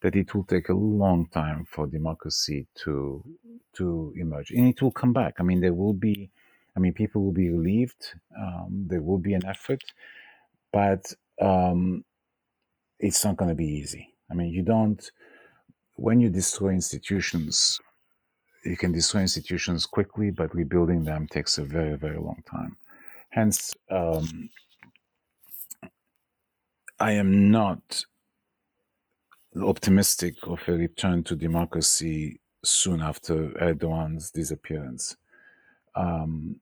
that 0.00 0.16
it 0.16 0.34
will 0.34 0.44
take 0.44 0.68
a 0.68 0.74
long 0.74 1.26
time 1.28 1.64
for 1.64 1.86
democracy 1.86 2.66
to 2.74 3.24
to 3.74 4.12
emerge, 4.16 4.50
and 4.50 4.68
it 4.68 4.82
will 4.82 4.90
come 4.90 5.12
back. 5.12 5.34
I 5.38 5.42
mean, 5.44 5.60
there 5.60 5.72
will 5.72 5.94
be, 5.94 6.30
I 6.76 6.80
mean, 6.80 6.92
people 6.92 7.22
will 7.22 7.32
be 7.32 7.48
relieved. 7.48 8.14
Um, 8.36 8.84
there 8.88 9.00
will 9.00 9.18
be 9.18 9.32
an 9.32 9.46
effort, 9.46 9.82
but 10.72 11.14
um, 11.40 12.04
it's 13.02 13.24
not 13.24 13.36
going 13.36 13.50
to 13.50 13.54
be 13.54 13.66
easy. 13.66 14.14
I 14.30 14.34
mean, 14.34 14.48
you 14.48 14.62
don't 14.62 15.10
when 15.96 16.20
you 16.20 16.30
destroy 16.30 16.70
institutions. 16.70 17.78
You 18.64 18.76
can 18.76 18.92
destroy 18.92 19.22
institutions 19.22 19.86
quickly, 19.86 20.30
but 20.30 20.54
rebuilding 20.54 21.04
them 21.04 21.26
takes 21.26 21.58
a 21.58 21.64
very, 21.64 21.96
very 21.98 22.18
long 22.18 22.42
time. 22.48 22.76
Hence, 23.30 23.74
um, 23.90 24.48
I 27.00 27.12
am 27.12 27.50
not 27.50 28.04
optimistic 29.60 30.36
of 30.44 30.60
a 30.68 30.72
return 30.72 31.24
to 31.24 31.34
democracy 31.34 32.40
soon 32.64 33.00
after 33.00 33.48
Erdogan's 33.60 34.30
disappearance. 34.30 35.16
Um, 35.96 36.60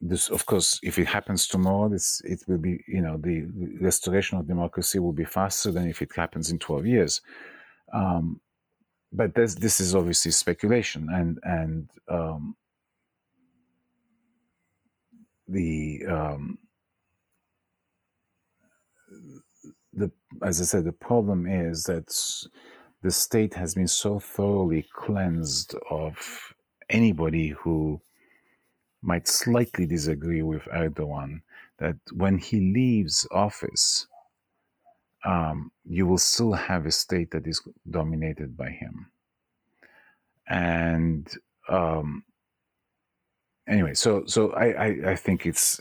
this, 0.00 0.30
of 0.30 0.46
course, 0.46 0.80
if 0.82 0.98
it 0.98 1.06
happens 1.06 1.46
tomorrow, 1.46 1.88
this 1.88 2.22
it 2.24 2.42
will 2.48 2.58
be, 2.58 2.82
you 2.88 3.02
know, 3.02 3.18
the 3.18 3.46
restoration 3.80 4.38
of 4.38 4.48
democracy 4.48 4.98
will 4.98 5.12
be 5.12 5.24
faster 5.24 5.70
than 5.70 5.88
if 5.88 6.00
it 6.02 6.10
happens 6.14 6.50
in 6.50 6.58
12 6.58 6.86
years. 6.86 7.20
Um, 7.92 8.40
but 9.12 9.34
this, 9.34 9.54
this 9.56 9.80
is 9.80 9.94
obviously 9.94 10.30
speculation, 10.30 11.08
and 11.12 11.38
and 11.42 11.90
um, 12.08 12.56
the 15.48 16.02
um, 16.08 16.58
the 19.92 20.10
as 20.44 20.60
I 20.60 20.64
said, 20.64 20.84
the 20.84 20.92
problem 20.92 21.46
is 21.46 21.84
that 21.84 22.14
the 23.02 23.10
state 23.10 23.54
has 23.54 23.74
been 23.74 23.88
so 23.88 24.20
thoroughly 24.20 24.86
cleansed 24.94 25.74
of 25.90 26.54
anybody 26.88 27.48
who 27.48 28.00
might 29.02 29.28
slightly 29.28 29.86
disagree 29.86 30.42
with 30.42 30.62
Erdogan 30.64 31.40
that 31.78 31.96
when 32.12 32.38
he 32.38 32.72
leaves 32.72 33.26
office, 33.30 34.06
um, 35.24 35.70
you 35.84 36.06
will 36.06 36.18
still 36.18 36.52
have 36.52 36.86
a 36.86 36.90
state 36.90 37.30
that 37.30 37.46
is 37.46 37.60
dominated 37.90 38.56
by 38.56 38.70
him. 38.70 39.10
And 40.48 41.28
um, 41.68 42.24
anyway, 43.68 43.94
so 43.94 44.24
so 44.26 44.52
I, 44.52 44.66
I, 44.66 45.10
I 45.12 45.16
think 45.16 45.46
it's 45.46 45.80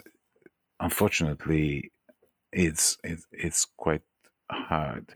unfortunately 0.80 1.92
it's 2.52 2.98
it's, 3.04 3.26
it's 3.32 3.66
quite 3.78 4.02
hard. 4.52 5.14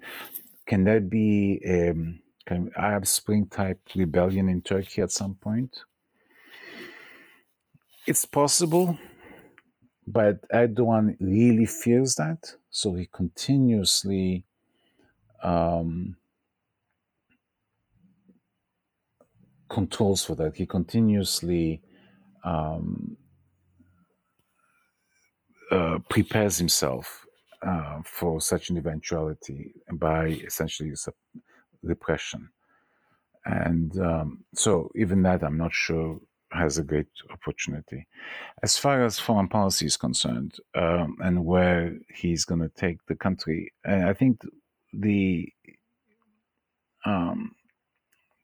Can 0.65 0.83
there 0.83 1.01
be 1.01 1.61
a 1.65 1.93
kind 2.45 2.67
of 2.67 2.73
Arab 2.77 3.05
Spring 3.05 3.47
type 3.47 3.79
rebellion 3.95 4.49
in 4.49 4.61
Turkey 4.61 5.01
at 5.01 5.11
some 5.11 5.35
point? 5.35 5.77
It's 8.05 8.25
possible, 8.25 8.97
but 10.05 10.45
Erdogan 10.49 11.15
really 11.21 11.65
fears 11.65 12.15
that, 12.15 12.55
so 12.69 12.95
he 12.95 13.07
continuously 13.13 14.43
um, 15.41 16.17
controls 19.69 20.25
for 20.25 20.35
that. 20.35 20.57
He 20.57 20.65
continuously 20.65 21.81
um, 22.43 23.15
uh, 25.71 25.99
prepares 26.09 26.57
himself 26.57 27.25
uh, 27.61 28.01
for 28.03 28.41
such 28.41 28.69
an 28.69 28.77
eventuality 28.77 29.75
by 29.93 30.27
essentially 30.27 30.93
repression. 31.81 32.49
And 33.45 33.97
um, 33.97 34.43
so, 34.53 34.91
even 34.95 35.21
that, 35.23 35.41
I'm 35.41 35.57
not 35.57 35.73
sure 35.73 36.19
has 36.53 36.77
a 36.77 36.83
great 36.83 37.07
opportunity. 37.31 38.07
As 38.61 38.77
far 38.77 39.03
as 39.03 39.19
foreign 39.19 39.47
policy 39.47 39.85
is 39.85 39.97
concerned, 39.97 40.57
um, 40.75 41.17
and 41.21 41.45
where 41.45 41.97
he's 42.13 42.45
going 42.45 42.61
to 42.61 42.69
take 42.69 43.05
the 43.07 43.15
country, 43.15 43.73
I 43.85 44.13
think 44.13 44.41
the 44.91 45.51
um, 47.05 47.55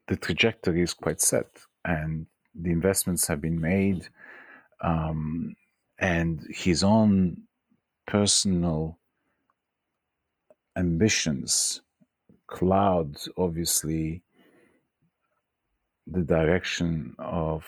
the 0.07 0.17
trajectory 0.17 0.81
is 0.81 0.93
quite 0.93 1.21
set, 1.21 1.47
and 1.85 2.25
the 2.55 2.71
investments 2.71 3.27
have 3.27 3.41
been 3.41 3.61
made, 3.61 4.07
um, 4.81 5.55
and 5.99 6.45
his 6.49 6.83
own 6.83 7.43
personal 8.07 8.97
ambitions 10.75 11.81
cloud 12.47 13.15
obviously 13.37 14.23
the 16.07 16.21
direction 16.21 17.15
of 17.19 17.63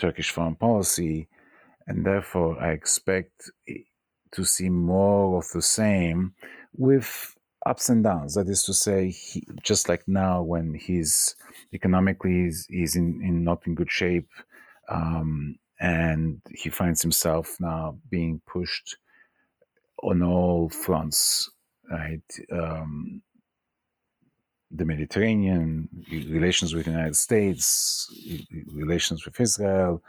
Turkish 0.00 0.30
foreign 0.30 0.56
policy, 0.56 1.28
and 1.86 2.04
therefore 2.04 2.60
I 2.60 2.70
expect 2.72 3.50
to 4.32 4.44
see 4.44 4.70
more 4.70 5.38
of 5.38 5.46
the 5.52 5.62
same 5.62 6.34
with 6.76 7.36
ups 7.66 7.88
and 7.90 8.02
downs. 8.02 8.34
That 8.34 8.48
is 8.48 8.62
to 8.64 8.74
say, 8.74 9.10
he, 9.10 9.46
just 9.62 9.88
like 9.88 10.04
now, 10.06 10.42
when 10.42 10.74
he's 10.74 11.34
economically 11.72 12.44
he's, 12.44 12.66
he's 12.70 12.96
in, 12.96 13.20
in 13.22 13.44
not 13.44 13.66
in 13.66 13.74
good 13.74 13.90
shape, 13.90 14.30
um, 14.88 15.56
and 15.80 16.40
he 16.54 16.70
finds 16.70 17.02
himself 17.02 17.56
now 17.60 17.98
being 18.10 18.40
pushed 18.46 18.96
on 20.02 20.22
all 20.22 20.68
fronts, 20.70 21.50
right? 21.90 22.22
Um, 22.52 23.22
the 24.70 24.84
Mediterranean, 24.84 25.88
relations 26.10 26.74
with 26.74 26.84
the 26.84 26.92
United 26.92 27.16
States, 27.16 28.08
relations 28.72 29.24
with 29.24 29.40
Israel, 29.40 30.02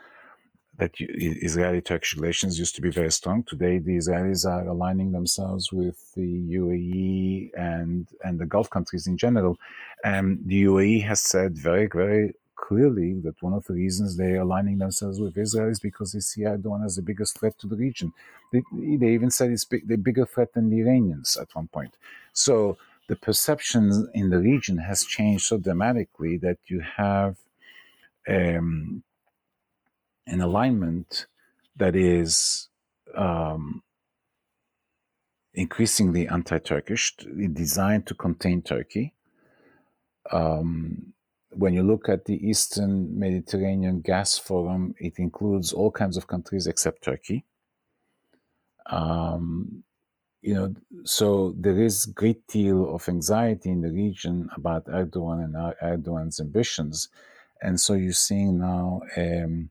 that 0.77 0.91
Israeli 0.99 1.81
Turkish 1.81 2.15
relations 2.15 2.57
used 2.57 2.75
to 2.75 2.81
be 2.81 2.89
very 2.89 3.11
strong. 3.11 3.43
Today, 3.43 3.77
the 3.77 3.97
Israelis 3.97 4.45
are 4.45 4.67
aligning 4.67 5.11
themselves 5.11 5.71
with 5.71 6.13
the 6.15 6.55
UAE 6.59 7.51
and, 7.55 8.07
and 8.23 8.39
the 8.39 8.45
Gulf 8.45 8.69
countries 8.69 9.05
in 9.07 9.17
general. 9.17 9.57
And 10.03 10.39
the 10.45 10.63
UAE 10.63 11.03
has 11.05 11.21
said 11.21 11.57
very, 11.57 11.87
very 11.87 12.33
clearly 12.55 13.19
that 13.25 13.41
one 13.41 13.53
of 13.53 13.65
the 13.65 13.73
reasons 13.73 14.15
they 14.15 14.33
are 14.33 14.41
aligning 14.41 14.77
themselves 14.77 15.19
with 15.19 15.37
Israel 15.37 15.69
is 15.69 15.79
because 15.79 16.13
they 16.13 16.19
see 16.19 16.41
Erdogan 16.41 16.85
as 16.85 16.95
the 16.95 17.01
biggest 17.01 17.37
threat 17.39 17.57
to 17.59 17.67
the 17.67 17.75
region. 17.75 18.13
They, 18.53 18.63
they 18.71 19.11
even 19.13 19.31
said 19.31 19.51
it's 19.51 19.65
big, 19.65 19.87
the 19.87 19.97
bigger 19.97 20.25
threat 20.25 20.53
than 20.53 20.69
the 20.69 20.79
Iranians 20.79 21.37
at 21.37 21.53
one 21.53 21.67
point. 21.67 21.95
So 22.33 22.77
the 23.11 23.17
perception 23.17 24.07
in 24.13 24.29
the 24.29 24.39
region 24.39 24.77
has 24.77 25.03
changed 25.03 25.43
so 25.43 25.57
dramatically 25.57 26.37
that 26.37 26.57
you 26.67 26.79
have 26.95 27.35
um, 28.25 29.03
an 30.25 30.39
alignment 30.39 31.25
that 31.75 31.93
is 31.93 32.69
um, 33.13 33.83
increasingly 35.53 36.25
anti-Turkish, 36.25 37.17
designed 37.51 38.07
to 38.07 38.13
contain 38.13 38.61
Turkey. 38.61 39.13
Um, 40.31 41.11
when 41.49 41.73
you 41.73 41.83
look 41.83 42.07
at 42.07 42.23
the 42.23 42.37
Eastern 42.49 43.19
Mediterranean 43.19 43.99
Gas 43.99 44.37
Forum, 44.37 44.95
it 44.99 45.19
includes 45.19 45.73
all 45.73 45.91
kinds 45.91 46.15
of 46.15 46.27
countries 46.27 46.65
except 46.65 47.03
Turkey. 47.03 47.43
Um, 48.85 49.83
you 50.41 50.55
know, 50.55 50.73
so 51.03 51.53
there 51.57 51.79
is 51.79 52.07
great 52.07 52.47
deal 52.47 52.93
of 52.93 53.07
anxiety 53.07 53.69
in 53.69 53.81
the 53.81 53.91
region 53.91 54.49
about 54.55 54.85
Erdogan 54.85 55.43
and 55.43 55.55
Erdogan's 55.81 56.39
ambitions, 56.39 57.09
and 57.61 57.79
so 57.79 57.93
you're 57.93 58.13
seeing 58.13 58.59
now, 58.59 59.01
um, 59.17 59.69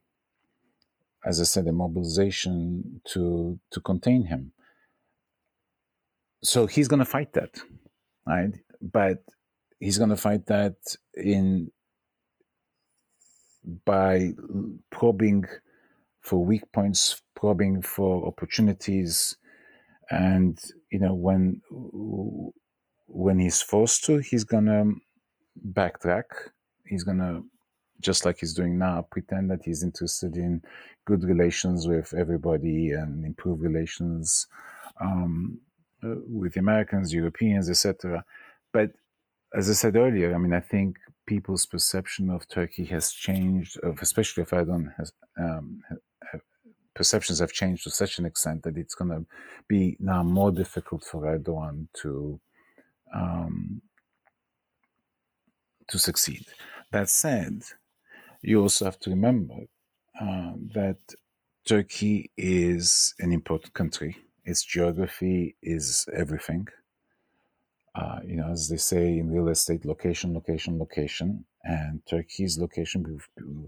as 1.25 1.41
I 1.41 1.45
said, 1.45 1.67
a 1.67 1.73
mobilization 1.73 3.01
to 3.07 3.59
to 3.73 3.81
contain 3.81 4.27
him. 4.27 4.53
So 6.43 6.67
he's 6.67 6.89
going 6.89 7.01
to 7.01 7.05
fight 7.05 7.33
that, 7.33 7.61
right? 8.27 8.55
But 8.81 9.25
he's 9.81 9.99
going 9.99 10.11
to 10.11 10.17
fight 10.17 10.47
that 10.47 10.77
in 11.15 11.73
by 13.85 14.33
probing 14.91 15.45
for 16.21 16.45
weak 16.45 16.71
points, 16.73 17.23
probing 17.35 17.83
for 17.83 18.27
opportunities 18.27 19.37
and 20.11 20.59
you 20.91 20.99
know 20.99 21.15
when 21.15 21.63
when 23.07 23.39
he's 23.39 23.63
forced 23.63 24.05
to 24.05 24.19
he's 24.19 24.45
gonna 24.45 24.85
backtrack. 25.73 26.25
He's 26.87 27.05
gonna 27.05 27.43
just 28.01 28.25
like 28.25 28.39
he's 28.39 28.55
doing 28.55 28.79
now 28.79 29.07
pretend 29.11 29.51
that 29.51 29.63
he's 29.65 29.83
interested 29.83 30.37
in 30.37 30.63
good 31.07 31.25
relations 31.25 31.87
with 31.87 32.15
everybody 32.15 32.93
and 32.93 33.25
improve 33.25 33.61
relations 33.61 34.47
um, 35.01 35.61
uh, 36.03 36.15
with 36.29 36.57
americans 36.57 37.13
europeans 37.13 37.69
etc 37.69 38.25
but 38.73 38.91
as 39.55 39.69
i 39.69 39.73
said 39.73 39.97
earlier 39.97 40.35
i 40.35 40.39
mean 40.39 40.55
i 40.55 40.61
think 40.61 40.97
people's 41.27 41.67
perception 41.67 42.31
of 42.31 42.49
turkey 42.49 42.85
has 42.85 43.13
changed 43.13 43.79
especially 44.01 44.43
if 44.43 44.51
erdogan 44.51 44.93
has 44.97 45.13
um, 45.39 45.83
perceptions 46.95 47.39
have 47.39 47.53
changed 47.53 47.85
to 47.85 47.91
such 47.91 48.19
an 48.19 48.27
extent 48.27 48.63
that 48.63 48.77
it's 48.77 48.95
going 48.95 49.11
to 49.11 49.25
be 49.69 49.97
now 50.01 50.23
more 50.23 50.51
difficult 50.51 51.05
for 51.05 51.23
Erdogan 51.23 51.89
to 52.03 52.41
um, 53.15 53.83
to 55.89 55.99
succeed. 55.99 56.45
That 56.93 57.09
said, 57.09 57.63
you 58.43 58.61
also 58.63 58.85
have 58.85 58.99
to 59.01 59.11
remember 59.11 59.67
uh, 60.21 60.53
that 60.75 60.99
Turkey 61.67 62.31
is 62.37 63.15
an 63.19 63.33
important 63.33 63.75
country. 63.75 64.17
Its 64.45 64.65
geography 64.65 65.57
is 65.63 66.09
everything. 66.13 66.69
Uh, 67.95 68.21
you 68.25 68.37
know, 68.37 68.51
as 68.51 68.69
they 68.69 68.77
say 68.77 69.19
in 69.19 69.31
real 69.31 69.49
estate, 69.49 69.85
location, 69.85 70.33
location, 70.35 70.79
location. 70.79 71.45
And 71.63 72.01
Turkey's 72.07 72.59
location, 72.59 73.21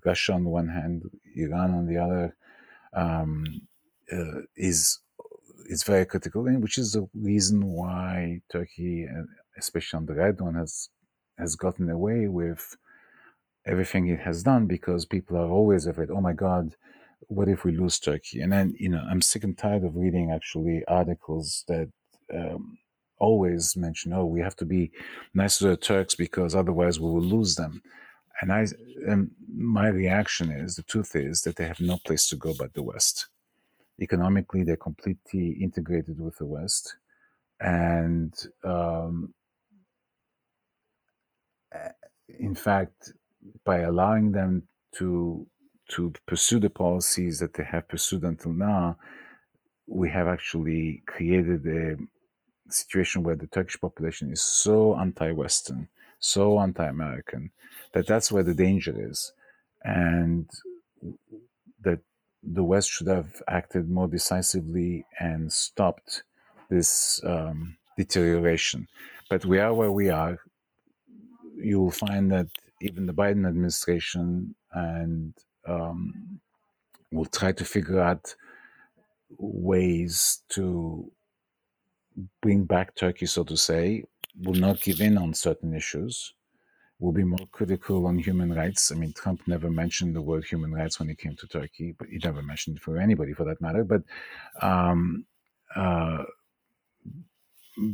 Russia 0.04 0.32
on 0.32 0.44
one 0.44 0.68
hand, 0.68 1.10
Iran 1.36 1.74
on 1.74 1.86
the 1.86 1.98
other, 1.98 2.34
um, 2.94 3.44
uh, 4.12 4.42
is 4.56 5.00
is 5.68 5.82
very 5.84 6.04
critical, 6.04 6.46
and 6.46 6.62
which 6.62 6.78
is 6.78 6.92
the 6.92 7.08
reason 7.14 7.66
why 7.66 8.40
Turkey, 8.50 9.06
especially 9.58 9.98
on 9.98 10.02
under 10.08 10.14
Erdogan, 10.32 10.58
has 10.58 10.88
has 11.38 11.56
gotten 11.56 11.88
away 11.90 12.28
with 12.28 12.76
everything 13.66 14.08
it 14.08 14.20
has 14.20 14.42
done 14.42 14.66
because 14.66 15.06
people 15.06 15.36
are 15.36 15.50
always 15.50 15.86
afraid. 15.86 16.10
Oh 16.10 16.20
my 16.20 16.32
God, 16.32 16.76
what 17.28 17.48
if 17.48 17.64
we 17.64 17.76
lose 17.76 17.98
Turkey? 17.98 18.40
And 18.40 18.52
then 18.52 18.74
you 18.78 18.88
know, 18.88 19.04
I'm 19.10 19.22
sick 19.22 19.44
and 19.44 19.56
tired 19.56 19.84
of 19.84 19.96
reading 19.96 20.30
actually 20.32 20.84
articles 20.88 21.64
that. 21.68 21.90
Um, 22.34 22.78
always 23.18 23.76
mention, 23.76 24.12
oh, 24.12 24.26
we 24.26 24.40
have 24.40 24.56
to 24.56 24.64
be 24.64 24.90
nice 25.32 25.58
to 25.58 25.68
the 25.68 25.76
Turks 25.76 26.14
because 26.14 26.54
otherwise 26.54 26.98
we 27.00 27.06
will 27.06 27.22
lose 27.22 27.54
them. 27.54 27.82
And 28.42 28.52
I, 28.52 28.66
and 29.06 29.30
my 29.54 29.86
reaction 29.86 30.50
is 30.50 30.74
the 30.74 30.82
truth 30.82 31.14
is 31.14 31.42
that 31.42 31.54
they 31.56 31.66
have 31.66 31.80
no 31.80 31.98
place 32.04 32.26
to 32.28 32.36
go 32.36 32.52
but 32.58 32.74
the 32.74 32.82
West. 32.82 33.28
Economically, 34.00 34.64
they're 34.64 34.76
completely 34.76 35.52
integrated 35.62 36.18
with 36.20 36.36
the 36.38 36.46
West, 36.46 36.96
and 37.60 38.34
um, 38.64 39.32
in 42.38 42.54
fact, 42.56 43.12
by 43.64 43.78
allowing 43.80 44.32
them 44.32 44.64
to 44.96 45.46
to 45.90 46.12
pursue 46.26 46.58
the 46.58 46.70
policies 46.70 47.38
that 47.38 47.54
they 47.54 47.64
have 47.64 47.86
pursued 47.86 48.24
until 48.24 48.52
now, 48.52 48.96
we 49.86 50.08
have 50.10 50.26
actually 50.26 51.02
created 51.06 51.64
a 51.66 51.96
situation 52.72 53.22
where 53.22 53.36
the 53.36 53.46
Turkish 53.46 53.80
population 53.80 54.32
is 54.32 54.42
so 54.42 54.96
anti-Western, 54.98 55.88
so 56.22 56.60
anti-American, 56.60 57.50
that 57.92 58.06
that's 58.06 58.30
where 58.32 58.44
the 58.44 58.54
danger 58.54 58.94
is, 58.96 59.32
and 59.82 60.48
that 61.82 61.98
the 62.42 62.62
West 62.62 62.90
should 62.90 63.08
have 63.08 63.42
acted 63.48 63.90
more 63.90 64.08
decisively 64.08 65.04
and 65.18 65.52
stopped 65.52 66.22
this 66.70 67.20
um, 67.24 67.76
deterioration. 67.96 68.86
But 69.28 69.44
we 69.44 69.58
are 69.58 69.74
where 69.74 69.92
we 69.92 70.10
are. 70.10 70.38
You 71.56 71.80
will 71.80 71.90
find 71.90 72.30
that 72.30 72.48
even 72.80 73.06
the 73.06 73.12
Biden 73.12 73.46
administration 73.46 74.54
and 74.72 75.34
um, 75.66 76.40
will 77.10 77.26
try 77.26 77.52
to 77.52 77.64
figure 77.64 78.00
out 78.00 78.34
ways 79.38 80.42
to 80.50 81.10
bring 82.40 82.64
back 82.64 82.94
Turkey, 82.94 83.26
so 83.26 83.42
to 83.44 83.56
say, 83.56 84.04
will 84.40 84.54
not 84.54 84.80
give 84.80 85.00
in 85.00 85.18
on 85.18 85.34
certain 85.34 85.74
issues, 85.74 86.34
will 86.98 87.12
be 87.12 87.24
more 87.24 87.46
critical 87.50 88.06
on 88.06 88.18
human 88.18 88.52
rights. 88.54 88.92
I 88.92 88.94
mean, 88.94 89.12
Trump 89.12 89.42
never 89.46 89.70
mentioned 89.70 90.14
the 90.14 90.22
word 90.22 90.44
human 90.44 90.72
rights 90.72 90.98
when 90.98 91.08
he 91.08 91.14
came 91.14 91.36
to 91.36 91.46
Turkey, 91.46 91.94
but 91.98 92.08
he 92.08 92.18
never 92.22 92.42
mentioned 92.42 92.76
it 92.76 92.82
for 92.82 92.98
anybody 92.98 93.32
for 93.32 93.44
that 93.44 93.60
matter. 93.60 93.84
But 93.84 94.02
um, 94.60 95.26
uh, 95.74 96.24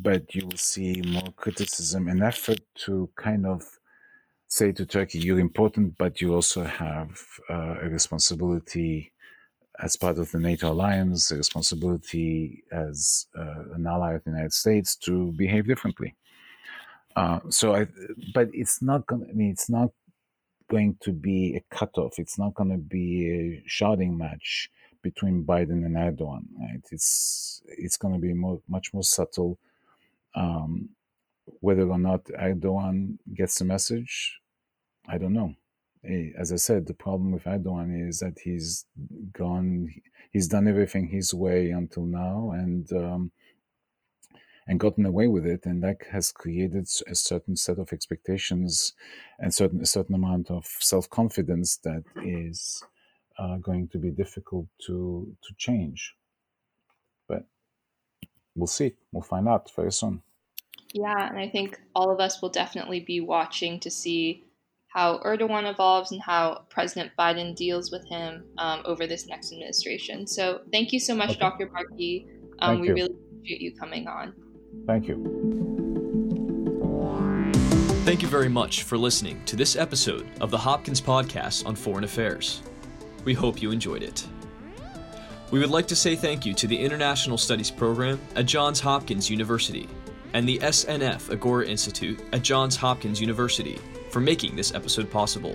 but 0.01 0.35
you 0.35 0.47
will 0.47 0.57
see 0.57 1.03
more 1.07 1.33
criticism, 1.37 2.09
and 2.09 2.23
effort 2.23 2.61
to 2.87 3.09
kind 3.17 3.47
of 3.47 3.63
say 4.49 4.73
to 4.73 4.85
Turkey, 4.85 5.21
"You're 5.21 5.39
important, 5.41 5.97
but 5.99 6.21
you 6.21 6.35
also 6.35 6.65
have 6.65 7.21
uh, 7.51 7.77
a 7.83 7.89
responsibility." 7.89 9.13
as 9.81 9.97
part 9.97 10.19
of 10.19 10.31
the 10.33 10.41
NATO 10.41 10.73
alliance, 10.73 11.31
a 11.31 11.37
responsibility 11.37 12.65
as 12.73 13.27
uh, 13.39 13.75
an 13.75 13.87
ally 13.87 14.15
of 14.15 14.25
the 14.25 14.31
United 14.31 14.53
States 14.53 14.97
to 14.97 15.33
behave 15.33 15.67
differently. 15.67 16.17
Uh, 17.19 17.41
so, 17.51 17.75
I, 17.75 17.87
but 18.33 18.49
it's 18.53 18.81
not 18.81 19.07
going. 19.07 19.27
I 19.29 19.33
mean, 19.33 19.51
it's 19.51 19.69
not 19.69 19.91
going 20.71 20.97
to 21.01 21.13
be 21.13 21.57
a 21.57 21.75
cutoff. 21.75 22.19
It's 22.19 22.39
not 22.39 22.55
going 22.55 22.71
to 22.71 22.79
be 22.79 23.29
a 23.31 23.63
shouting 23.67 24.17
match 24.17 24.71
between 25.03 25.45
Biden 25.45 25.85
and 25.87 25.97
Erdogan. 25.97 26.45
Right? 26.61 26.85
It's 26.93 27.61
it's 27.67 27.97
going 27.97 28.15
to 28.15 28.21
be 28.21 28.35
more, 28.35 28.61
much 28.69 28.95
more 28.95 29.03
subtle. 29.03 29.59
Um, 30.35 30.91
whether 31.61 31.89
or 31.89 31.99
not 31.99 32.25
Erdogan 32.27 33.19
gets 33.35 33.59
the 33.59 33.65
message, 33.65 34.39
I 35.09 35.19
don't 35.19 35.33
know. 35.33 35.55
Eh, 36.05 36.31
as 36.39 36.53
I 36.53 36.57
said, 36.57 36.87
the 36.87 36.95
problem 36.95 37.33
with 37.33 37.45
Erdogan 37.45 38.09
is 38.09 38.21
that 38.21 38.39
he's 38.45 38.85
gone, 39.33 39.93
he's 40.31 40.47
done 40.47 40.69
everything 40.69 41.09
his 41.09 41.35
way 41.35 41.71
until 41.71 42.05
now, 42.05 42.53
and 42.53 42.93
um, 42.93 43.33
and 44.69 44.79
gotten 44.79 45.07
away 45.07 45.27
with 45.27 45.47
it, 45.47 45.65
and 45.65 45.83
that 45.83 45.97
has 46.13 46.31
created 46.31 46.87
a 47.07 47.15
certain 47.15 47.57
set 47.57 47.79
of 47.79 47.93
expectations 47.93 48.93
and 49.39 49.53
certain 49.53 49.81
a 49.81 49.87
certain 49.87 50.15
amount 50.15 50.51
of 50.51 50.67
self 50.67 51.09
confidence 51.09 51.79
that 51.79 52.05
is 52.23 52.85
uh, 53.39 53.57
going 53.57 53.89
to 53.89 53.99
be 53.99 54.11
difficult 54.11 54.67
to 54.87 55.35
to 55.43 55.55
change. 55.57 56.15
But 57.27 57.47
we'll 58.55 58.67
see. 58.67 58.95
We'll 59.11 59.23
find 59.23 59.49
out 59.49 59.71
very 59.75 59.93
soon. 59.93 60.23
Yeah, 60.93 61.29
and 61.29 61.39
I 61.39 61.49
think 61.49 61.81
all 61.95 62.11
of 62.11 62.21
us 62.21 62.41
will 62.43 62.51
definitely 62.51 63.01
be 63.01 63.21
watching 63.21 63.81
to 63.81 63.91
see 63.91 64.45
how 64.89 65.19
Erdogan 65.19 65.71
evolves 65.71 66.13
and 66.13 66.21
how 66.21 66.65
President 66.71 67.13
Biden 67.19 67.55
deals 67.55 67.91
with 67.91 68.07
him 68.09 68.45
um, 68.57 68.83
over 68.85 69.07
this 69.07 69.27
next 69.27 69.53
administration. 69.53 70.27
So 70.27 70.63
thank 70.73 70.93
you 70.93 71.01
so 71.01 71.15
much, 71.15 71.31
okay. 71.31 71.41
Dr. 71.41 71.67
Barkey. 71.69 72.27
Um, 72.61 72.81
we 72.81 72.89
you. 72.89 72.95
really 72.95 73.15
appreciate 73.31 73.61
you 73.61 73.75
coming 73.75 74.09
on. 74.09 74.35
Thank 74.87 75.09
you. 75.09 75.79
Thank 78.05 78.23
you 78.23 78.29
very 78.29 78.49
much 78.49 78.85
for 78.85 78.97
listening 78.97 79.45
to 79.45 79.55
this 79.55 79.77
episode 79.77 80.27
of 80.41 80.51
the 80.51 80.57
Hopkins 80.57 81.01
Podcast 81.01 81.67
on 81.67 81.77
Foreign 81.77 82.05
Affairs. 82.05 82.63
We 83.25 83.35
hope 83.35 83.61
you 83.61 83.71
enjoyed 83.71 84.03
it. 84.03 84.27
We 85.51 85.59
would 85.59 85.71
like 85.71 85.87
to 85.89 85.97
say 85.97 86.17
thank 86.17 86.47
you 86.47 86.55
to 86.55 86.67
the 86.67 86.79
International 86.79 87.37
Studies 87.37 87.71
Program 87.71 88.19
at 88.35 88.47
Johns 88.47 88.81
Hopkins 88.81 89.29
University 89.29 89.89
and 90.33 90.49
the 90.49 90.59
SNF 90.61 91.31
Agora 91.31 91.67
Institute 91.67 92.21
at 92.33 92.43
Johns 92.43 92.77
Hopkins 92.77 93.21
University 93.21 93.79
for 94.11 94.21
making 94.21 94.57
this 94.57 94.75
episode 94.75 95.11
possible. 95.11 95.55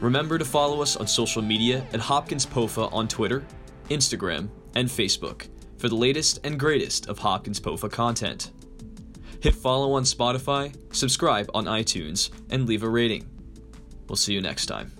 Remember 0.00 0.38
to 0.38 0.44
follow 0.44 0.80
us 0.80 0.96
on 0.96 1.06
social 1.06 1.42
media 1.42 1.84
at 1.92 2.00
Hopkins 2.00 2.46
POFA 2.46 2.92
on 2.92 3.08
Twitter, 3.08 3.44
Instagram, 3.88 4.48
and 4.74 4.88
Facebook 4.88 5.48
for 5.80 5.88
the 5.88 5.94
latest 5.96 6.38
and 6.44 6.60
greatest 6.60 7.08
of 7.08 7.18
Hopkins 7.18 7.58
POFA 7.58 7.90
content. 7.90 8.50
Hit 9.40 9.54
follow 9.54 9.94
on 9.94 10.02
Spotify, 10.02 10.74
subscribe 10.94 11.50
on 11.54 11.64
iTunes, 11.64 12.28
and 12.50 12.68
leave 12.68 12.82
a 12.82 12.88
rating. 12.88 13.26
We'll 14.06 14.16
see 14.16 14.34
you 14.34 14.42
next 14.42 14.66
time. 14.66 14.99